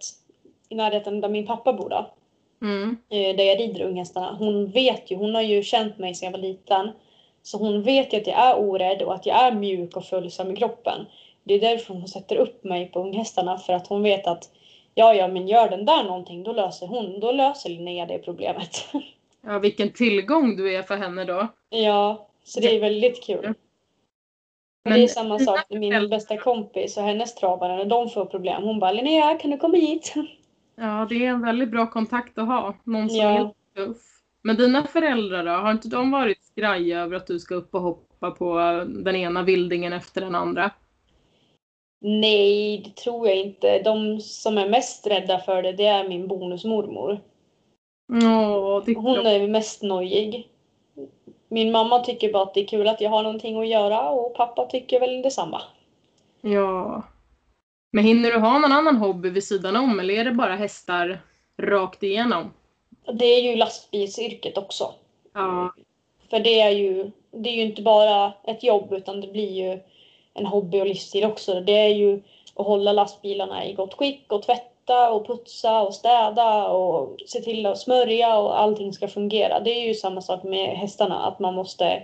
i 0.68 0.74
närheten 0.74 1.20
där 1.20 1.28
min 1.28 1.46
pappa 1.46 1.72
bor 1.72 1.88
då. 1.88 2.14
Mm. 2.62 2.96
eh, 3.10 3.36
där 3.36 3.44
jag 3.44 3.60
rider 3.60 3.82
unghästarna. 3.84 4.36
Hon 4.38 4.70
vet 4.70 5.10
ju, 5.10 5.16
hon 5.16 5.34
har 5.34 5.42
ju 5.42 5.62
känt 5.62 5.98
mig 5.98 6.14
sedan 6.14 6.26
jag 6.26 6.38
var 6.38 6.48
liten. 6.48 6.90
Så 7.42 7.58
hon 7.58 7.82
vet 7.82 8.12
ju 8.12 8.16
att 8.16 8.26
jag 8.26 8.36
är 8.38 8.58
orädd 8.58 9.02
och 9.02 9.14
att 9.14 9.26
jag 9.26 9.36
är 9.46 9.54
mjuk 9.54 9.96
och 9.96 10.04
följsam 10.04 10.50
i 10.50 10.56
kroppen. 10.56 11.06
Det 11.44 11.54
är 11.54 11.60
därför 11.60 11.94
hon 11.94 12.08
sätter 12.08 12.36
upp 12.36 12.64
mig 12.64 12.86
på 12.86 13.00
unghästarna 13.00 13.58
för 13.58 13.72
att 13.72 13.86
hon 13.86 14.02
vet 14.02 14.26
att 14.26 14.50
ja, 14.94 15.14
ja, 15.14 15.28
men 15.28 15.48
gör 15.48 15.68
den 15.70 15.84
där 15.84 16.04
någonting, 16.04 16.42
då 16.42 16.52
löser 16.52 16.86
hon, 16.86 17.20
då 17.20 17.32
löser 17.32 17.70
Linnea 17.70 18.06
det 18.06 18.18
problemet. 18.18 18.86
Ja, 19.46 19.58
vilken 19.58 19.92
tillgång 19.92 20.56
du 20.56 20.74
är 20.74 20.82
för 20.82 20.96
henne 20.96 21.24
då. 21.24 21.48
ja, 21.70 22.28
så 22.44 22.60
det 22.60 22.76
är 22.76 22.80
väldigt 22.80 23.24
kul. 23.24 23.54
Men 24.84 24.92
det 24.94 25.02
är 25.04 25.08
samma 25.08 25.38
sak 25.38 25.64
med 25.70 25.80
min 25.80 25.92
föräldrar- 25.92 26.08
bästa 26.16 26.36
kompis 26.36 26.96
och 26.96 27.02
hennes 27.02 27.34
travare, 27.34 27.76
när 27.76 27.84
de 27.84 28.08
får 28.10 28.24
problem. 28.24 28.62
Hon 28.62 28.78
bara 28.78 28.92
Linnea, 28.92 29.34
kan 29.38 29.50
du 29.50 29.56
komma 29.58 29.76
hit? 29.76 30.14
Ja, 30.76 31.06
det 31.10 31.14
är 31.26 31.28
en 31.28 31.42
väldigt 31.42 31.70
bra 31.70 31.86
kontakt 31.90 32.38
att 32.38 32.46
ha. 32.46 32.74
Någon 32.84 33.10
som 33.10 33.18
Ja. 33.18 33.30
är 33.30 33.50
tuff. 33.86 33.96
Men 34.42 34.56
dina 34.56 34.84
föräldrar 34.84 35.44
då? 35.44 35.50
Har 35.50 35.70
inte 35.70 35.88
de 35.88 36.10
varit 36.10 36.44
skraja 36.44 37.00
över 37.00 37.16
att 37.16 37.26
du 37.26 37.38
ska 37.38 37.54
upp 37.54 37.74
och 37.74 37.80
hoppa 37.80 38.30
på 38.30 38.58
den 38.88 39.16
ena 39.16 39.42
vildingen 39.42 39.92
efter 39.92 40.20
den 40.20 40.34
andra? 40.34 40.70
Nej, 42.00 42.82
det 42.84 43.02
tror 43.02 43.28
jag 43.28 43.36
inte. 43.36 43.82
De 43.82 44.20
som 44.20 44.58
är 44.58 44.68
mest 44.68 45.06
rädda 45.06 45.38
för 45.38 45.62
det, 45.62 45.72
det 45.72 45.86
är 45.86 46.08
min 46.08 46.28
bonusmormor. 46.28 47.20
Åh, 48.12 48.82
det 48.84 48.94
Hon 48.94 49.26
är 49.26 49.48
mest 49.48 49.82
nojig. 49.82 50.48
Min 51.48 51.72
mamma 51.72 51.98
tycker 51.98 52.32
bara 52.32 52.42
att 52.42 52.54
det 52.54 52.60
är 52.60 52.66
kul 52.66 52.88
att 52.88 53.00
jag 53.00 53.10
har 53.10 53.22
någonting 53.22 53.60
att 53.60 53.68
göra 53.68 54.10
och 54.10 54.34
pappa 54.34 54.66
tycker 54.66 55.00
väl 55.00 55.22
detsamma. 55.22 55.62
Ja. 56.40 57.02
Men 57.92 58.04
hinner 58.04 58.30
du 58.30 58.38
ha 58.38 58.58
någon 58.58 58.72
annan 58.72 58.96
hobby 58.96 59.30
vid 59.30 59.44
sidan 59.44 59.76
om 59.76 60.00
eller 60.00 60.14
är 60.14 60.24
det 60.24 60.32
bara 60.32 60.56
hästar 60.56 61.20
rakt 61.58 62.02
igenom. 62.02 62.50
Det 63.06 63.24
är 63.24 63.42
ju 63.42 63.56
lastbilsyrket 63.56 64.58
också. 64.58 64.94
Ja. 65.34 65.74
För 66.30 66.40
det 66.40 66.60
är 66.60 66.70
ju, 66.70 67.10
det 67.30 67.48
är 67.50 67.54
ju 67.54 67.62
inte 67.62 67.82
bara 67.82 68.32
ett 68.44 68.62
jobb 68.62 68.92
utan 68.92 69.20
det 69.20 69.26
blir 69.26 69.50
ju 69.50 69.80
en 70.34 70.46
hobby 70.46 70.80
och 70.80 70.86
livsstil 70.86 71.24
också. 71.24 71.60
Det 71.60 71.72
är 71.78 71.88
ju 71.88 72.22
att 72.54 72.66
hålla 72.66 72.92
lastbilarna 72.92 73.66
i 73.66 73.72
gott 73.72 73.94
skick 73.94 74.32
och 74.32 74.42
tvätta 74.42 75.10
och 75.12 75.26
putsa 75.26 75.82
och 75.82 75.94
städa 75.94 76.68
och 76.68 77.16
se 77.26 77.40
till 77.40 77.66
att 77.66 77.78
smörja 77.78 78.38
och 78.38 78.60
allting 78.60 78.92
ska 78.92 79.08
fungera. 79.08 79.60
Det 79.60 79.70
är 79.70 79.86
ju 79.88 79.94
samma 79.94 80.20
sak 80.20 80.42
med 80.42 80.68
hästarna, 80.76 81.26
att 81.26 81.38
man 81.38 81.54
måste 81.54 82.02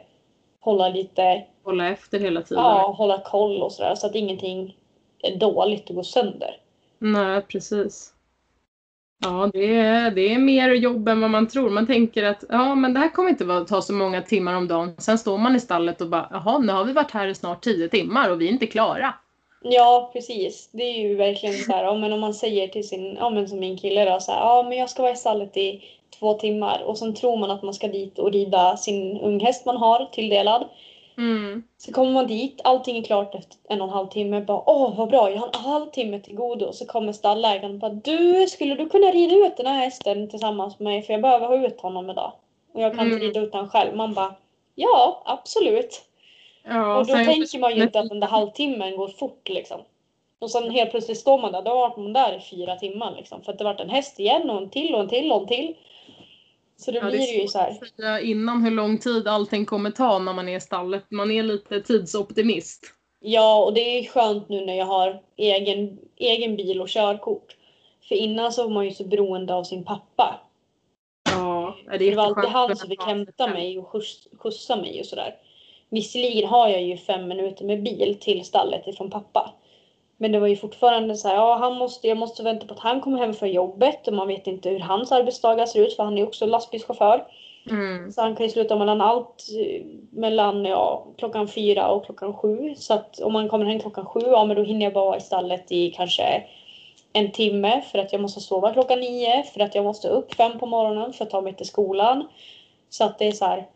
hålla 0.61 0.89
lite, 0.89 1.45
Hålla 1.65 1.89
efter 1.89 2.21
hela 2.21 2.43
tiden. 2.43 2.65
ja, 2.65 2.95
hålla 2.99 3.19
koll 3.19 3.63
och 3.63 3.73
sådär 3.73 3.95
så 3.95 4.07
att 4.07 4.15
ingenting 4.15 4.77
är 5.23 5.37
dåligt 5.37 5.89
och 5.91 5.97
går 5.97 6.03
sönder. 6.03 6.57
Nej, 6.99 7.43
precis. 7.43 8.13
Ja, 9.21 9.51
det 9.53 9.77
är, 9.77 10.11
det 10.11 10.35
är 10.35 10.39
mer 10.39 10.71
jobb 10.71 11.09
än 11.09 11.21
vad 11.21 11.31
man 11.31 11.49
tror. 11.49 11.71
Man 11.71 11.87
tänker 11.87 12.25
att 12.25 12.45
ja, 12.49 12.75
men 12.75 12.95
det 12.95 13.01
här 13.01 13.15
kommer 13.15 13.31
inte 13.31 13.65
ta 13.69 13.83
så 13.83 13.93
många 13.93 14.23
timmar 14.23 14.55
om 14.55 14.69
dagen. 14.69 14.95
Sen 14.99 15.19
står 15.19 15.39
man 15.39 15.57
i 15.57 15.61
stallet 15.61 16.01
och 16.01 16.09
bara, 16.09 16.29
jaha, 16.31 16.59
nu 16.59 16.73
har 16.73 16.85
vi 16.85 16.93
varit 16.93 17.11
här 17.11 17.29
i 17.29 17.35
snart 17.35 17.65
tio 17.65 17.89
timmar 17.89 18.31
och 18.31 18.41
vi 18.41 18.49
är 18.49 18.53
inte 18.53 18.67
klara. 18.67 19.15
Ja, 19.63 20.11
precis. 20.13 20.69
Det 20.73 20.83
är 20.83 21.09
ju 21.09 21.15
verkligen 21.15 21.55
så 21.55 21.73
här, 21.73 21.85
ja, 21.85 21.95
men 21.95 22.13
om 22.13 22.21
man 22.21 22.35
säger 22.35 22.69
till 22.69 22.89
sin, 22.89 23.17
ja 23.21 23.31
men 23.31 23.49
som 23.49 23.61
min 23.61 23.79
kille 23.79 24.05
då, 24.05 24.21
så 24.21 24.33
här, 24.33 24.41
ja 24.41 24.67
men 24.69 24.79
jag 24.79 24.91
ska 24.91 25.03
vara 25.03 25.13
i 25.13 25.17
stallet 25.17 25.57
i 25.57 25.83
två 26.19 26.35
timmar 26.35 26.83
och 26.85 26.99
sen 26.99 27.15
tror 27.15 27.37
man 27.37 27.51
att 27.51 27.63
man 27.63 27.75
ska 27.75 27.89
dit 27.89 28.19
och 28.19 28.33
rida 28.33 28.77
sin 28.77 29.21
unghäst 29.21 29.67
man 29.67 29.77
har 29.77 30.05
tilldelad. 30.13 30.69
Mm. 31.19 31.63
Så 31.79 31.93
kommer 31.93 32.13
man 32.13 32.27
dit, 32.27 32.61
allting 32.65 32.97
är 32.99 33.03
klart 33.03 33.35
efter 33.35 33.57
en 33.69 33.81
och 33.81 33.89
en 33.89 33.95
halv 33.95 34.09
timme. 34.09 34.41
Bara, 34.41 34.63
Åh 34.67 34.97
vad 34.97 35.09
bra, 35.09 35.31
jag 35.31 35.39
har 35.39 35.47
en 35.55 35.65
halvtimme 35.65 36.21
till 36.21 36.35
godo. 36.35 36.73
Så 36.73 36.87
kommer 36.87 37.13
stallägaren 37.13 37.73
och 37.73 37.79
bara 37.79 37.93
Du, 37.93 38.47
skulle 38.47 38.75
du 38.75 38.89
kunna 38.89 39.07
rida 39.07 39.35
ut 39.47 39.57
den 39.57 39.67
här 39.67 39.85
hästen 39.85 40.29
tillsammans 40.31 40.79
med 40.79 40.85
mig? 40.85 41.03
För 41.03 41.13
jag 41.13 41.23
behöver 41.23 41.47
ha 41.47 41.67
ut 41.67 41.81
honom 41.81 42.11
idag. 42.11 42.33
Och 42.75 42.83
jag 42.83 42.97
kan 42.97 43.05
inte 43.07 43.17
Mm. 43.17 43.29
rida 43.29 43.41
ut 43.41 43.53
honom 43.53 43.69
själv. 43.69 43.97
Man 43.97 44.15
bara 44.15 44.35
Ja, 44.75 45.23
absolut. 45.25 46.03
Ja, 46.65 46.99
och 46.99 47.07
då 47.07 47.15
tänker 47.15 47.59
man 47.59 47.77
ju 47.77 47.83
inte 47.83 48.01
att 48.01 48.09
den 48.09 48.21
där 48.21 48.29
halvtimmen 48.29 48.97
går 48.97 49.09
fort 49.09 49.49
liksom. 49.49 49.81
Och 50.39 50.51
sen 50.51 50.71
helt 50.71 50.91
plötsligt 50.91 51.19
står 51.19 51.39
man 51.39 51.53
där, 51.53 51.63
då 51.63 51.71
har 51.71 51.97
man 51.97 52.13
där 52.13 52.37
i 52.37 52.41
fyra 52.41 52.77
timmar 52.77 53.15
liksom. 53.17 53.43
För 53.43 53.53
att 53.53 53.59
det 53.59 53.65
varit 53.65 53.81
en 53.81 53.91
häst 53.91 54.21
igen 54.21 54.51
och 54.51 54.63
en 54.63 54.71
till 54.71 54.95
och 54.95 55.01
en 55.01 55.09
till 55.09 55.33
och 55.33 55.41
en 55.41 55.47
till. 55.47 55.75
Så 56.81 56.91
då 56.91 56.99
Ja, 56.99 57.05
det 57.05 57.11
blir 57.11 57.19
det 57.19 57.43
ju 57.43 57.49
så 57.49 57.59
här. 57.59 57.79
säga 57.97 58.21
innan 58.21 58.63
hur 58.63 58.71
lång 58.71 58.99
tid 58.99 59.29
allting 59.29 59.67
kommer 59.67 59.91
ta 59.91 60.19
när 60.19 60.33
man 60.33 60.49
är 60.49 60.57
i 60.57 60.61
stallet. 60.61 61.05
Man 61.11 61.31
är 61.31 61.43
lite 61.43 61.81
tidsoptimist. 61.81 62.95
Ja, 63.21 63.65
och 63.65 63.75
det 63.75 63.81
är 63.81 64.05
skönt 64.05 64.49
nu 64.49 64.67
när 64.67 64.75
jag 64.75 64.87
har 64.87 65.23
egen, 65.37 65.99
egen 66.17 66.57
bil 66.57 66.81
och 66.81 66.89
körkort. 66.89 67.57
För 68.09 68.15
innan 68.15 68.53
så 68.53 68.63
var 68.63 68.71
man 68.71 68.85
ju 68.85 68.91
så 68.91 69.05
beroende 69.05 69.55
av 69.55 69.65
sin 69.65 69.85
pappa. 69.85 70.41
Ja, 71.31 71.77
det 71.87 71.95
är 71.95 72.11
Det 72.11 72.17
var 72.17 72.25
alltid 72.25 72.51
han 72.51 72.77
som 72.77 72.89
fick 72.89 73.03
hämta 73.03 73.47
mig 73.47 73.79
och 73.79 73.89
skjuts, 73.89 74.29
skjutsa 74.39 74.77
mig 74.77 75.01
och 75.01 75.07
sådär. 75.07 75.35
Visserligen 75.91 76.49
har 76.49 76.69
jag 76.69 76.83
ju 76.83 76.97
fem 76.97 77.29
minuter 77.29 77.65
med 77.65 77.83
bil 77.83 78.17
till 78.21 78.45
stallet 78.45 78.87
ifrån 78.87 79.11
pappa. 79.11 79.55
Men 80.21 80.33
det 80.33 80.41
var 80.41 80.47
ju 80.47 80.57
fortfarande 80.57 81.17
så 81.17 81.29
här, 81.29 81.35
ja 81.35 81.57
han 81.57 81.75
måste, 81.75 82.09
jag 82.09 82.19
måste 82.19 82.43
vänta 82.43 82.67
på 82.67 82.75
att 82.75 82.81
han 82.81 83.01
kommer 83.01 83.19
hem 83.19 83.35
från 83.35 83.51
jobbet 83.51 84.09
och 84.09 84.15
man 84.15 84.29
vet 84.29 84.47
inte 84.47 84.69
hur 84.69 84.81
hans 84.81 85.13
arbetsdagar 85.13 85.67
ser 85.67 85.87
ut 85.87 85.97
för 85.97 86.05
han 86.05 86.13
är 86.13 86.19
ju 86.19 86.27
också 86.27 86.47
lastbilschaufför. 86.47 87.25
Mm. 87.71 88.13
Så 88.13 88.21
han 88.21 88.37
kan 88.37 88.47
ju 88.47 88.53
sluta 88.53 88.77
mellan 88.77 89.01
allt 89.01 89.47
mellan 90.11 90.65
ja, 90.65 91.07
klockan 91.19 91.49
fyra 91.49 91.89
och 91.89 92.05
klockan 92.05 92.35
sju. 92.35 92.75
Så 92.77 92.95
att 92.95 93.21
om 93.21 93.33
man 93.33 93.49
kommer 93.49 93.65
hem 93.65 93.81
klockan 93.81 94.07
sju, 94.07 94.21
ja 94.21 94.45
men 94.45 94.57
då 94.57 94.63
hinner 94.63 94.87
jag 94.87 94.93
bara 94.93 95.05
vara 95.05 95.17
i 95.17 95.21
stallet 95.21 95.73
i 95.73 95.91
kanske 95.91 96.45
en 97.13 97.33
timme 97.33 97.83
för 97.93 97.99
att 97.99 98.13
jag 98.13 98.21
måste 98.21 98.41
sova 98.41 98.73
klockan 98.73 99.01
nio, 99.01 99.43
för 99.43 99.61
att 99.61 99.75
jag 99.75 99.85
måste 99.85 100.09
upp 100.09 100.35
fem 100.35 100.59
på 100.59 100.67
morgonen 100.67 101.13
för 101.13 101.25
att 101.25 101.31
ta 101.31 101.41
mig 101.41 101.55
till 101.55 101.67
skolan. 101.67 102.29
Så 102.91 103.05
att 103.05 103.19
det 103.19 103.27
är 103.27 103.33
så 103.33 103.45
här. 103.45 103.67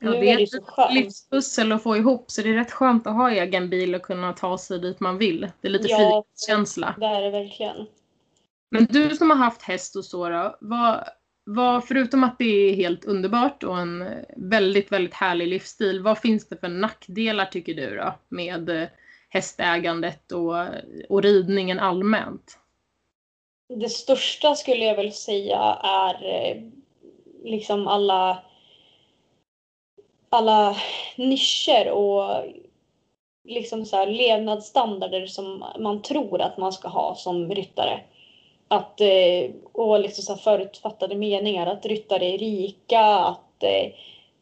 Ja, 0.00 0.10
det 0.10 0.30
är 0.30 0.42
ett 0.42 0.94
livspussel 0.94 1.72
att 1.72 1.82
få 1.82 1.96
ihop 1.96 2.30
så 2.30 2.42
det 2.42 2.48
är 2.48 2.54
rätt 2.54 2.72
skönt 2.72 3.06
att 3.06 3.14
ha 3.14 3.30
egen 3.30 3.70
bil 3.70 3.94
och 3.94 4.02
kunna 4.02 4.32
ta 4.32 4.58
sig 4.58 4.78
dit 4.78 5.00
man 5.00 5.18
vill. 5.18 5.40
Det 5.60 5.68
är 5.68 5.72
lite 5.72 5.88
Ja. 5.88 5.96
frihetskänsla. 5.96 6.94
Det 6.98 7.06
är 7.06 7.22
det 7.22 7.30
verkligen. 7.30 7.86
Men 8.70 8.84
du 8.84 9.10
som 9.16 9.30
har 9.30 9.36
haft 9.36 9.62
häst 9.62 9.96
och 9.96 10.04
så 10.04 10.28
då, 10.28 10.56
vad, 10.60 11.04
vad, 11.44 11.84
förutom 11.84 12.24
att 12.24 12.38
det 12.38 12.44
är 12.44 12.74
helt 12.74 13.04
underbart 13.04 13.62
och 13.62 13.78
en 13.78 14.24
väldigt, 14.36 14.92
väldigt 14.92 15.14
härlig 15.14 15.48
livsstil, 15.48 16.02
vad 16.02 16.18
finns 16.18 16.48
det 16.48 16.56
för 16.56 16.68
nackdelar 16.68 17.44
tycker 17.44 17.74
du 17.74 17.96
då 17.96 18.14
med 18.28 18.68
eh, 18.68 18.88
hästägandet 19.28 20.32
och, 20.32 20.54
och 21.08 21.22
ridningen 21.22 21.78
allmänt? 21.80 22.58
Det 23.80 23.88
största 23.88 24.54
skulle 24.54 24.84
jag 24.84 24.96
väl 24.96 25.12
säga 25.12 25.58
är 25.82 26.14
eh, 26.14 26.62
liksom 27.44 27.86
alla 27.86 28.42
alla 30.30 30.76
nischer 31.16 31.90
och 31.90 32.44
liksom 33.44 33.84
så 33.84 33.96
här 33.96 34.06
levnadsstandarder 34.06 35.26
som 35.26 35.64
man 35.78 36.02
tror 36.02 36.40
att 36.40 36.58
man 36.58 36.72
ska 36.72 36.88
ha 36.88 37.14
som 37.14 37.50
ryttare. 37.50 38.00
Att, 38.68 39.00
eh, 39.00 39.50
och 39.72 40.00
liksom 40.00 40.22
så 40.22 40.32
här 40.32 40.40
förutfattade 40.40 41.14
meningar. 41.14 41.66
Att 41.66 41.86
ryttare 41.86 42.26
är 42.26 42.38
rika, 42.38 43.00
att 43.00 43.62
eh, 43.62 43.92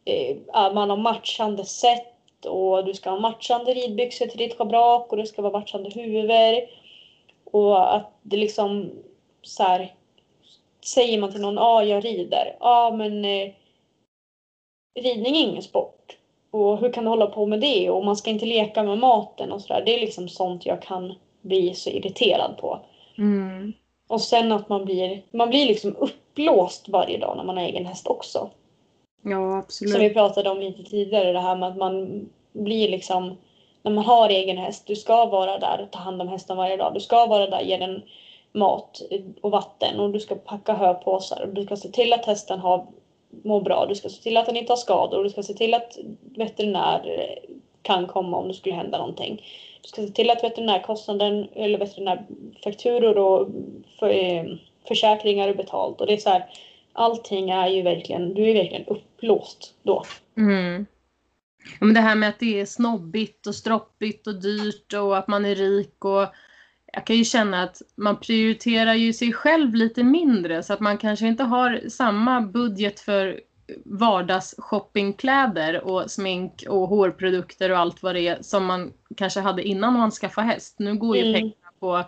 eh, 0.05 0.37
att 0.53 0.73
man 0.73 0.89
har 0.89 0.97
matchande 0.97 1.65
sätt 1.65 2.45
och 2.45 2.85
du 2.85 2.93
ska 2.93 3.09
ha 3.09 3.19
matchande 3.19 3.73
ridbyxor 3.73 4.25
till 4.25 4.37
ditt 4.37 4.57
schabrak 4.57 5.11
och 5.11 5.17
det 5.17 5.25
ska 5.25 5.41
vara 5.41 5.59
matchande 5.59 5.89
huvud. 5.89 6.67
Och 7.51 7.95
att 7.95 8.11
det 8.21 8.37
liksom 8.37 8.91
så 9.41 9.63
här, 9.63 9.93
säger 10.85 11.19
man 11.19 11.31
till 11.31 11.41
någon, 11.41 11.55
ja 11.55 11.61
ah, 11.61 11.83
jag 11.83 12.05
rider. 12.05 12.55
Ja 12.59 12.87
ah, 12.87 12.91
men 12.91 13.25
eh, 13.25 13.51
ridning 14.95 15.35
är 15.35 15.41
ingen 15.41 15.63
sport. 15.63 16.17
Och 16.51 16.77
hur 16.77 16.91
kan 16.91 17.03
du 17.03 17.09
hålla 17.09 17.27
på 17.27 17.45
med 17.45 17.59
det? 17.59 17.89
Och 17.89 18.05
man 18.05 18.15
ska 18.15 18.29
inte 18.29 18.45
leka 18.45 18.83
med 18.83 18.97
maten 18.97 19.51
och 19.51 19.61
sådär. 19.61 19.83
Det 19.85 19.95
är 19.95 19.99
liksom 19.99 20.29
sånt 20.29 20.65
jag 20.65 20.81
kan 20.81 21.13
bli 21.41 21.73
så 21.73 21.89
irriterad 21.89 22.57
på. 22.57 22.79
Mm. 23.17 23.73
Och 24.07 24.21
sen 24.21 24.51
att 24.51 24.69
man 24.69 24.85
blir, 24.85 25.21
man 25.31 25.49
blir 25.49 25.65
liksom 25.65 25.95
uppblåst 25.95 26.89
varje 26.89 27.17
dag 27.17 27.37
när 27.37 27.43
man 27.43 27.57
har 27.57 27.63
egen 27.63 27.85
häst 27.85 28.07
också. 28.07 28.49
Ja, 29.21 29.57
absolut. 29.57 29.93
Som 29.93 30.01
vi 30.01 30.09
pratade 30.09 30.49
om 30.49 30.59
lite 30.59 30.83
tidigare, 30.83 31.31
det 31.31 31.39
här 31.39 31.55
med 31.55 31.69
att 31.69 31.77
man 31.77 32.25
blir 32.51 32.89
liksom, 32.89 33.37
när 33.81 33.91
man 33.91 34.03
har 34.03 34.29
egen 34.29 34.57
häst, 34.57 34.87
du 34.87 34.95
ska 34.95 35.25
vara 35.25 35.59
där 35.59 35.81
och 35.81 35.91
ta 35.91 35.99
hand 35.99 36.21
om 36.21 36.27
hästen 36.27 36.57
varje 36.57 36.77
dag. 36.77 36.93
Du 36.93 36.99
ska 36.99 37.25
vara 37.25 37.49
där, 37.49 37.61
ge 37.61 37.77
den 37.77 38.01
mat 38.53 39.01
och 39.41 39.51
vatten 39.51 39.99
och 39.99 40.11
du 40.11 40.19
ska 40.19 40.35
packa 40.35 40.73
höpåsar 40.73 41.41
och 41.41 41.53
du 41.53 41.63
ska 41.63 41.75
se 41.75 41.89
till 41.89 42.13
att 42.13 42.25
hästen 42.25 42.59
har, 42.59 42.87
mår 43.43 43.61
bra. 43.61 43.85
Du 43.85 43.95
ska 43.95 44.09
se 44.09 44.21
till 44.21 44.37
att 44.37 44.45
den 44.45 44.57
inte 44.57 44.71
har 44.71 44.77
skador 44.77 45.23
du 45.23 45.29
ska 45.29 45.43
se 45.43 45.53
till 45.53 45.73
att 45.73 45.97
veterinär 46.21 47.29
kan 47.81 48.07
komma 48.07 48.37
om 48.37 48.47
det 48.47 48.53
skulle 48.53 48.75
hända 48.75 48.97
någonting. 48.97 49.35
Du 49.81 49.87
ska 49.87 50.01
se 50.01 50.07
till 50.07 50.29
att 50.29 50.43
veterinärkostnaden 50.43 51.47
eller 51.53 51.79
veterinärfakturor 51.79 53.17
och 53.17 53.47
för, 53.99 54.09
eh, 54.09 54.43
försäkringar 54.87 55.47
är 55.47 55.53
betalt. 55.53 56.01
Och 56.01 56.07
det 56.07 56.13
är 56.13 56.17
så 56.17 56.29
här, 56.29 56.45
allting 56.93 57.49
är 57.49 57.67
ju 57.67 57.81
verkligen, 57.81 58.33
du 58.33 58.49
är 58.49 58.53
verkligen 58.53 58.85
uppblåst 58.85 59.73
då. 59.83 60.03
Mm. 60.37 60.85
Ja, 61.79 61.85
men 61.85 61.93
det 61.93 62.01
här 62.01 62.15
med 62.15 62.29
att 62.29 62.39
det 62.39 62.59
är 62.59 62.65
snobbigt 62.65 63.47
och 63.47 63.55
stroppigt 63.55 64.27
och 64.27 64.41
dyrt 64.41 64.93
och 64.93 65.17
att 65.17 65.27
man 65.27 65.45
är 65.45 65.55
rik 65.55 66.05
och 66.05 66.27
jag 66.93 67.05
kan 67.05 67.15
ju 67.15 67.23
känna 67.25 67.63
att 67.63 67.81
man 67.95 68.19
prioriterar 68.19 68.93
ju 68.93 69.13
sig 69.13 69.33
själv 69.33 69.73
lite 69.75 70.03
mindre 70.03 70.63
så 70.63 70.73
att 70.73 70.79
man 70.79 70.97
kanske 70.97 71.27
inte 71.27 71.43
har 71.43 71.81
samma 71.89 72.41
budget 72.41 72.99
för 72.99 73.39
vardagsshoppingkläder 73.85 75.83
och 75.83 76.11
smink 76.11 76.63
och 76.69 76.87
hårprodukter 76.87 77.69
och 77.71 77.77
allt 77.77 78.03
vad 78.03 78.15
det 78.15 78.27
är 78.27 78.41
som 78.41 78.65
man 78.65 78.93
kanske 79.17 79.39
hade 79.39 79.63
innan 79.63 79.93
man 79.93 80.11
skaffade 80.11 80.47
häst. 80.47 80.75
Nu 80.79 80.95
går 80.95 81.17
ju 81.17 81.21
Mm. 81.23 81.33
pengarna 81.33 81.71
på 81.79 82.03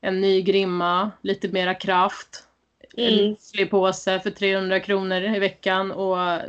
en 0.00 0.20
ny 0.20 0.42
grimma, 0.42 1.10
lite 1.22 1.48
mera 1.48 1.74
kraft, 1.74 2.44
en 2.96 3.14
Mm. 3.18 3.30
müslipåse 3.30 4.20
för 4.20 4.30
300 4.30 4.80
kronor 4.80 5.22
i 5.22 5.38
veckan 5.38 5.92
och 5.92 6.40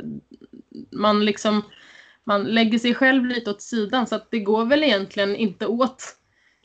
man 0.90 1.24
liksom 1.24 1.62
man 2.24 2.44
lägger 2.44 2.78
sig 2.78 2.94
själv 2.94 3.26
lite 3.26 3.50
åt 3.50 3.62
sidan 3.62 4.06
så 4.06 4.14
att 4.14 4.30
det 4.30 4.38
går 4.40 4.64
väl 4.64 4.84
egentligen 4.84 5.36
inte 5.36 5.66
åt 5.66 6.02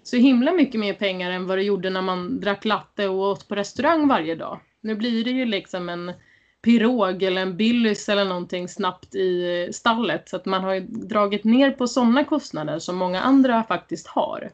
så 0.08 0.16
himla 0.16 0.52
mycket 0.52 0.80
mer 0.80 0.94
pengar 0.94 1.32
än 1.32 1.48
vad 1.48 1.58
det 1.58 1.64
gjorde 1.64 1.90
när 1.90 2.02
man 2.02 2.40
drack 2.40 2.66
latte 2.66 3.08
och 3.08 3.20
åt 3.20 3.48
på 3.48 3.56
restaurang 3.56 4.08
varje 4.08 4.36
dag. 4.36 4.60
Nu 4.82 4.96
blir 4.96 5.24
det 5.24 5.32
ju 5.32 5.46
liksom 5.46 5.90
en 5.90 6.14
pirog 6.62 7.24
eller 7.24 7.42
en 7.42 7.58
Billys 7.58 8.10
eller 8.10 8.26
någonting 8.26 8.68
snabbt 8.68 9.16
i 9.16 9.64
eh, 9.66 9.72
stallet 9.72 10.30
så 10.30 10.36
att 10.36 10.46
man 10.46 10.64
har 10.64 10.74
ju 10.74 10.80
dragit 10.80 11.44
ner 11.44 11.72
på 11.72 11.88
sådana 11.88 12.24
kostnader 12.24 12.80
som 12.80 12.96
många 12.96 13.22
andra 13.22 13.64
faktiskt 13.64 14.08
har. 14.08 14.52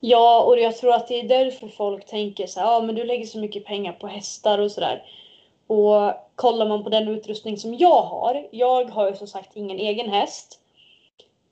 Ja, 0.00 0.42
och 0.42 0.58
jag 0.58 0.76
tror 0.76 0.94
att 0.94 1.08
det 1.08 1.20
är 1.20 1.28
därför 1.28 1.68
folk 1.68 2.06
tänker 2.06 2.46
så 2.46 2.60
här, 2.60 2.66
ja 2.66 2.82
men 2.82 2.94
du 2.94 3.04
lägger 3.04 3.26
så 3.26 3.38
mycket 3.38 3.64
pengar 3.64 3.92
på 3.92 4.06
hästar 4.06 4.58
och 4.58 4.72
sådär. 4.72 5.02
Och 5.66 6.12
kollar 6.34 6.68
man 6.68 6.84
på 6.84 6.90
den 6.90 7.08
utrustning 7.08 7.56
som 7.56 7.74
jag 7.74 8.02
har, 8.02 8.48
jag 8.50 8.84
har 8.84 9.10
ju 9.10 9.16
som 9.16 9.26
sagt 9.26 9.56
ingen 9.56 9.78
egen 9.78 10.10
häst. 10.10 10.60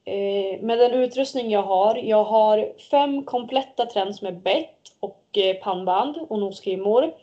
Eh, 0.08 0.60
med 0.60 0.78
den 0.78 0.92
utrustning 0.92 1.50
jag 1.50 1.62
har, 1.62 1.96
jag 1.96 2.24
har 2.24 2.72
fem 2.90 3.24
kompletta 3.24 3.86
träns 3.86 4.22
med 4.22 4.38
bett 4.38 4.92
och 5.00 5.24
eh, 5.32 5.56
pannband 5.56 6.16
och 6.28 6.38
nosgrimmor. 6.38 7.14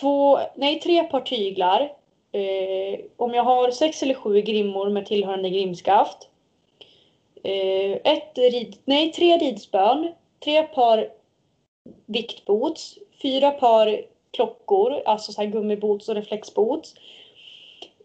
två, 0.00 0.38
nej 0.54 0.80
tre 0.80 1.04
par 1.04 1.20
tyglar. 1.20 1.92
Eh, 2.32 3.00
om 3.16 3.34
jag 3.34 3.44
har 3.44 3.70
sex 3.70 4.02
eller 4.02 4.14
sju 4.14 4.40
grimmor 4.40 4.90
med 4.90 5.06
tillhörande 5.06 5.50
grimskaft. 5.50 6.28
Eh, 7.42 7.92
ett 8.04 8.38
rid, 8.38 8.76
nej, 8.84 9.12
tre 9.12 9.36
ridspön. 9.36 10.12
Tre 10.44 10.62
par 10.62 11.08
viktboots. 12.06 12.98
Fyra 13.22 13.50
par 13.50 14.00
klockor, 14.30 15.02
alltså 15.06 15.32
så 15.32 15.40
här 15.40 15.48
gummiboots 15.48 16.08
och 16.08 16.14
reflexboots. 16.14 16.94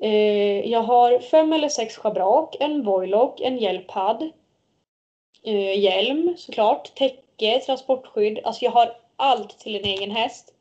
Eh, 0.04 0.70
jag 0.72 0.82
har 0.82 1.20
fem 1.20 1.54
eller 1.54 1.70
sex 1.70 1.98
schabrak, 1.98 2.56
en 2.60 2.84
voilock, 2.84 3.42
en 3.42 3.58
hjälpad. 3.58 4.30
Eh, 5.44 5.80
hjälm 5.80 6.36
såklart, 6.38 6.96
täcke, 6.96 7.60
transportskydd. 7.66 8.40
Alltså 8.44 8.66
jag 8.66 8.72
har 8.72 8.96
allt 9.16 9.60
till 9.60 9.76
en 9.76 9.86
egen 9.86 10.12
häst. 10.12 10.54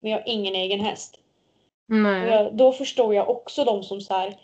Men 0.00 0.10
jag 0.10 0.18
har 0.18 0.28
ingen 0.28 0.54
egen 0.54 0.80
häst. 0.80 1.18
Jag, 2.28 2.54
då 2.54 2.72
förstår 2.72 3.14
jag 3.14 3.30
också 3.30 3.64
de 3.64 3.82
som 3.82 4.00
så 4.00 4.14
här, 4.14 4.36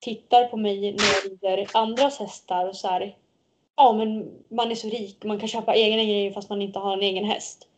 tittar 0.00 0.44
på 0.44 0.56
mig 0.56 0.80
när 0.80 1.04
jag 1.14 1.32
rider 1.32 1.66
andras 1.74 2.18
hästar 2.18 2.68
och 2.68 2.76
så 2.76 2.88
här. 2.88 3.16
Ja 3.76 3.92
men 3.92 4.30
man 4.48 4.70
är 4.70 4.74
så 4.74 4.88
rik, 4.88 5.24
man 5.24 5.38
kan 5.38 5.48
köpa 5.48 5.74
egna 5.74 6.02
grejer 6.02 6.32
fast 6.32 6.50
man 6.50 6.62
inte 6.62 6.78
har 6.78 6.92
en 6.92 7.02
egen 7.02 7.24
häst. 7.24 7.68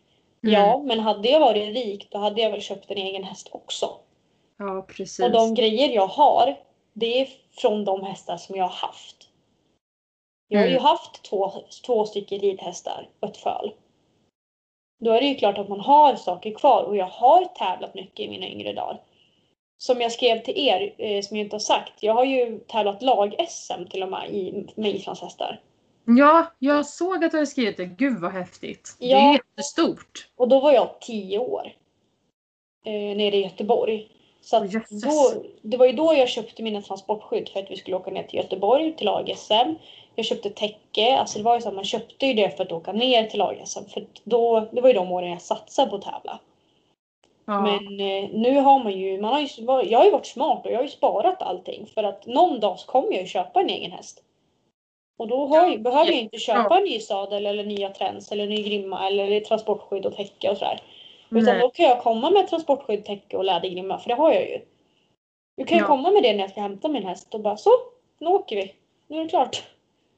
Mm. 0.43 0.55
Ja, 0.55 0.83
men 0.85 1.01
hade 1.01 1.29
jag 1.29 1.41
varit 1.41 1.75
rik 1.75 2.09
då 2.11 2.19
hade 2.19 2.41
jag 2.41 2.51
väl 2.51 2.61
köpt 2.61 2.91
en 2.91 2.99
egen 2.99 3.25
häst 3.25 3.49
också. 3.53 3.99
Ja, 4.67 4.83
precis. 4.89 5.21
Och 5.25 5.31
de 5.31 5.55
grejer 5.55 5.89
jag 5.89 6.07
har, 6.07 6.57
det 6.93 7.21
är 7.21 7.29
från 7.61 7.85
de 7.85 8.03
hästar 8.05 8.37
som 8.37 8.57
jag 8.57 8.65
har 8.65 8.89
haft. 8.89 9.29
Jag 10.49 10.61
har 10.61 10.67
ju 10.67 10.73
Mm. 10.73 10.83
haft 10.85 11.23
två, 11.23 11.53
två 11.87 12.05
stycken 12.07 12.39
ridhästar 12.39 13.09
och 13.21 13.29
ett 13.29 13.37
föl. 13.37 13.73
Då 15.01 15.11
är 15.13 15.21
det 15.21 15.27
ju 15.27 15.35
klart 15.35 15.59
att 15.59 15.69
man 15.69 15.81
har 15.81 16.17
saker 16.17 16.55
kvar 16.55 16.83
och 16.83 16.97
jag 16.97 17.07
har 17.07 17.45
tävlat 17.45 17.95
mycket 17.95 18.21
i 18.21 18.29
mina 18.29 18.47
yngre 18.49 18.73
dagar. 18.73 19.01
Som 19.79 20.01
jag 20.01 20.13
skrev 20.13 20.43
till 20.43 20.59
er, 20.59 20.95
eh, 20.99 21.23
som 21.23 21.37
jag 21.37 21.45
inte 21.47 21.55
har 21.55 21.61
sagt. 21.61 21.93
Jag 22.03 22.15
har 22.15 22.25
ju 22.25 22.59
tävlat 22.59 23.03
lag-SM 23.03 23.85
till 23.91 24.03
och 24.03 24.09
med 24.09 24.31
i, 24.31 24.67
med 24.75 24.95
islandshästar. 24.95 25.61
Ja, 26.05 26.47
jag 26.59 26.87
såg 26.87 27.25
att 27.25 27.31
du 27.31 27.37
hade 27.37 27.47
skrivit 27.47 27.77
det. 27.77 27.85
Gud 27.87 28.21
vad 28.21 28.33
häftigt. 28.33 28.97
Det 29.01 29.13
är 29.13 29.19
Ja. 29.19 29.33
jättestort. 29.33 30.29
Och 30.37 30.49
då 30.49 30.61
var 30.61 30.73
jag 30.73 31.01
tio 31.01 31.39
år. 31.39 31.73
Eh, 32.85 32.93
nere 33.17 33.37
i 33.37 33.43
Göteborg. 33.43 34.09
Så 34.43 34.57
att 34.57 34.73
då, 34.91 35.43
det 35.63 35.77
var 35.77 35.87
ju 35.87 35.93
då 35.93 36.15
jag 36.15 36.29
köpte 36.29 36.63
mina 36.63 36.83
transportskydd 36.83 37.49
för 37.49 37.61
att 37.61 37.71
vi 37.71 37.77
skulle 37.77 37.97
åka 37.97 38.11
ner 38.11 38.23
till 38.23 38.39
Göteborg 38.39 38.97
till 38.97 39.07
lag-SM. 39.07 39.75
Jag 40.15 40.27
köpte 40.27 40.51
täcke, 40.51 41.17
alltså 41.17 41.39
det 41.39 41.45
var 41.45 41.55
ju 41.55 41.61
så 41.61 41.71
man 41.71 41.85
köpte 41.85 42.27
ju 42.27 42.35
det 42.35 42.57
för 42.57 42.65
att 42.65 42.73
åka 42.73 42.93
ner 42.93 43.25
till 43.25 43.39
lag-SM. 43.39 43.85
För 43.89 44.07
då, 44.25 44.69
det 44.73 44.81
var 44.81 44.89
ju 44.89 44.95
de 44.95 45.13
åren 45.13 45.31
jag 45.31 45.43
satsade 45.43 45.91
på 45.91 45.97
att 45.97 46.03
tävla. 46.03 46.39
Ja. 47.45 47.61
Men 47.61 48.01
eh, 48.01 48.31
nu 48.33 48.61
har 48.61 48.85
man 48.85 48.99
ju, 48.99 49.21
man 49.21 49.33
har 49.33 49.41
ju, 49.41 49.91
jag 49.91 49.99
har 49.99 50.05
ju 50.05 50.11
varit 50.11 50.27
smart 50.27 50.67
och 50.67 50.73
jag 50.73 50.79
har 50.79 50.85
ju 50.85 50.89
sparat 50.89 51.43
allting. 51.43 51.87
För 51.95 52.05
att 52.05 52.27
någon 52.27 52.61
dag 52.61 52.79
så 52.79 52.87
kommer 52.87 53.13
jag 53.13 53.21
ju 53.21 53.27
köpa 53.27 53.61
en 53.61 53.71
egen 53.71 53.93
häst. 53.93 54.23
Och 55.19 55.29
då 55.29 55.47
har 55.47 55.57
jag, 55.57 55.83
behöver 55.83 56.11
jag 56.11 56.21
inte 56.21 56.39
köpa 56.39 56.79
en 56.79 56.85
ny 56.85 57.01
sadel 57.01 57.47
eller 57.47 57.65
nya 57.65 57.89
träns 57.89 58.33
eller 58.33 58.47
ny 58.47 58.63
grimma 58.63 59.07
eller 59.07 59.41
transportskydd 59.41 60.07
och 60.07 60.17
täcke 60.17 60.51
och 60.51 60.57
sådär. 60.57 60.81
Utan 61.41 61.55
Nej. 61.55 61.61
då 61.61 61.71
kan 61.71 61.87
jag 61.87 62.03
komma 62.03 62.31
med 62.31 62.49
transportskydd, 62.49 63.05
täcke 63.05 63.37
och 63.37 63.45
lädergrimma 63.45 63.99
för 63.99 64.09
det 64.09 64.15
har 64.15 64.33
jag 64.33 64.43
ju. 64.51 64.59
Du 65.57 65.65
kan 65.65 65.79
ju 65.79 65.83
Ja. 65.83 65.87
komma 65.87 66.11
med 66.11 66.23
det 66.23 66.33
när 66.33 66.41
jag 66.41 66.51
ska 66.51 66.61
hämta 66.61 66.89
min 66.89 67.03
häst 67.07 67.35
och 67.35 67.41
bara 67.41 67.57
så, 67.57 67.71
nu 68.21 68.27
åker 68.27 68.57
vi. 68.57 68.75
Nu 69.09 69.17
är 69.17 69.23
det 69.23 69.29
klart. 69.29 69.63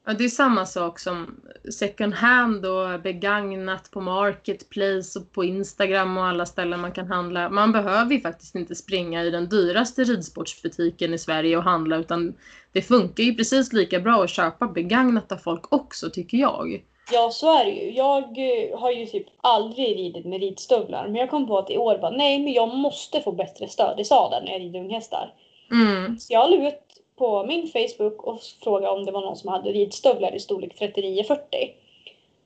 Ja, 0.07 0.13
det 0.13 0.23
är 0.23 0.29
samma 0.29 0.65
sak 0.65 0.99
som 0.99 1.41
second 1.73 2.13
hand 2.13 2.65
och 2.65 2.99
begagnat 3.01 3.91
på 3.91 4.01
Marketplace 4.01 5.19
och 5.19 5.31
på 5.31 5.43
Instagram 5.43 6.17
och 6.17 6.25
alla 6.25 6.45
ställen 6.45 6.79
man 6.79 6.91
kan 6.91 7.07
handla. 7.07 7.49
Man 7.49 7.71
behöver 7.71 8.13
ju 8.13 8.21
faktiskt 8.21 8.55
inte 8.55 8.75
springa 8.75 9.23
i 9.23 9.29
den 9.29 9.49
dyraste 9.49 10.03
ridsportsbutiken 10.03 11.13
i 11.13 11.17
Sverige 11.17 11.57
och 11.57 11.63
handla 11.63 11.97
utan 11.97 12.33
det 12.71 12.81
funkar 12.81 13.23
ju 13.23 13.35
precis 13.35 13.73
lika 13.73 13.99
bra 13.99 14.23
att 14.23 14.29
köpa 14.29 14.67
begagnat 14.67 15.31
av 15.31 15.37
folk 15.37 15.73
också 15.73 16.09
tycker 16.09 16.37
jag. 16.37 16.83
Ja, 17.11 17.29
så 17.31 17.59
är 17.59 17.65
det 17.65 17.71
ju. 17.71 17.91
Jag 17.91 18.23
eh, 18.23 18.79
har 18.79 18.91
ju 18.91 19.05
typ 19.05 19.27
aldrig 19.41 19.97
ridit 19.97 20.25
med 20.25 20.39
ridstövlar. 20.39 21.07
Men 21.07 21.15
jag 21.15 21.29
kom 21.29 21.47
på 21.47 21.57
att 21.57 21.69
i 21.69 21.77
år 21.77 21.97
bara, 21.97 22.11
nej 22.11 22.39
men 22.39 22.53
jag 22.53 22.75
måste 22.75 23.21
få 23.21 23.31
bättre 23.31 23.67
stöd 23.67 23.99
i 23.99 24.05
sadeln 24.05 24.45
när 24.45 24.51
jag 24.51 24.61
rider 24.61 24.79
unghästar. 24.79 25.33
Mm. 25.71 26.19
Så 26.19 26.33
jag 26.33 26.51
la 26.51 26.67
ut 26.67 26.81
på 27.15 27.45
min 27.45 27.67
Facebook 27.67 28.23
och 28.23 28.39
frågade 28.63 28.93
om 28.93 29.05
det 29.05 29.11
var 29.11 29.21
någon 29.21 29.35
som 29.35 29.49
hade 29.49 29.71
ridstövlar 29.71 30.35
i 30.35 30.39
storlek 30.39 30.75
39-40. 30.79 31.37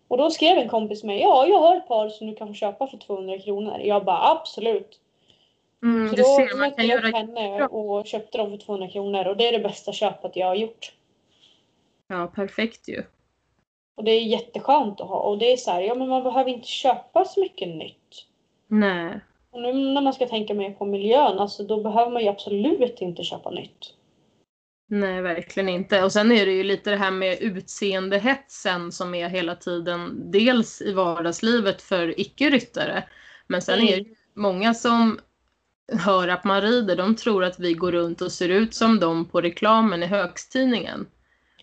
Och 0.07 0.17
då 0.17 0.29
skrev 0.29 0.57
en 0.57 0.69
kompis 0.69 1.03
mig, 1.03 1.21
ja 1.21 1.47
jag 1.47 1.59
har 1.59 1.75
ett 1.75 1.87
par 1.87 2.09
som 2.09 2.27
du 2.27 2.35
kan 2.35 2.47
få 2.47 2.53
köpa 2.53 2.87
för 2.87 2.97
200 2.97 3.39
kronor. 3.39 3.79
Jag 3.79 4.05
bara 4.05 4.31
absolut. 4.31 4.99
Mm, 5.83 6.09
Så 6.09 6.15
då 6.15 6.23
ser, 6.23 6.49
man 6.49 6.59
mötte 6.59 6.75
kan 6.75 6.87
jag 6.87 7.05
göra... 7.05 7.17
henne 7.17 7.65
och 7.67 8.05
köpte 8.05 8.37
dem 8.37 8.49
för 8.49 8.57
200 8.57 8.87
kronor 8.87 9.27
och 9.27 9.37
det 9.37 9.47
är 9.47 9.51
det 9.51 9.59
bästa 9.59 9.91
köpet 9.91 10.35
jag 10.35 10.47
har 10.47 10.55
gjort. 10.55 10.93
Ja, 12.07 12.31
perfekt 12.35 12.87
ju. 12.87 13.03
Och 13.99 14.05
det 14.05 14.11
är 14.11 14.21
jätteskönt 14.21 15.01
att 15.01 15.07
ha 15.07 15.19
och 15.19 15.37
det 15.37 15.53
är 15.53 15.57
så 15.57 15.71
här, 15.71 15.81
ja 15.81 15.95
men 15.95 16.07
man 16.07 16.23
behöver 16.23 16.49
inte 16.51 16.67
köpa 16.67 17.25
så 17.25 17.39
mycket 17.39 17.67
nytt. 17.67 18.25
Nej. 18.67 19.19
Och 19.51 19.61
nu 19.61 19.73
när 19.73 20.01
man 20.01 20.13
ska 20.13 20.27
tänka 20.27 20.53
mer 20.53 20.71
på 20.71 20.85
miljön, 20.85 21.39
alltså 21.39 21.63
då 21.63 21.83
behöver 21.83 22.11
man 22.11 22.21
ju 22.21 22.27
absolut 22.27 23.01
inte 23.01 23.23
köpa 23.23 23.49
nytt. 23.49 23.93
Nej, 24.87 25.21
verkligen 25.21 25.69
inte. 25.69 26.03
Och 26.03 26.11
sen 26.11 26.31
är 26.31 26.45
det 26.45 26.51
ju 26.51 26.63
lite 26.63 26.89
det 26.89 26.95
här 26.95 27.11
med 27.11 27.37
utseendehetsen 27.41 28.91
som 28.91 29.15
är 29.15 29.29
hela 29.29 29.55
tiden 29.55 30.31
dels 30.31 30.81
i 30.81 30.93
vardagslivet 30.93 31.81
för 31.81 32.19
icke-ryttare. 32.19 33.03
Men 33.47 33.61
sen 33.61 33.79
Mm. 33.79 33.87
är 33.87 33.91
det 33.91 34.09
ju 34.09 34.15
många 34.33 34.73
som 34.73 35.19
hör 36.05 36.27
att 36.27 36.43
man 36.43 36.61
rider, 36.61 36.95
de 36.95 37.15
tror 37.15 37.43
att 37.43 37.59
vi 37.59 37.73
går 37.73 37.91
runt 37.91 38.21
och 38.21 38.31
ser 38.31 38.49
ut 38.49 38.73
som 38.73 38.99
de 38.99 39.25
på 39.25 39.41
reklamen 39.41 40.03
i 40.03 40.05
högstidningen. 40.05 41.07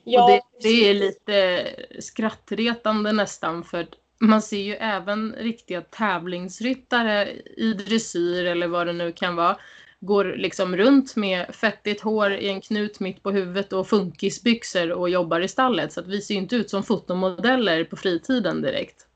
Ja, 0.08 0.26
det, 0.26 0.40
det 0.62 0.90
är 0.90 0.94
lite 0.94 1.66
skrattretande 2.00 3.12
nästan 3.12 3.64
för 3.64 3.86
man 4.20 4.42
ser 4.42 4.62
ju 4.62 4.74
även 4.74 5.34
riktiga 5.38 5.80
tävlingsryttare 5.80 7.28
i 7.56 7.72
dressyr 7.72 8.44
eller 8.44 8.66
vad 8.66 8.86
det 8.86 8.92
nu 8.92 9.12
kan 9.12 9.36
vara 9.36 9.56
går 10.00 10.24
liksom 10.24 10.76
runt 10.76 11.16
med 11.16 11.54
fettigt 11.54 12.00
hår 12.00 12.32
i 12.32 12.48
en 12.48 12.60
knut 12.60 13.00
mitt 13.00 13.22
på 13.22 13.30
huvudet 13.30 13.72
och 13.72 13.88
funkisbyxor 13.88 14.92
och 14.92 15.10
jobbar 15.10 15.40
i 15.40 15.48
stallet. 15.48 15.92
Så 15.92 16.00
att 16.00 16.06
vi 16.06 16.20
ser 16.20 16.34
ju 16.34 16.40
inte 16.40 16.56
ut 16.56 16.70
som 16.70 16.82
fotomodeller 16.82 17.84
på 17.84 17.96
fritiden 17.96 18.62
direkt. 18.62 19.06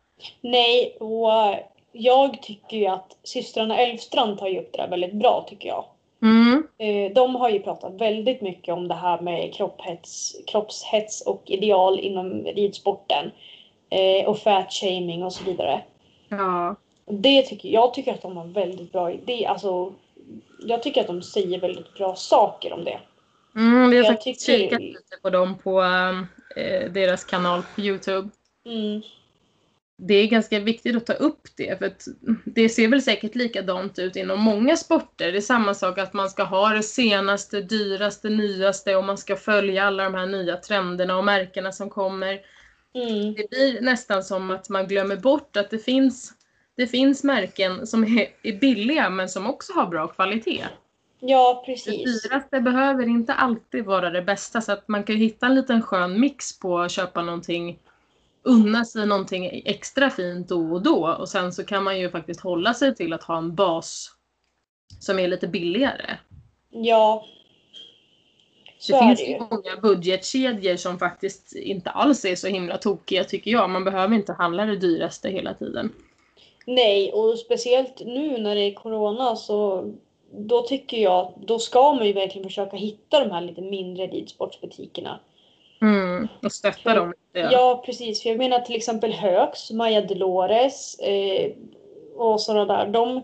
Nej, 0.41 0.97
och 1.01 1.31
jag 1.93 2.43
tycker 2.43 2.77
ju 2.77 2.87
att 2.87 3.19
systrarna 3.25 3.79
Elfstrand 3.79 4.39
tar 4.39 4.49
ju 4.49 4.61
upp 4.61 4.73
det 4.73 4.79
där 4.79 4.89
väldigt 4.89 5.15
bra 5.15 5.47
tycker 5.49 5.69
jag. 5.69 5.85
Mm. 6.23 6.63
Eh, 6.79 7.13
De 7.15 7.35
har 7.37 7.51
ju 7.51 7.61
pratat 7.61 8.01
väldigt 8.01 8.41
mycket 8.41 8.75
om 8.75 8.89
det 8.89 8.95
här 8.95 9.21
med 9.21 9.55
kropphets, 9.55 10.37
kroppshets 10.47 11.21
och 11.27 11.43
ideal 11.47 12.01
inom 12.01 12.45
ridsporten. 12.45 13.31
Eh, 13.91 14.29
Och 14.29 14.39
fat 14.39 14.73
shaming 14.73 15.23
och 15.23 15.33
så 15.33 15.45
vidare. 15.45 15.83
Ja. 16.29 16.77
Det 17.07 17.43
tycker, 17.43 17.69
jag 17.69 17.95
tycker 17.95 18.13
att 18.15 18.23
de 18.23 18.37
har 18.37 18.45
väldigt 18.47 18.93
bra 18.93 19.13
idé. 19.13 19.47
Alltså, 19.47 19.93
jag 20.67 20.83
tycker 20.83 21.01
att 21.01 21.07
de 21.07 21.23
säger 21.23 21.61
väldigt 21.61 21.95
bra 21.95 22.15
saker 22.15 22.73
om 22.73 22.85
det. 22.85 22.99
Mm, 23.57 23.91
vi 23.91 23.97
har 23.97 24.05
Jag 24.05 24.13
faktiskt 24.15 24.47
tycker- 24.47 24.65
kikat 24.65 24.81
lite 24.81 25.17
på 25.23 25.31
dem 25.31 25.59
på 25.59 25.83
eh, 26.57 26.91
deras 26.93 27.25
kanal 27.25 27.63
på 27.75 27.81
Youtube. 27.81 28.29
Mm. 28.67 29.03
Det 30.03 30.15
är 30.15 30.27
ganska 30.27 30.59
viktigt 30.59 30.97
att 30.97 31.07
ta 31.07 31.13
upp 31.13 31.49
det. 31.57 31.79
För 31.79 31.87
att 31.87 32.05
det 32.45 32.69
ser 32.69 32.89
väl 32.89 33.03
säkert 33.03 33.35
likadant 33.35 33.99
ut 33.99 34.17
inom 34.17 34.41
många 34.41 34.77
sporter. 34.77 35.33
Det 35.33 35.39
är 35.39 35.43
samma 35.43 35.75
sak 35.75 35.99
att 35.99 36.13
man 36.13 36.31
ska 36.31 36.43
ha 36.43 36.69
det 36.69 36.83
senaste, 36.83 37.61
dyraste, 37.61 38.29
nyaste 38.29 38.97
och 38.97 39.05
man 39.05 39.19
ska 39.19 39.37
följa 39.37 39.85
alla 39.85 40.05
de 40.05 40.15
här 40.15 40.27
nya 40.27 40.57
trenderna 40.57 41.17
och 41.19 41.25
märkena 41.25 41.73
som 41.73 41.91
kommer. 41.91 42.41
Mm. 42.95 43.35
Det 43.35 43.51
blir 43.51 43.81
nästan 43.81 44.25
som 44.25 44.51
att 44.51 44.69
man 44.69 44.89
glömmer 44.89 45.17
bort 45.17 45.57
att 45.57 45.71
det 45.71 45.79
finns, 45.79 46.33
det 46.77 46.87
finns 46.87 47.25
märken 47.25 47.87
som 47.87 48.05
är, 48.05 48.59
billiga 48.61 49.11
men 49.11 49.29
som 49.29 49.47
också 49.47 49.73
har 49.73 49.87
bra 49.87 50.09
kvalitet. 50.09 50.67
Ja, 51.21 51.63
Det 51.67 51.73
precis. 51.73 52.23
dyraste 52.23 52.61
behöver 52.61 53.09
inte 53.09 53.33
alltid 53.33 53.85
vara 53.85 54.11
det 54.11 54.23
bästa 54.23 54.61
så 54.61 54.73
att 54.73 54.89
man 54.89 55.05
kan 55.05 55.17
hitta 55.17 55.47
en 55.47 55.55
liten 55.55 55.83
skön 55.83 56.21
mix 56.21 56.59
på 56.59 56.79
att 56.79 56.91
köpa 56.91 57.23
någonting 57.23 57.79
unna 58.43 58.85
sig 58.85 59.07
någonting 59.07 59.63
extra 59.65 60.11
fint 60.11 60.49
då 60.49 60.73
och 60.73 60.83
då 60.83 61.17
och 61.21 61.29
sen 61.29 61.53
så 61.53 61.65
kan 61.65 61.85
man 61.85 61.99
ju 62.01 62.11
faktiskt 62.11 62.41
hålla 62.41 62.75
sig 62.75 62.95
till 62.95 63.13
att 63.13 63.23
ha 63.23 63.39
en 63.39 63.55
bas 63.55 64.11
som 65.01 65.19
är 65.19 65.29
lite 65.29 65.49
billigare. 65.49 66.19
Ja. 66.71 67.25
Så 68.79 68.93
det 68.93 68.99
finns 68.99 69.19
det 69.19 69.27
ju 69.27 69.33
ju. 69.33 69.39
många 69.39 69.77
budgetkedjor 69.83 70.77
som 70.77 70.99
faktiskt 70.99 71.57
inte 71.57 71.91
alls 71.91 72.25
är 72.25 72.37
så 72.37 72.47
himla 72.47 72.79
tokiga 72.79 73.25
tycker 73.25 73.51
jag. 73.51 73.71
Man 73.71 73.85
behöver 73.85 74.15
inte 74.15 74.33
handla 74.33 74.67
det 74.67 74.77
dyraste 74.77 75.29
hela 75.29 75.55
tiden. 75.55 75.93
Nej, 76.67 77.13
och 77.13 77.39
speciellt 77.39 78.01
nu 78.01 78.39
när 78.39 78.55
det 78.55 78.61
är 78.61 78.75
corona 78.75 79.37
så 79.37 79.91
då 80.33 80.63
tycker 80.63 80.97
jag 80.97 81.33
då 81.47 81.59
ska 81.59 81.93
man 81.93 82.07
ju 82.07 82.13
verkligen 82.13 82.49
försöka 82.49 82.77
hitta 82.77 83.25
de 83.25 83.31
här 83.31 83.41
lite 83.41 83.61
mindre 83.61 84.07
ridsportsbutikerna. 84.07 85.21
Mm, 85.83 86.29
och 86.43 86.53
stötta 86.53 86.95
dem 86.95 87.15
lite. 87.35 87.49
Ja, 87.53 87.83
precis. 87.87 88.23
För 88.23 88.29
jag 88.31 88.39
menar 88.39 88.61
till 88.61 88.77
exempel 88.77 89.13
Högs, 89.13 89.71
Maja 89.71 90.01
Dolores 90.01 90.99
eh, 90.99 91.53
och 92.17 92.41
sådana 92.41 92.65
där. 92.65 92.87
De, 92.87 93.23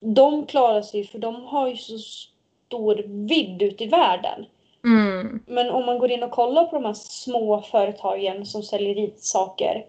de 0.00 0.46
klarar 0.46 0.82
sig 0.82 1.04
för 1.04 1.18
de 1.18 1.44
har 1.44 1.68
ju 1.68 1.76
så 1.76 1.98
stor 1.98 3.04
vidd 3.28 3.62
ute 3.62 3.84
i 3.84 3.88
världen. 3.88 4.46
Mm. 4.84 5.42
Men 5.46 5.70
om 5.70 5.86
man 5.86 5.98
går 5.98 6.10
in 6.10 6.22
och 6.22 6.30
kollar 6.30 6.64
på 6.64 6.76
de 6.76 6.84
här 6.84 6.94
små 6.94 7.62
företagen 7.62 8.46
som 8.46 8.62
säljer 8.62 8.94
ritsaker. 8.94 9.86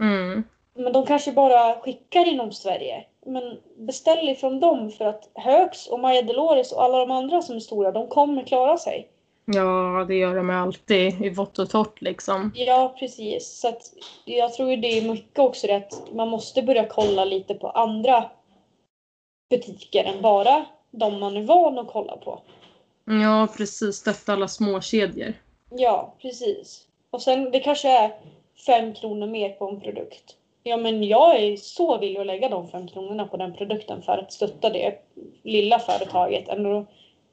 Mm. 0.00 0.44
Men 0.74 0.92
de 0.92 1.06
kanske 1.06 1.32
bara 1.32 1.80
skickar 1.80 2.28
inom 2.28 2.52
Sverige. 2.52 3.04
Men 3.26 3.58
beställ 3.76 4.28
ifrån 4.28 4.60
dem 4.60 4.90
för 4.90 5.04
att 5.04 5.30
Högs 5.34 5.86
och 5.86 6.00
Maja 6.00 6.22
Delores 6.22 6.72
och 6.72 6.84
alla 6.84 6.98
de 6.98 7.10
andra 7.10 7.42
som 7.42 7.56
är 7.56 7.60
stora, 7.60 7.92
de 7.92 8.08
kommer 8.08 8.42
klara 8.42 8.78
sig. 8.78 9.08
Ja, 9.54 10.04
det 10.08 10.14
gör 10.14 10.36
de 10.36 10.50
alltid 10.50 11.22
i 11.22 11.30
vått 11.30 11.58
och 11.58 11.70
torrt 11.70 12.02
liksom. 12.02 12.52
Ja, 12.54 12.94
precis. 12.98 13.60
Så 13.60 13.76
jag 14.24 14.52
tror 14.52 14.70
ju 14.70 14.76
det 14.76 14.98
är 14.98 15.08
mycket 15.08 15.38
också 15.38 15.66
det 15.66 15.76
att 15.76 16.02
man 16.12 16.28
måste 16.28 16.62
börja 16.62 16.86
kolla 16.86 17.24
lite 17.24 17.54
på 17.54 17.70
andra 17.70 18.30
butiker 19.50 20.04
än 20.04 20.22
bara 20.22 20.66
de 20.90 21.20
man 21.20 21.36
är 21.36 21.42
van 21.42 21.78
att 21.78 21.88
kolla 21.88 22.16
på. 22.16 22.40
Ja, 23.04 23.48
precis. 23.56 23.96
Stötta 23.96 24.32
alla 24.32 24.48
småkedjor. 24.48 25.34
Ja, 25.70 26.14
precis. 26.22 26.86
Och 27.10 27.22
sen 27.22 27.50
det 27.50 27.60
kanske 27.60 27.88
är 27.88 28.12
fem 28.66 28.94
kronor 28.94 29.26
mer 29.26 29.50
på 29.50 29.68
en 29.68 29.80
produkt. 29.80 30.36
Ja, 30.62 30.76
men 30.76 31.04
jag 31.04 31.42
är 31.42 31.56
så 31.56 31.98
villig 31.98 32.20
att 32.20 32.26
lägga 32.26 32.48
de 32.48 32.68
fem 32.68 32.88
kronorna 32.88 33.26
på 33.26 33.36
den 33.36 33.54
produkten 33.54 34.02
för 34.02 34.18
att 34.18 34.32
stötta 34.32 34.70
det 34.70 34.94
lilla 35.42 35.78
företaget 35.78 36.48
än 36.48 36.66
att 36.66 36.88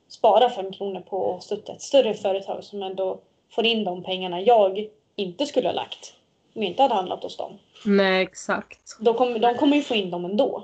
spara 0.07 0.49
fem 0.49 0.71
kronor 0.73 1.01
på 1.01 1.35
att 1.35 1.43
stötta 1.43 1.73
ett 1.73 1.81
större 1.81 2.13
företag 2.13 2.63
som 2.63 2.83
ändå 2.83 3.19
får 3.51 3.65
in 3.65 3.83
de 3.83 4.03
pengarna 4.03 4.41
jag 4.41 4.89
inte 5.15 5.45
skulle 5.45 5.67
ha 5.67 5.73
lagt 5.73 6.13
om 6.55 6.61
jag 6.63 6.71
inte 6.71 6.81
hade 6.81 6.95
handlat 6.95 7.23
hos 7.23 7.37
dem. 7.37 7.57
Nej, 7.85 8.23
exakt. 8.23 8.97
De 8.99 9.15
kommer, 9.15 9.39
de 9.39 9.55
kommer 9.55 9.75
ju 9.77 9.83
få 9.83 9.95
in 9.95 10.11
dem 10.11 10.25
ändå. 10.25 10.63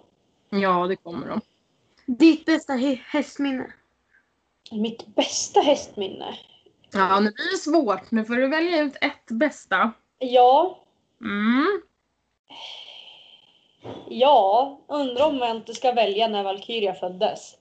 Ja, 0.49 0.87
det 0.87 0.95
kommer 0.95 1.27
de. 1.27 1.41
Ditt 2.05 2.45
bästa 2.45 2.73
hä- 2.73 2.99
hästminne? 3.05 3.73
Mitt 4.71 5.07
bästa 5.07 5.59
hästminne? 5.59 6.37
Ja, 6.93 7.19
nu 7.19 7.31
blir 7.31 7.51
det 7.51 7.57
svårt. 7.57 8.11
Nu 8.11 8.25
får 8.25 8.35
du 8.35 8.47
välja 8.47 8.81
ut 8.81 8.93
ett 9.01 9.25
bästa. 9.31 9.91
Ja, 10.19 10.77
Mm. 11.21 11.81
ja, 14.09 14.77
undrar 14.87 15.25
om 15.27 15.37
jag 15.37 15.51
inte 15.51 15.73
ska 15.73 15.91
välja 15.91 16.27
när 16.27 16.43
Valkyria 16.43 16.93
föddes. 16.93 17.55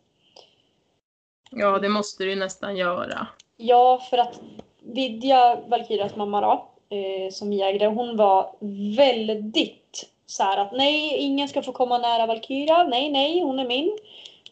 Ja, 1.50 1.78
det 1.78 1.88
måste 1.88 2.24
du 2.24 2.30
ju 2.30 2.36
nästan 2.36 2.76
göra. 2.76 3.26
Ja, 3.56 4.02
för 4.10 4.18
att 4.18 4.40
Vidja, 4.80 5.60
Valkyrias 5.68 6.16
mamma 6.16 6.40
då, 6.40 6.68
eh, 6.96 7.30
som 7.30 7.50
vi 7.50 7.62
ägde, 7.62 7.86
hon 7.86 8.16
var 8.16 8.52
väldigt 8.96 10.10
så 10.26 10.42
här 10.42 10.58
att 10.58 10.72
nej, 10.72 11.16
ingen 11.16 11.48
ska 11.48 11.62
få 11.62 11.72
komma 11.72 11.98
nära 11.98 12.26
Valkyria. 12.26 12.84
Nej, 12.84 13.10
nej, 13.10 13.40
hon 13.40 13.58
är 13.58 13.68
min. 13.68 13.98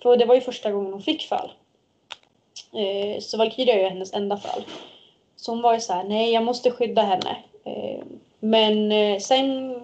För 0.03 0.17
det 0.17 0.25
var 0.25 0.35
ju 0.35 0.41
första 0.41 0.71
gången 0.71 0.93
hon 0.93 1.03
fick 1.03 1.23
föl. 1.23 1.51
Eh, 2.73 3.21
så 3.21 3.39
Valkyria 3.39 3.75
är 3.75 3.79
ju 3.79 3.89
hennes 3.89 4.15
enda 4.15 4.37
föl. 4.37 4.63
Så 5.37 5.53
hon 5.53 5.63
var 5.63 5.75
ju 5.75 5.81
så 5.81 5.93
här, 5.93 6.05
nej, 6.05 6.33
jag 6.33 6.45
måste 6.45 6.71
skydda 6.71 7.03
henne. 7.03 7.37
Eh, 7.65 8.05
men 8.41 8.93
eh, 8.93 9.19
sen 9.19 9.81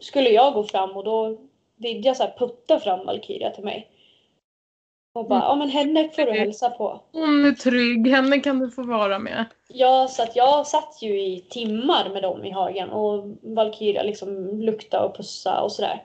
skulle 0.00 0.30
jag 0.30 0.54
gå 0.54 0.64
fram 0.64 0.96
och 0.96 1.04
då 1.04 1.36
Vidja 1.76 2.14
så 2.14 2.22
här 2.22 2.34
putta 2.38 2.80
fram 2.80 3.06
Valkyria 3.06 3.50
till 3.50 3.64
mig. 3.64 3.88
Och 5.12 5.28
bara, 5.28 5.40
ja 5.40 5.54
men 5.54 5.68
henne 5.68 6.08
får 6.08 6.22
du 6.22 6.32
hälsa 6.32 6.70
på. 6.70 7.00
Hon 7.12 7.44
är 7.44 7.52
trygg. 7.52 8.08
Henne 8.08 8.38
kan 8.38 8.58
du 8.58 8.70
få 8.70 8.82
vara 8.82 9.18
med. 9.18 9.44
Ja, 9.68 10.08
så 10.08 10.22
att 10.22 10.36
jag 10.36 10.66
satt 10.66 11.02
ju 11.02 11.20
i 11.20 11.44
timmar 11.50 12.10
med 12.10 12.22
dem 12.22 12.44
i 12.44 12.50
hagen 12.50 12.90
och 12.90 13.24
Valkyria 13.42 14.02
liksom 14.02 14.60
lukta 14.60 15.04
och 15.04 15.16
pussa 15.16 15.60
och 15.62 15.72
sådär. 15.72 16.02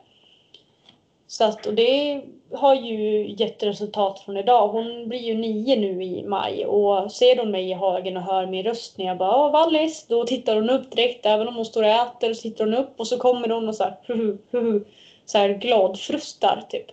Så 1.27 1.43
att, 1.43 1.65
och 1.65 1.73
det 1.73 2.21
har 2.53 2.75
ju 2.75 3.27
gett 3.37 3.63
resultat 3.63 4.19
från 4.19 4.37
idag. 4.37 4.67
Hon 4.67 5.09
blir 5.09 5.19
ju 5.19 5.35
nio 5.35 5.75
nu 5.75 6.03
i 6.03 6.23
maj 6.23 6.65
och 6.65 7.11
ser 7.11 7.37
hon 7.37 7.51
mig 7.51 7.69
i 7.69 7.73
hagen 7.73 8.17
och 8.17 8.23
hör 8.23 8.47
min 8.47 8.63
röst 8.63 8.97
när 8.97 9.05
jag 9.05 9.17
bara 9.17 9.45
Åh, 9.45 9.51
Vallis, 9.51 10.07
då 10.07 10.23
tittar 10.23 10.55
hon 10.55 10.69
upp 10.69 10.91
direkt. 10.91 11.25
Även 11.25 11.47
om 11.47 11.55
hon 11.55 11.65
står 11.65 11.83
och 11.83 11.89
äter 11.89 12.33
så 12.33 12.41
tittar 12.41 12.65
hon 12.65 12.73
upp 12.73 12.99
och 12.99 13.07
så 13.07 13.17
kommer 13.17 13.49
hon 13.49 13.69
och 13.69 13.75
så 13.75 13.83
här, 13.83 13.97
huhu, 14.03 14.37
huhu, 14.51 14.83
så 15.25 15.37
här 15.37 15.49
gladfrustar 15.49 16.63
typ. 16.69 16.85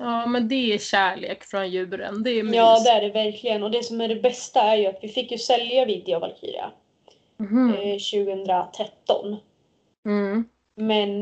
Ja, 0.00 0.26
men 0.26 0.48
det 0.48 0.74
är 0.74 0.78
kärlek 0.78 1.44
från 1.44 1.70
djuren. 1.70 2.22
Det 2.22 2.30
är 2.30 2.42
mys. 2.42 2.54
Ja, 2.54 2.80
det 2.84 2.90
är 2.90 3.00
det 3.00 3.10
verkligen. 3.10 3.62
Och 3.62 3.70
det 3.70 3.82
som 3.82 4.00
är 4.00 4.08
det 4.08 4.16
bästa 4.16 4.60
är 4.60 4.76
ju 4.76 4.86
att 4.86 4.98
vi 5.02 5.08
fick 5.08 5.32
ju 5.32 5.38
sälja 5.38 5.84
Vidja 5.84 6.16
och 6.16 6.20
Valkyria 6.20 6.70
eh, 7.38 7.98
2013. 7.98 9.36
Mm. 10.06 10.44
Men 10.76 11.20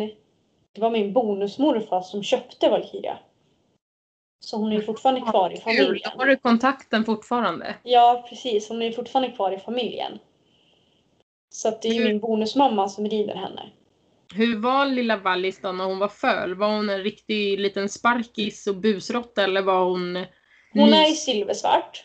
det 0.73 0.81
var 0.81 0.91
min 0.91 1.13
bonusmorfar 1.13 2.01
som 2.01 2.23
köpte 2.23 2.69
Valkyria. 2.69 3.19
Så 4.45 4.57
hon 4.57 4.73
är 4.73 4.77
ju 4.77 4.83
fortfarande 4.83 5.21
kvar 5.21 5.51
i 5.51 5.57
familjen. 5.57 6.11
Har 6.17 6.27
du 6.27 6.37
kontakten 6.37 7.05
fortfarande? 7.05 7.75
Ja, 7.83 8.27
precis. 8.29 8.69
Hon 8.69 8.83
är 8.83 8.93
fortfarande 8.93 9.31
kvar 9.31 9.53
i 9.53 9.59
familjen. 9.59 10.19
Så 11.51 11.71
det 11.83 11.89
är 11.89 11.93
ju 11.93 12.01
Hur- 12.01 12.09
min 12.09 12.21
bonusmamma 12.21 12.89
som 12.89 13.09
rider 13.09 13.35
henne. 13.35 13.63
Hur 14.35 14.59
var 14.59 14.87
lilla 14.87 15.17
Wallis 15.17 15.61
då 15.61 15.73
när 15.73 15.85
hon 15.85 15.99
var 15.99 16.09
föl? 16.09 16.55
Var 16.55 16.77
hon 16.77 16.91
en 16.91 17.03
riktig 17.03 17.61
liten 17.61 17.89
sparkis 17.89 18.67
och 18.67 18.77
busråtta 18.77 19.45
eller 19.45 19.63
var 19.63 19.85
hon 19.85 20.25
Hon 20.73 20.93
är 20.93 21.05
silversvart. 21.05 22.05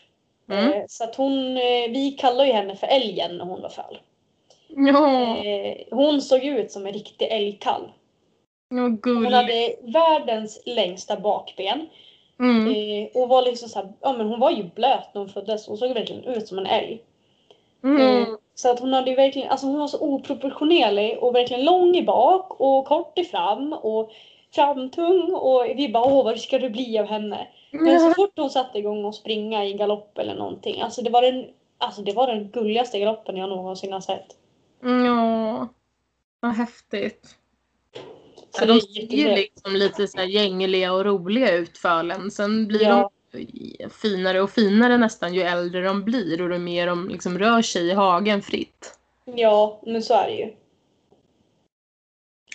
Mm. 0.50 0.72
Eh, 0.72 0.84
Så 0.88 1.04
att 1.04 1.14
hon, 1.16 1.56
eh, 1.56 1.90
vi 1.90 2.16
kallar 2.20 2.44
ju 2.44 2.52
henne 2.52 2.76
för 2.76 2.86
älgen 2.86 3.36
när 3.36 3.44
hon 3.44 3.62
var 3.62 3.68
föl. 3.68 3.98
Ja, 4.68 5.36
Eh, 5.44 5.76
Hon 5.90 6.22
såg 6.22 6.44
ut 6.44 6.70
som 6.70 6.86
en 6.86 6.92
riktig 6.92 7.26
älgkalv. 7.30 7.88
ja 8.68 8.96
Hon 9.04 9.32
hade 9.32 9.76
världens 9.82 10.62
längsta 10.66 11.20
bakben. 11.20 11.86
Mm. 12.40 13.06
Och 13.14 13.28
var 13.28 13.42
liksom 13.42 13.68
så 13.68 13.78
här, 13.78 13.92
ja 14.00 14.12
men 14.12 14.26
hon 14.26 14.40
var 14.40 14.50
ju 14.50 14.62
blöt 14.62 15.14
när 15.14 15.20
hon 15.20 15.28
föddes. 15.28 15.66
Hon 15.68 15.76
såg 15.76 15.94
verkligen 15.94 16.24
ut 16.24 16.48
som 16.48 16.58
en 16.58 16.66
älg. 16.66 17.02
Mm. 17.84 18.36
Så 18.54 18.70
att 18.70 18.80
hon 18.80 18.92
hade 18.92 19.10
ju 19.10 19.16
verkligen, 19.16 19.50
alltså 19.50 19.66
hon 19.66 19.78
var 19.78 19.88
så 19.88 20.00
oproportionerlig 20.00 21.18
och 21.18 21.34
verkligen 21.34 21.64
lång 21.64 21.96
i 21.96 22.02
bak 22.02 22.60
och 22.60 22.86
kort 22.86 23.18
i 23.18 23.24
fram 23.24 23.72
och 23.72 24.10
framtung 24.54 25.32
och 25.34 25.64
vi 25.76 25.88
bara 25.88 26.04
åh 26.04 26.24
vad 26.24 26.40
ska 26.40 26.58
det 26.58 26.70
bli 26.70 26.98
av 26.98 27.06
henne? 27.06 27.48
Men 27.70 28.00
så 28.00 28.14
fort 28.14 28.32
hon 28.36 28.50
satte 28.50 28.78
igång 28.78 29.04
och 29.04 29.14
springa 29.14 29.64
i 29.64 29.72
galopp 29.72 30.18
eller 30.18 30.34
någonting, 30.34 30.80
alltså 30.80 31.02
det 31.02 31.10
var 31.10 31.22
den, 31.22 31.46
alltså 31.78 32.02
det 32.02 32.12
var 32.12 32.26
den 32.26 32.50
gulligaste 32.50 32.98
galoppen 32.98 33.36
jag 33.36 33.48
någonsin 33.48 33.92
har 33.92 34.00
sett. 34.00 34.26
Ja, 34.82 35.68
vad 36.40 36.52
häftigt. 36.52 37.36
Så 38.50 38.64
Ja, 38.64 38.66
det 38.66 38.72
de 38.72 38.80
ser 38.80 39.16
ju 39.16 39.34
liksom 39.34 39.72
lite 39.72 40.08
så 40.08 40.18
här 40.18 40.26
gängliga 40.26 40.92
och 40.92 41.04
roliga 41.04 41.52
ut 41.54 41.78
fölen. 41.78 42.30
Sen 42.30 42.66
blir 42.66 42.82
Ja. 42.82 43.10
Finare 43.90 44.40
och 44.42 44.50
finare 44.50 44.98
nästan 44.98 45.34
ju 45.34 45.42
äldre 45.42 45.84
de 45.84 46.04
blir 46.04 46.42
och 46.42 46.52
ju 46.52 46.58
mer 46.58 46.86
de 46.86 47.08
liksom 47.08 47.38
rör 47.38 47.62
sig 47.62 47.86
i 47.88 47.92
hagen 47.94 48.42
fritt. 48.42 48.98
Ja, 49.24 49.80
men 49.86 50.02
så 50.02 50.14
är 50.14 50.26
det 50.26 50.34
ju. 50.34 50.54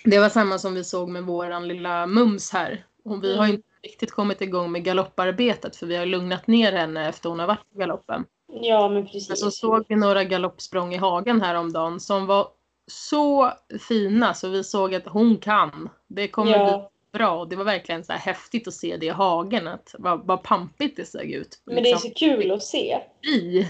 Det 0.03 0.19
var 0.19 0.29
samma 0.29 0.57
som 0.57 0.73
vi 0.73 0.83
såg 0.83 1.09
med 1.09 1.23
våran 1.23 1.67
lilla 1.67 2.07
Mums 2.07 2.51
här. 2.51 2.85
Och 3.03 3.23
vi 3.23 3.37
har 3.37 3.43
Mm. 3.43 3.55
inte 3.55 3.67
riktigt 3.83 4.11
kommit 4.11 4.41
igång 4.41 4.71
med 4.71 4.83
galopparbetet 4.83 5.75
för 5.75 5.85
vi 5.85 5.95
har 5.95 6.05
lugnat 6.05 6.47
ner 6.47 6.71
henne 6.71 7.09
efter 7.09 7.29
hon 7.29 7.39
har 7.39 7.47
varit 7.47 7.65
i 7.75 7.79
galoppen. 7.79 8.25
Ja, 8.61 8.89
men 8.89 9.05
precis. 9.05 9.29
Men 9.29 9.37
så 9.37 9.51
såg 9.51 9.85
vi 9.89 9.95
några 9.95 10.23
galoppsprång 10.23 10.93
i 10.93 10.97
hagen 10.97 11.41
häromdagen 11.41 11.99
som 11.99 12.25
var 12.25 12.47
så 12.91 13.51
fina 13.87 14.33
så 14.33 14.49
vi 14.49 14.63
såg 14.63 14.95
att 14.95 15.07
hon 15.07 15.37
kan. 15.37 15.89
Det 16.07 16.27
kommer 16.27 16.51
bli 16.51 16.71
ja, 16.71 16.91
bra 17.11 17.39
och 17.39 17.49
det 17.49 17.55
var 17.55 17.65
verkligen 17.65 18.03
så 18.03 18.13
här 18.13 18.19
häftigt 18.19 18.67
att 18.67 18.73
se 18.73 18.97
det 18.97 19.05
i 19.05 19.09
hagen. 19.09 19.67
Att 19.67 19.95
vad, 19.99 20.25
vad 20.25 20.43
pampigt 20.43 20.97
det 20.97 21.05
såg 21.05 21.25
ut. 21.25 21.61
men 21.63 21.75
det 21.75 21.81
är 21.81 21.83
liksom, 21.83 22.09
så 22.09 22.15
kul 22.15 22.51
att 22.51 22.63
se. 22.63 22.99
i. 23.21 23.67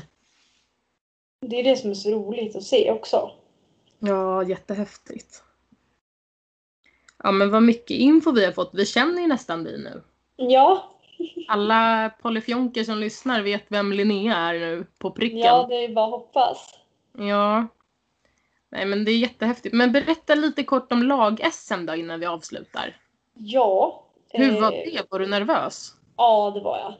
Det 1.41 1.59
är 1.59 1.63
det 1.63 1.75
som 1.75 1.89
är 1.89 1.95
så 1.95 2.11
roligt 2.11 2.55
att 2.55 2.63
se 2.63 2.91
också. 2.91 3.31
Ja, 3.99 4.43
jättehäftigt. 4.43 5.43
Ja 7.23 7.31
men 7.31 7.51
vad 7.51 7.63
mycket 7.63 7.97
info 7.97 8.31
vi 8.31 8.45
har 8.45 8.51
fått. 8.51 8.69
Vi 8.73 8.85
känner 8.85 9.21
ju 9.21 9.27
nästan 9.27 9.63
dig 9.63 9.77
nu. 9.77 10.03
Ja, 10.35 10.91
Alla 11.47 12.09
polyfjonker 12.21 12.83
som 12.83 12.97
lyssnar 12.97 13.41
vet 13.41 13.63
vem 13.67 13.93
Linnea 13.93 14.35
är 14.37 14.53
nu 14.53 14.85
på 14.99 15.11
pricken. 15.11 15.39
ja 15.39 15.65
det 15.69 15.75
är 15.75 15.93
bara 15.93 16.05
att 16.05 16.11
hoppas. 16.11 16.79
Ja. 17.17 17.67
Nej 18.71 18.85
men 18.85 19.05
det 19.05 19.11
är 19.11 19.17
jättehäftigt. 19.17 19.75
Men 19.75 19.91
berätta 19.91 20.35
lite 20.35 20.63
kort 20.63 20.91
om 20.91 21.03
lag-SM 21.03 21.85
då 21.85 21.95
innan 21.95 22.19
vi 22.19 22.25
avslutar. 22.25 22.97
Ja. 23.39 24.03
Hur 24.29 24.61
var 24.61 24.71
eh, 24.71 24.79
det? 24.85 25.01
Var 25.09 25.19
du 25.19 25.27
nervös? 25.27 25.93
Ja, 26.17 26.51
det 26.55 26.61
var 26.61 26.77
jag. 26.77 26.93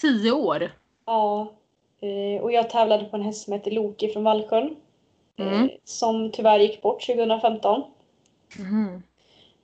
Tio 0.00 0.32
år? 0.32 0.72
Ja. 1.06 1.52
Eh, 2.00 2.42
och 2.42 2.52
jag 2.52 2.70
tävlade 2.70 3.04
på 3.04 3.16
en 3.16 3.22
häst 3.22 3.44
som 3.44 3.52
heter 3.52 3.70
Loki 3.70 4.12
från 4.12 4.24
Vallsjön. 4.24 4.76
Mm. 5.36 5.64
Eh, 5.64 5.70
som 5.84 6.30
tyvärr 6.32 6.58
gick 6.58 6.82
bort 6.82 7.06
2015. 7.06 7.82
Mhm. 8.58 9.02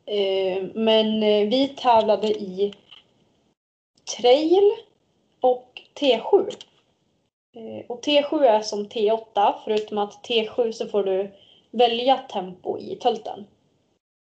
Eh, 0.06 0.64
men 0.74 1.20
vi 1.50 1.68
tävlade 1.76 2.28
i 2.28 2.74
trail 4.16 4.72
och 5.40 5.82
T7. 6.00 6.50
Eh, 7.56 7.86
och 7.88 8.04
T7 8.04 8.42
är 8.42 8.60
som 8.60 8.86
T8 8.86 9.54
förutom 9.64 9.98
att 9.98 10.28
T7 10.28 10.72
så 10.72 10.86
får 10.86 11.04
du 11.04 11.32
välja 11.70 12.16
tempo 12.16 12.78
i 12.78 12.96
tölten. 12.96 13.46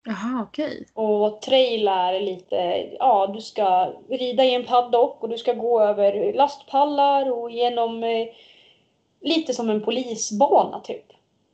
Jaha, 0.05 0.47
okej. 0.49 0.87
Och 0.95 1.43
trail 1.43 1.89
är 1.89 2.21
lite, 2.21 2.57
ja 2.99 3.31
du 3.35 3.41
ska 3.41 3.93
rida 4.09 4.45
i 4.45 4.55
en 4.55 4.65
paddock 4.65 5.23
och 5.23 5.29
du 5.29 5.39
ska 5.39 5.53
gå 5.53 5.81
över 5.81 6.33
lastpallar 6.33 7.33
och 7.33 7.51
genom 7.51 8.05
eh, 8.05 8.29
lite 9.21 9.55
som 9.55 9.71
en 9.71 9.83
polisbana 9.83 10.81
typ. 10.81 11.05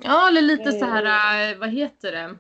Ja, 0.05 0.29
eller 0.29 0.43
lite 0.43 0.73
så 0.73 0.85
här, 0.85 1.51
äh, 1.53 1.59
vad 1.59 1.71
heter 1.71 2.13
det? 2.13 2.37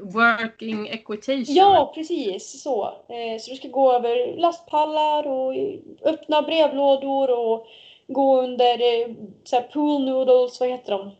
Working 0.00 0.88
equitation. 0.88 1.54
Ja, 1.54 1.92
precis 1.94 2.62
så. 2.62 2.84
Eh, 2.84 3.40
så 3.40 3.50
du 3.50 3.56
ska 3.56 3.68
gå 3.68 3.92
över 3.92 4.36
lastpallar 4.36 5.26
och 5.26 5.54
öppna 6.02 6.42
brevlådor 6.42 7.38
och 7.38 7.66
gå 8.06 8.42
under 8.42 8.74
eh, 8.74 9.14
så 9.44 9.56
här 9.56 9.62
pool 9.62 10.04
noodles, 10.04 10.60
vad 10.60 10.68
heter 10.68 10.92
de? 10.92 11.10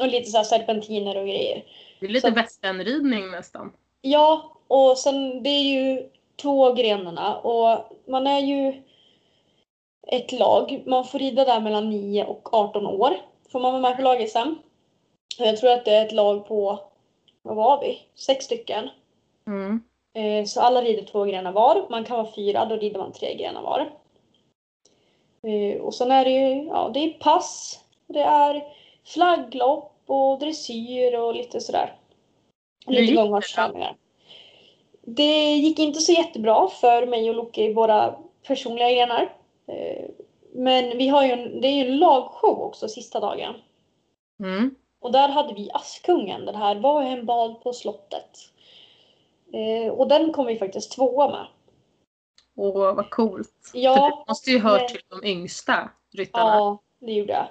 Och 0.00 0.08
lite 0.08 0.30
så 0.30 0.36
här 0.36 0.44
serpentiner 0.44 1.16
och 1.16 1.26
grejer. 1.26 1.64
Det 2.00 2.06
är 2.06 2.10
lite 2.10 2.30
västernridning 2.30 3.30
nästan. 3.30 3.72
Ja, 4.00 4.52
och 4.68 4.98
sen 4.98 5.42
det 5.42 5.48
är 5.50 5.62
ju 5.62 6.08
två 6.36 6.72
grenarna 6.72 7.36
och 7.36 7.92
man 8.06 8.26
är 8.26 8.40
ju 8.40 8.82
ett 10.06 10.32
lag. 10.32 10.82
Man 10.86 11.04
får 11.04 11.18
rida 11.18 11.44
där 11.44 11.60
mellan 11.60 11.90
9 11.90 12.24
och 12.24 12.54
18 12.54 12.86
år. 12.86 13.16
Får 13.52 13.60
man 13.60 13.72
vara 13.72 13.82
med 13.82 13.96
på 13.96 14.02
lag-SM. 14.02 14.54
Jag 15.38 15.56
tror 15.56 15.70
att 15.72 15.84
det 15.84 15.94
är 15.94 16.06
ett 16.06 16.12
lag 16.12 16.46
på, 16.48 16.80
vad 17.42 17.56
var 17.56 17.80
vi? 17.80 17.98
Sex 18.14 18.44
stycken. 18.44 18.88
Mm. 19.46 19.82
Eh, 20.14 20.44
Så 20.46 20.60
alla 20.60 20.82
rider 20.82 21.02
två 21.04 21.24
grenar 21.24 21.52
var. 21.52 21.86
Man 21.90 22.04
kan 22.04 22.16
vara 22.16 22.32
fyra, 22.34 22.64
då 22.64 22.76
rider 22.76 22.98
man 22.98 23.12
tre 23.12 23.34
grenar 23.34 23.62
var. 23.62 23.92
Eh, 25.42 25.80
Och 25.80 25.94
sen 25.94 26.10
är 26.10 26.24
det 26.24 26.30
ju, 26.30 26.64
ja 26.64 26.90
det 26.94 27.00
är 27.00 27.10
pass, 27.18 27.80
det 28.06 28.22
är 28.22 28.64
flagglopp 29.04 29.92
och 30.06 30.38
dressyr 30.38 31.18
och 31.18 31.34
lite 31.34 31.60
sådär. 31.60 31.96
Gick 32.86 33.00
Lite 33.00 33.12
det 33.12 33.16
gångmatchträningar. 33.16 33.96
Det 35.02 35.54
gick 35.54 35.78
inte 35.78 36.00
så 36.00 36.12
jättebra 36.12 36.68
för 36.68 37.06
mig 37.06 37.28
och 37.30 37.36
Loke 37.36 37.62
i 37.64 37.72
våra 37.72 38.14
personliga 38.46 38.92
grenar. 38.92 39.36
Eh, 39.68 40.04
Men 40.52 40.98
vi 40.98 41.08
har 41.08 41.24
ju 41.24 41.30
en, 41.32 41.60
det 41.60 41.68
är 41.68 41.72
ju 41.72 41.86
en 41.90 41.98
lagshow 41.98 42.62
också 42.62 42.88
sista 42.88 43.20
dagen. 43.20 43.54
Mm. 44.40 44.74
Och 45.00 45.12
där 45.12 45.28
hade 45.28 45.54
vi 45.54 45.70
Askungen, 45.74 46.44
den 46.46 46.54
här 46.54 46.74
Vad 46.74 47.04
är 47.04 47.10
en 47.10 47.26
bad 47.26 47.62
på 47.62 47.72
slottet? 47.72 48.30
Eh, 49.52 49.92
och 49.92 50.08
den 50.08 50.32
kom 50.32 50.46
vi 50.46 50.58
faktiskt 50.58 50.92
tvåa 50.92 51.28
med. 51.30 51.46
Åh, 52.56 52.94
vad 52.94 53.10
coolt. 53.10 53.70
Ja, 53.74 54.22
du 54.26 54.30
måste 54.30 54.50
ju 54.50 54.58
hört 54.58 54.80
men- 54.80 54.88
till 54.88 55.02
de 55.08 55.26
yngsta 55.28 55.90
ryttarna. 56.14 56.54
ja 56.56 56.78
det 56.98 57.12
gjorde 57.12 57.32
jag. 57.32 57.46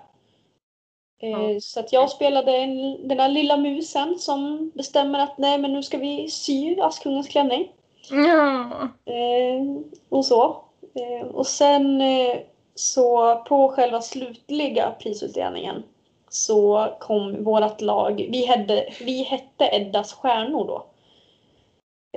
Eh, 1.22 1.30
Ja. 1.30 1.60
Så 1.60 1.80
att 1.80 1.94
jag 1.94 2.10
spelade 2.10 2.58
en, 2.58 3.08
den 3.08 3.18
där 3.18 3.30
lilla 3.30 3.58
musen 3.58 4.20
som 4.20 4.72
bestämmer 4.76 5.20
att 5.20 5.38
nej 5.38 5.58
men 5.58 5.74
nu 5.74 5.84
ska 5.84 5.98
vi 5.98 6.30
sy 6.30 6.80
Askungens 6.80 7.28
klänning. 7.28 7.72
Ja. 8.10 8.72
Eh, 9.06 9.64
och 10.10 10.26
så. 10.26 10.64
Eh, 10.96 11.28
och 11.28 11.48
sen 11.48 12.02
eh, 12.02 12.38
så 12.76 13.36
på 13.48 13.70
själva 13.70 14.02
slutliga 14.02 14.96
prisutdelningen 15.00 15.84
så 16.30 16.88
kom 17.00 17.44
vårt 17.44 17.82
lag, 17.82 18.28
vi 18.32 18.46
hette, 18.46 18.94
vi 19.02 19.24
hette 19.24 19.66
Eddas 19.72 20.14
stjärnor 20.14 20.68
då. 20.68 20.86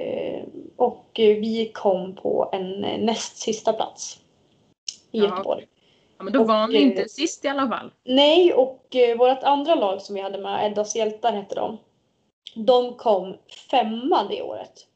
Eh, 0.02 0.42
och 0.76 1.20
eh, 1.20 1.36
vi 1.36 1.70
kom 1.74 2.14
på 2.16 2.48
en 2.52 2.84
eh, 2.84 2.98
näst 3.00 3.36
sista 3.36 3.72
plats 3.72 4.18
i. 5.12 5.18
Göteborg. 5.18 5.66
Ja, 6.18 6.24
men 6.24 6.32
då 6.32 6.40
Och, 6.40 6.46
var 6.46 6.68
ni 6.68 6.74
eh, 6.74 6.82
inte 6.82 7.08
sist 7.08 7.44
i 7.44 7.48
alla 7.48 7.68
fall. 7.68 7.92
Nej, 8.04 8.52
och 8.52 8.96
eh, 8.96 9.18
vårt 9.18 9.42
andra 9.42 9.74
lag 9.74 10.02
som 10.02 10.14
vi 10.14 10.20
hade 10.20 10.38
med, 10.38 10.70
Eddas 10.70 10.96
hjältar 10.96 11.32
hette 11.32 11.54
de. 11.54 11.78
De 12.54 12.94
kom 12.94 13.36
femma 13.70 14.24
det 14.24 14.42
året. 14.42 14.86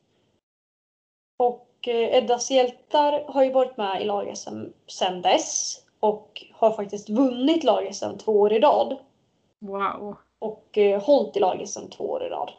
Och 1.39 1.89
eh, 1.89 2.14
Eddas 2.14 2.51
hjältar 2.51 3.25
har 3.29 3.45
ju 3.45 3.53
varit 3.53 3.77
med 3.77 4.03
i 4.03 4.05
lag-SM 4.05 4.64
sedan 4.87 5.23
dess. 5.23 5.79
Och 6.01 6.45
har 6.53 6.73
faktiskt 6.73 7.09
vunnit 7.09 7.64
lag-SM 7.64 8.18
två 8.18 8.41
år 8.41 8.53
i 8.53 8.61
rad. 8.61 8.97
Wow. 9.59 10.16
Och 10.39 10.79
eh, 10.79 11.03
hållit 11.03 11.37
i 11.37 11.41
lag-SM 11.41 11.89
två 11.89 12.05
år 12.05 12.27
i 12.27 12.29
rad. 12.29 12.53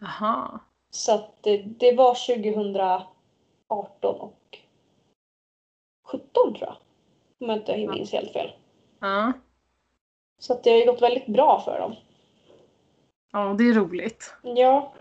Jaha. 0.00 0.60
Så 0.90 1.14
att 1.14 1.46
eh, 1.46 1.60
det 1.60 1.92
var 1.92 2.14
2018 2.14 4.20
och 4.20 4.58
17 6.04 6.28
tror 6.32 6.56
jag. 6.60 6.76
Om 7.40 7.48
jag 7.48 7.58
inte 7.58 7.76
minns 7.76 8.12
helt 8.12 8.32
fel. 8.32 8.50
Ja. 9.00 9.32
Så 10.38 10.52
att 10.52 10.64
det 10.64 10.70
har 10.70 10.78
ju 10.78 10.86
gått 10.86 11.02
väldigt 11.02 11.26
bra 11.26 11.62
för 11.64 11.78
dem. 11.78 11.94
ja, 13.32 13.54
det 13.58 13.64
är 13.68 13.74
roligt. 13.74 14.34
Ja, 14.42 14.92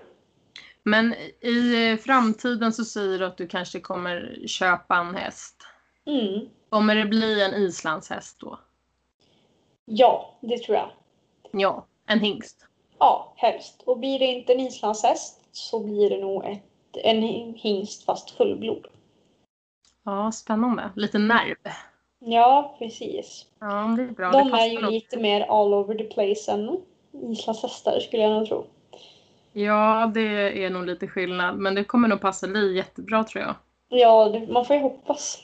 Men 0.83 1.13
i 1.41 1.97
framtiden 2.05 2.73
så 2.73 2.85
säger 2.85 3.19
du 3.19 3.25
att 3.25 3.37
du 3.37 3.47
kanske 3.47 3.79
kommer 3.79 4.43
köpa 4.47 4.95
en 4.97 5.15
häst. 5.15 5.55
mm. 6.05 6.49
Kommer 6.69 6.95
det 6.95 7.05
bli 7.05 7.43
en 7.43 7.53
islandshäst 7.53 8.39
då? 8.39 8.59
ja 9.85 10.37
det 10.41 10.57
tror 10.57 10.77
jag. 10.77 10.89
Ja, 11.51 11.85
en 12.05 12.19
hingst. 12.19 12.65
Ja, 12.99 13.33
helst. 13.35 13.83
Och 13.85 13.99
blir 13.99 14.19
det 14.19 14.25
inte 14.25 14.53
en 14.53 14.59
islandshäst 14.59 15.41
så 15.51 15.79
blir 15.83 16.09
det 16.09 16.17
nog 16.21 16.45
ett, 16.45 16.63
en 17.03 17.21
hingst 17.57 18.05
fast 18.05 18.31
fullblod. 18.31 18.87
Ja, 20.03 20.31
spännande. 20.31 20.91
Lite 20.95 21.17
nerv. 21.17 21.55
Ja, 22.27 22.75
precis. 22.79 23.45
Ja, 23.59 23.93
det 23.97 24.03
är 24.03 24.07
bra. 24.07 24.31
De 24.31 24.51
det 24.51 24.57
är 24.57 24.65
ju 24.65 24.81
nog. 24.81 24.91
lite 24.91 25.17
mer 25.19 25.41
all 25.41 25.73
over 25.73 25.95
the 25.95 26.03
place 26.03 26.51
än 26.51 26.77
islandshästar 27.31 27.99
skulle 27.99 28.23
jag 28.23 28.31
nog 28.31 28.47
tro. 28.47 28.65
Ja, 29.53 30.11
det 30.13 30.63
är 30.65 30.69
nog 30.69 30.85
lite 30.85 31.07
skillnad. 31.07 31.57
Men 31.57 31.75
det 31.75 31.83
kommer 31.83 32.07
nog 32.07 32.21
passa 32.21 32.47
dig 32.47 32.75
jättebra 32.75 33.23
tror 33.23 33.43
jag. 33.43 33.55
Ja, 33.89 34.29
det, 34.29 34.47
man 34.53 34.65
får 34.65 34.75
ju 34.75 34.81
hoppas. 34.81 35.41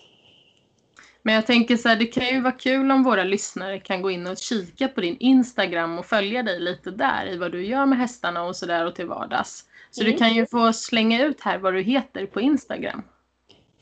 Men 1.22 1.36
jag 1.36 1.46
tänker 1.48 1.78
så 1.78 1.90
här, 1.90 1.96
det 1.96 2.06
kan 2.06 2.26
ju 2.28 2.42
vara 2.42 2.52
kul 2.54 2.92
om 2.92 3.04
våra 3.04 3.24
lyssnare 3.24 3.80
kan 3.80 4.02
gå 4.02 4.12
in 4.12 4.28
och 4.28 4.38
kika 4.38 4.88
på 4.88 5.02
din 5.02 5.18
Instagram 5.20 6.00
och 6.00 6.06
följa 6.06 6.44
dig 6.44 6.60
lite 6.60 6.92
där 6.92 7.28
i 7.34 7.38
vad 7.38 7.52
du 7.52 7.66
gör 7.66 7.86
med 7.86 7.98
hästarna 8.00 8.44
och 8.44 8.56
sådär 8.56 8.86
och 8.86 8.96
till 8.96 9.08
vardags. 9.08 9.66
Så 9.92 10.02
Mm. 10.02 10.12
du 10.14 10.18
kan 10.20 10.34
ju 10.34 10.46
få 10.46 10.74
slänga 10.74 11.24
ut 11.26 11.42
här 11.42 11.58
vad 11.58 11.74
du 11.74 11.82
heter 11.82 12.26
på 12.26 12.42
Instagram. 12.42 13.04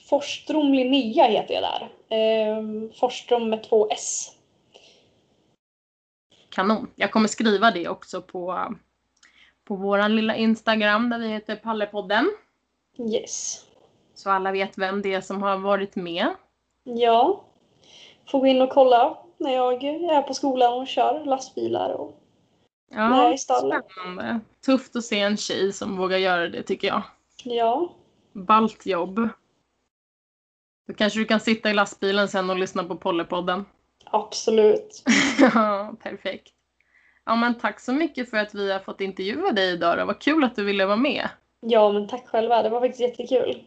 Forstrom 0.10 0.74
Linnea 0.74 1.26
heter 1.26 1.54
jag 1.54 1.64
där. 1.64 1.90
Ehm, 2.10 2.92
Forstrom 3.00 3.50
med 3.50 3.64
två 3.64 3.88
S. 3.92 4.36
Kanon. 6.50 6.92
Jag 6.96 7.12
kommer 7.12 7.28
skriva 7.28 7.72
det 7.72 7.88
också 7.90 8.22
på, 8.22 8.76
på 9.64 9.76
våran 9.76 10.16
lilla 10.16 10.36
Instagram 10.36 11.10
där 11.10 11.20
vi 11.20 11.28
heter 11.28 11.56
Pallepodden. 11.56 12.32
Yes. 13.14 13.66
Så 14.14 14.30
alla 14.30 14.52
vet 14.52 14.78
vem 14.78 15.02
det 15.02 15.14
är 15.14 15.22
som 15.22 15.42
har 15.44 15.58
varit 15.58 15.96
med. 15.96 16.28
Ja. 16.84 17.44
Får 18.32 18.40
gå 18.40 18.48
in 18.48 18.62
och 18.62 18.70
kolla 18.70 19.18
när 19.38 19.54
jag 19.54 19.84
är 19.84 20.22
på 20.22 20.34
skolan 20.34 20.74
och 20.74 20.88
kör 20.88 21.26
lastbilar. 21.26 21.90
Och... 21.90 22.20
Ja, 22.92 23.10
Nej, 23.10 23.34
i 23.34 23.38
stallet. 23.38 23.86
spännande. 23.92 24.40
Tufft 24.66 24.96
att 24.96 25.04
se 25.04 25.20
en 25.20 25.38
tjej 25.38 25.74
som 25.74 25.98
vågar 25.98 26.18
göra 26.18 26.48
det 26.48 26.64
tycker 26.64 26.88
jag. 26.88 27.02
Ja. 27.44 27.90
Ballt 28.34 28.86
jobb. 28.86 29.30
Då 30.90 30.96
kanske 30.96 31.20
du 31.20 31.26
kan 31.26 31.40
sitta 31.40 31.70
i 31.70 31.74
lastbilen 31.74 32.28
sen 32.28 32.50
och 32.50 32.60
lyssna 32.60 32.84
på 32.84 32.96
Pollepodden. 32.96 33.66
Absolut. 34.06 35.04
Ja, 35.54 35.94
perfekt. 36.04 36.54
Ja, 37.26 37.36
men 37.36 37.56
tack 37.56 37.80
så 37.80 37.94
mycket 37.94 38.30
för 38.30 38.38
att 38.38 38.56
vi 38.56 38.72
har 38.72 38.80
fått 38.80 39.02
intervjua 39.02 39.52
dig 39.52 39.74
idag. 39.74 39.98
Det 39.98 40.06
var 40.06 40.14
kul 40.14 40.44
att 40.44 40.56
du 40.56 40.64
ville 40.64 40.86
vara 40.86 40.98
med. 40.98 41.30
Ja, 41.60 41.92
men 41.92 42.08
tack 42.08 42.28
själva. 42.28 42.64
Det 42.64 42.70
var 42.70 42.80
faktiskt 42.80 43.02
jättekul. 43.02 43.64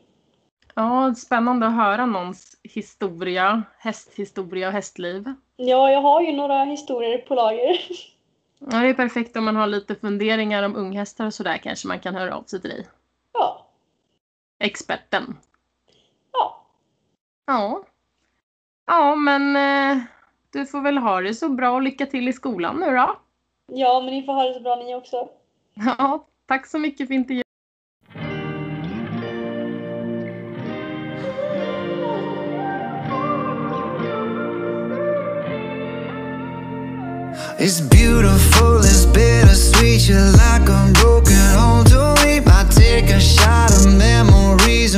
Ja, 0.74 1.14
spännande 1.14 1.66
att 1.66 1.74
höra 1.74 2.06
någons 2.06 2.56
historia, 2.62 3.62
hästhistoria 3.78 4.66
och 4.66 4.72
hästliv. 4.72 5.34
Ja, 5.56 5.90
jag 5.90 6.02
har 6.02 6.20
ju 6.22 6.32
några 6.32 6.64
historier 6.64 7.18
på 7.18 7.34
lager. 7.34 7.80
Ja, 8.70 8.78
det 8.78 8.88
är 8.88 8.94
perfekt 8.94 9.36
om 9.36 9.44
man 9.44 9.56
har 9.56 9.66
lite 9.66 9.94
funderingar 9.94 10.62
om 10.62 10.76
unghästar 10.76 11.26
och 11.26 11.34
sådär 11.34 11.56
kanske 11.56 11.88
man 11.88 12.00
kan 12.00 12.14
höra 12.14 12.36
av 12.36 12.42
sig 12.42 12.60
till 12.60 12.70
dig. 12.70 12.86
Ja. 13.32 13.66
Experten. 14.58 15.36
Ja. 17.46 17.82
Ja. 18.86 19.14
Men 19.14 19.56
eh, 19.56 20.02
du 20.52 20.66
får 20.66 20.80
väl 20.80 20.98
ha 20.98 21.20
det 21.20 21.34
så 21.34 21.48
bra 21.48 21.70
och 21.70 21.82
lycka 21.82 22.06
till 22.06 22.28
i 22.28 22.32
skolan 22.32 22.76
nu 22.76 22.86
då. 22.90 23.16
Ja, 23.66 24.00
men 24.00 24.14
ni 24.14 24.22
får 24.22 24.32
ha 24.32 24.44
det 24.44 24.54
så 24.54 24.60
bra 24.60 24.76
ni 24.76 24.94
också. 24.94 25.28
Ja, 25.74 26.26
tack 26.46 26.66
så 26.66 26.78
mycket 26.78 27.06
för 27.06 27.14
intervjun. 27.14 27.42
It's 37.58 37.80
beautiful, 37.80 38.78
it's 38.80 39.06
bittersweet. 39.06 40.08
You're 40.08 40.32
like 40.32 40.68
a 40.68 40.90
broken 40.94 41.36
home 41.56 41.84
to 41.86 42.14
me. 42.24 42.40
I 42.40 42.64
take 42.70 43.10
a 43.10 43.20
shot 43.20 43.70
of 43.70 43.86
memories 43.86 44.94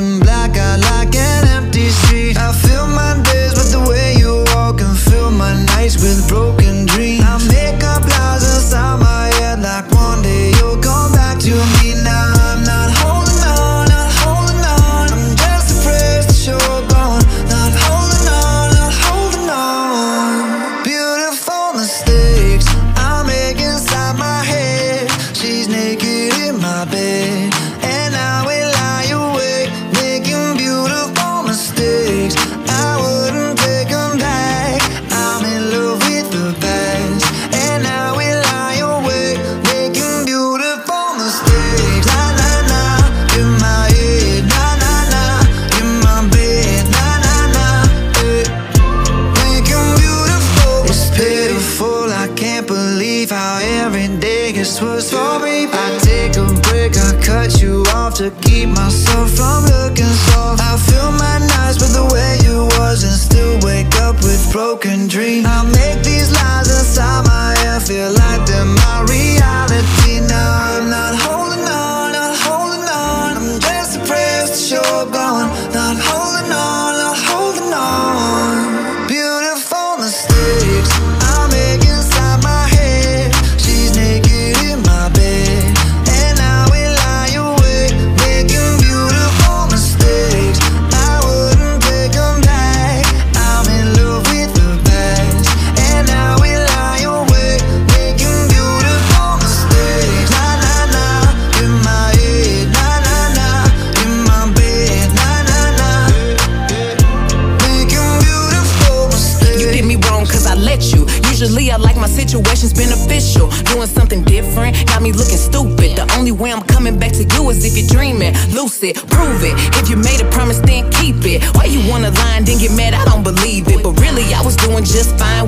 then 122.47 122.59
get 122.59 122.73
mad? 122.73 122.95
I 122.95 123.05
don't 123.05 123.23
believe 123.23 123.69
it. 123.69 123.83
But 123.83 124.01
really, 124.01 124.33
I 124.35 124.43
was 124.43 124.57
doing 124.57 124.85
just 124.85 125.19
fine 125.19 125.44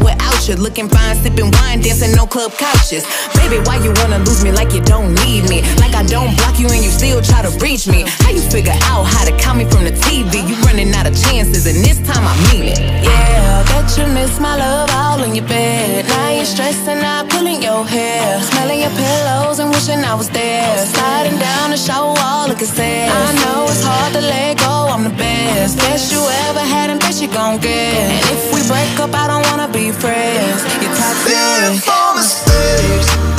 you. 0.48 0.54
Looking 0.56 0.88
fine, 0.88 1.16
sipping 1.16 1.50
wine, 1.58 1.80
dancing 1.80 2.14
no 2.14 2.26
club 2.26 2.52
couches. 2.52 3.04
Baby, 3.34 3.58
why 3.66 3.76
you 3.82 3.92
wanna 4.02 4.18
lose 4.18 4.44
me 4.44 4.52
like 4.52 4.72
you 4.72 4.80
don't 4.82 5.14
need 5.24 5.48
me? 5.48 5.62
Like 5.82 5.94
I 5.94 6.04
don't 6.04 6.36
block 6.36 6.58
you 6.58 6.68
and 6.68 6.82
you 6.84 6.90
still 6.90 7.20
try 7.20 7.42
to 7.42 7.50
reach 7.58 7.86
me. 7.86 8.04
How 8.22 8.30
you 8.30 8.40
figure 8.40 8.76
out 8.90 9.04
how 9.04 9.24
to 9.24 9.32
call 9.42 9.54
me 9.54 9.64
from 9.64 9.84
the 9.84 9.92
TV? 10.06 10.46
You 10.48 10.56
running 10.66 10.94
out 10.94 11.06
of 11.06 11.14
chances, 11.14 11.66
and 11.66 11.84
this 11.84 11.98
time 12.06 12.24
I 12.24 12.34
mean 12.50 12.64
it. 12.70 12.78
Yeah, 12.78 13.64
bet 13.70 13.90
you 13.98 14.06
miss 14.12 14.38
my 14.38 14.56
love 14.56 14.90
all 14.94 15.22
in 15.22 15.34
your 15.34 15.46
bed. 15.46 16.06
Now 16.06 16.30
you're 16.30 16.44
stressing 16.44 17.02
out, 17.02 17.28
pulling 17.30 17.62
your 17.62 17.84
hair, 17.84 18.40
smelling 18.42 18.80
your 18.80 18.90
pillows 18.90 19.58
and 19.58 19.70
wishing 19.70 20.04
I 20.04 20.14
was 20.14 20.30
there. 20.30 20.78
Sliding 20.86 21.38
down 21.38 21.70
the 21.70 21.76
show 21.76 22.14
wall, 22.14 22.48
looking 22.48 22.66
sad. 22.66 23.10
I 23.10 23.32
know 23.42 23.64
it's 23.64 23.82
hard 23.82 24.12
to 24.14 24.20
let 24.20 24.58
go. 24.58 24.88
I'm 24.94 25.04
the 25.04 25.16
best, 25.16 25.78
best 25.78 26.12
you 26.12 26.22
ever 26.48 26.60
had, 26.60 26.90
and 26.90 27.00
best 27.00 27.20
you 27.20 27.28
gon' 27.28 27.58
get. 27.58 27.94
And 27.94 28.12
if 28.30 28.52
we 28.54 28.60
break 28.68 28.94
up, 29.00 29.12
I 29.14 29.26
don't 29.26 29.44
wanna 29.50 29.68
be 29.72 29.90
friends. 29.92 30.35
You're 30.36 30.94
toxic. 30.94 31.32
Beautiful 31.32 32.14
mistakes 32.14 33.35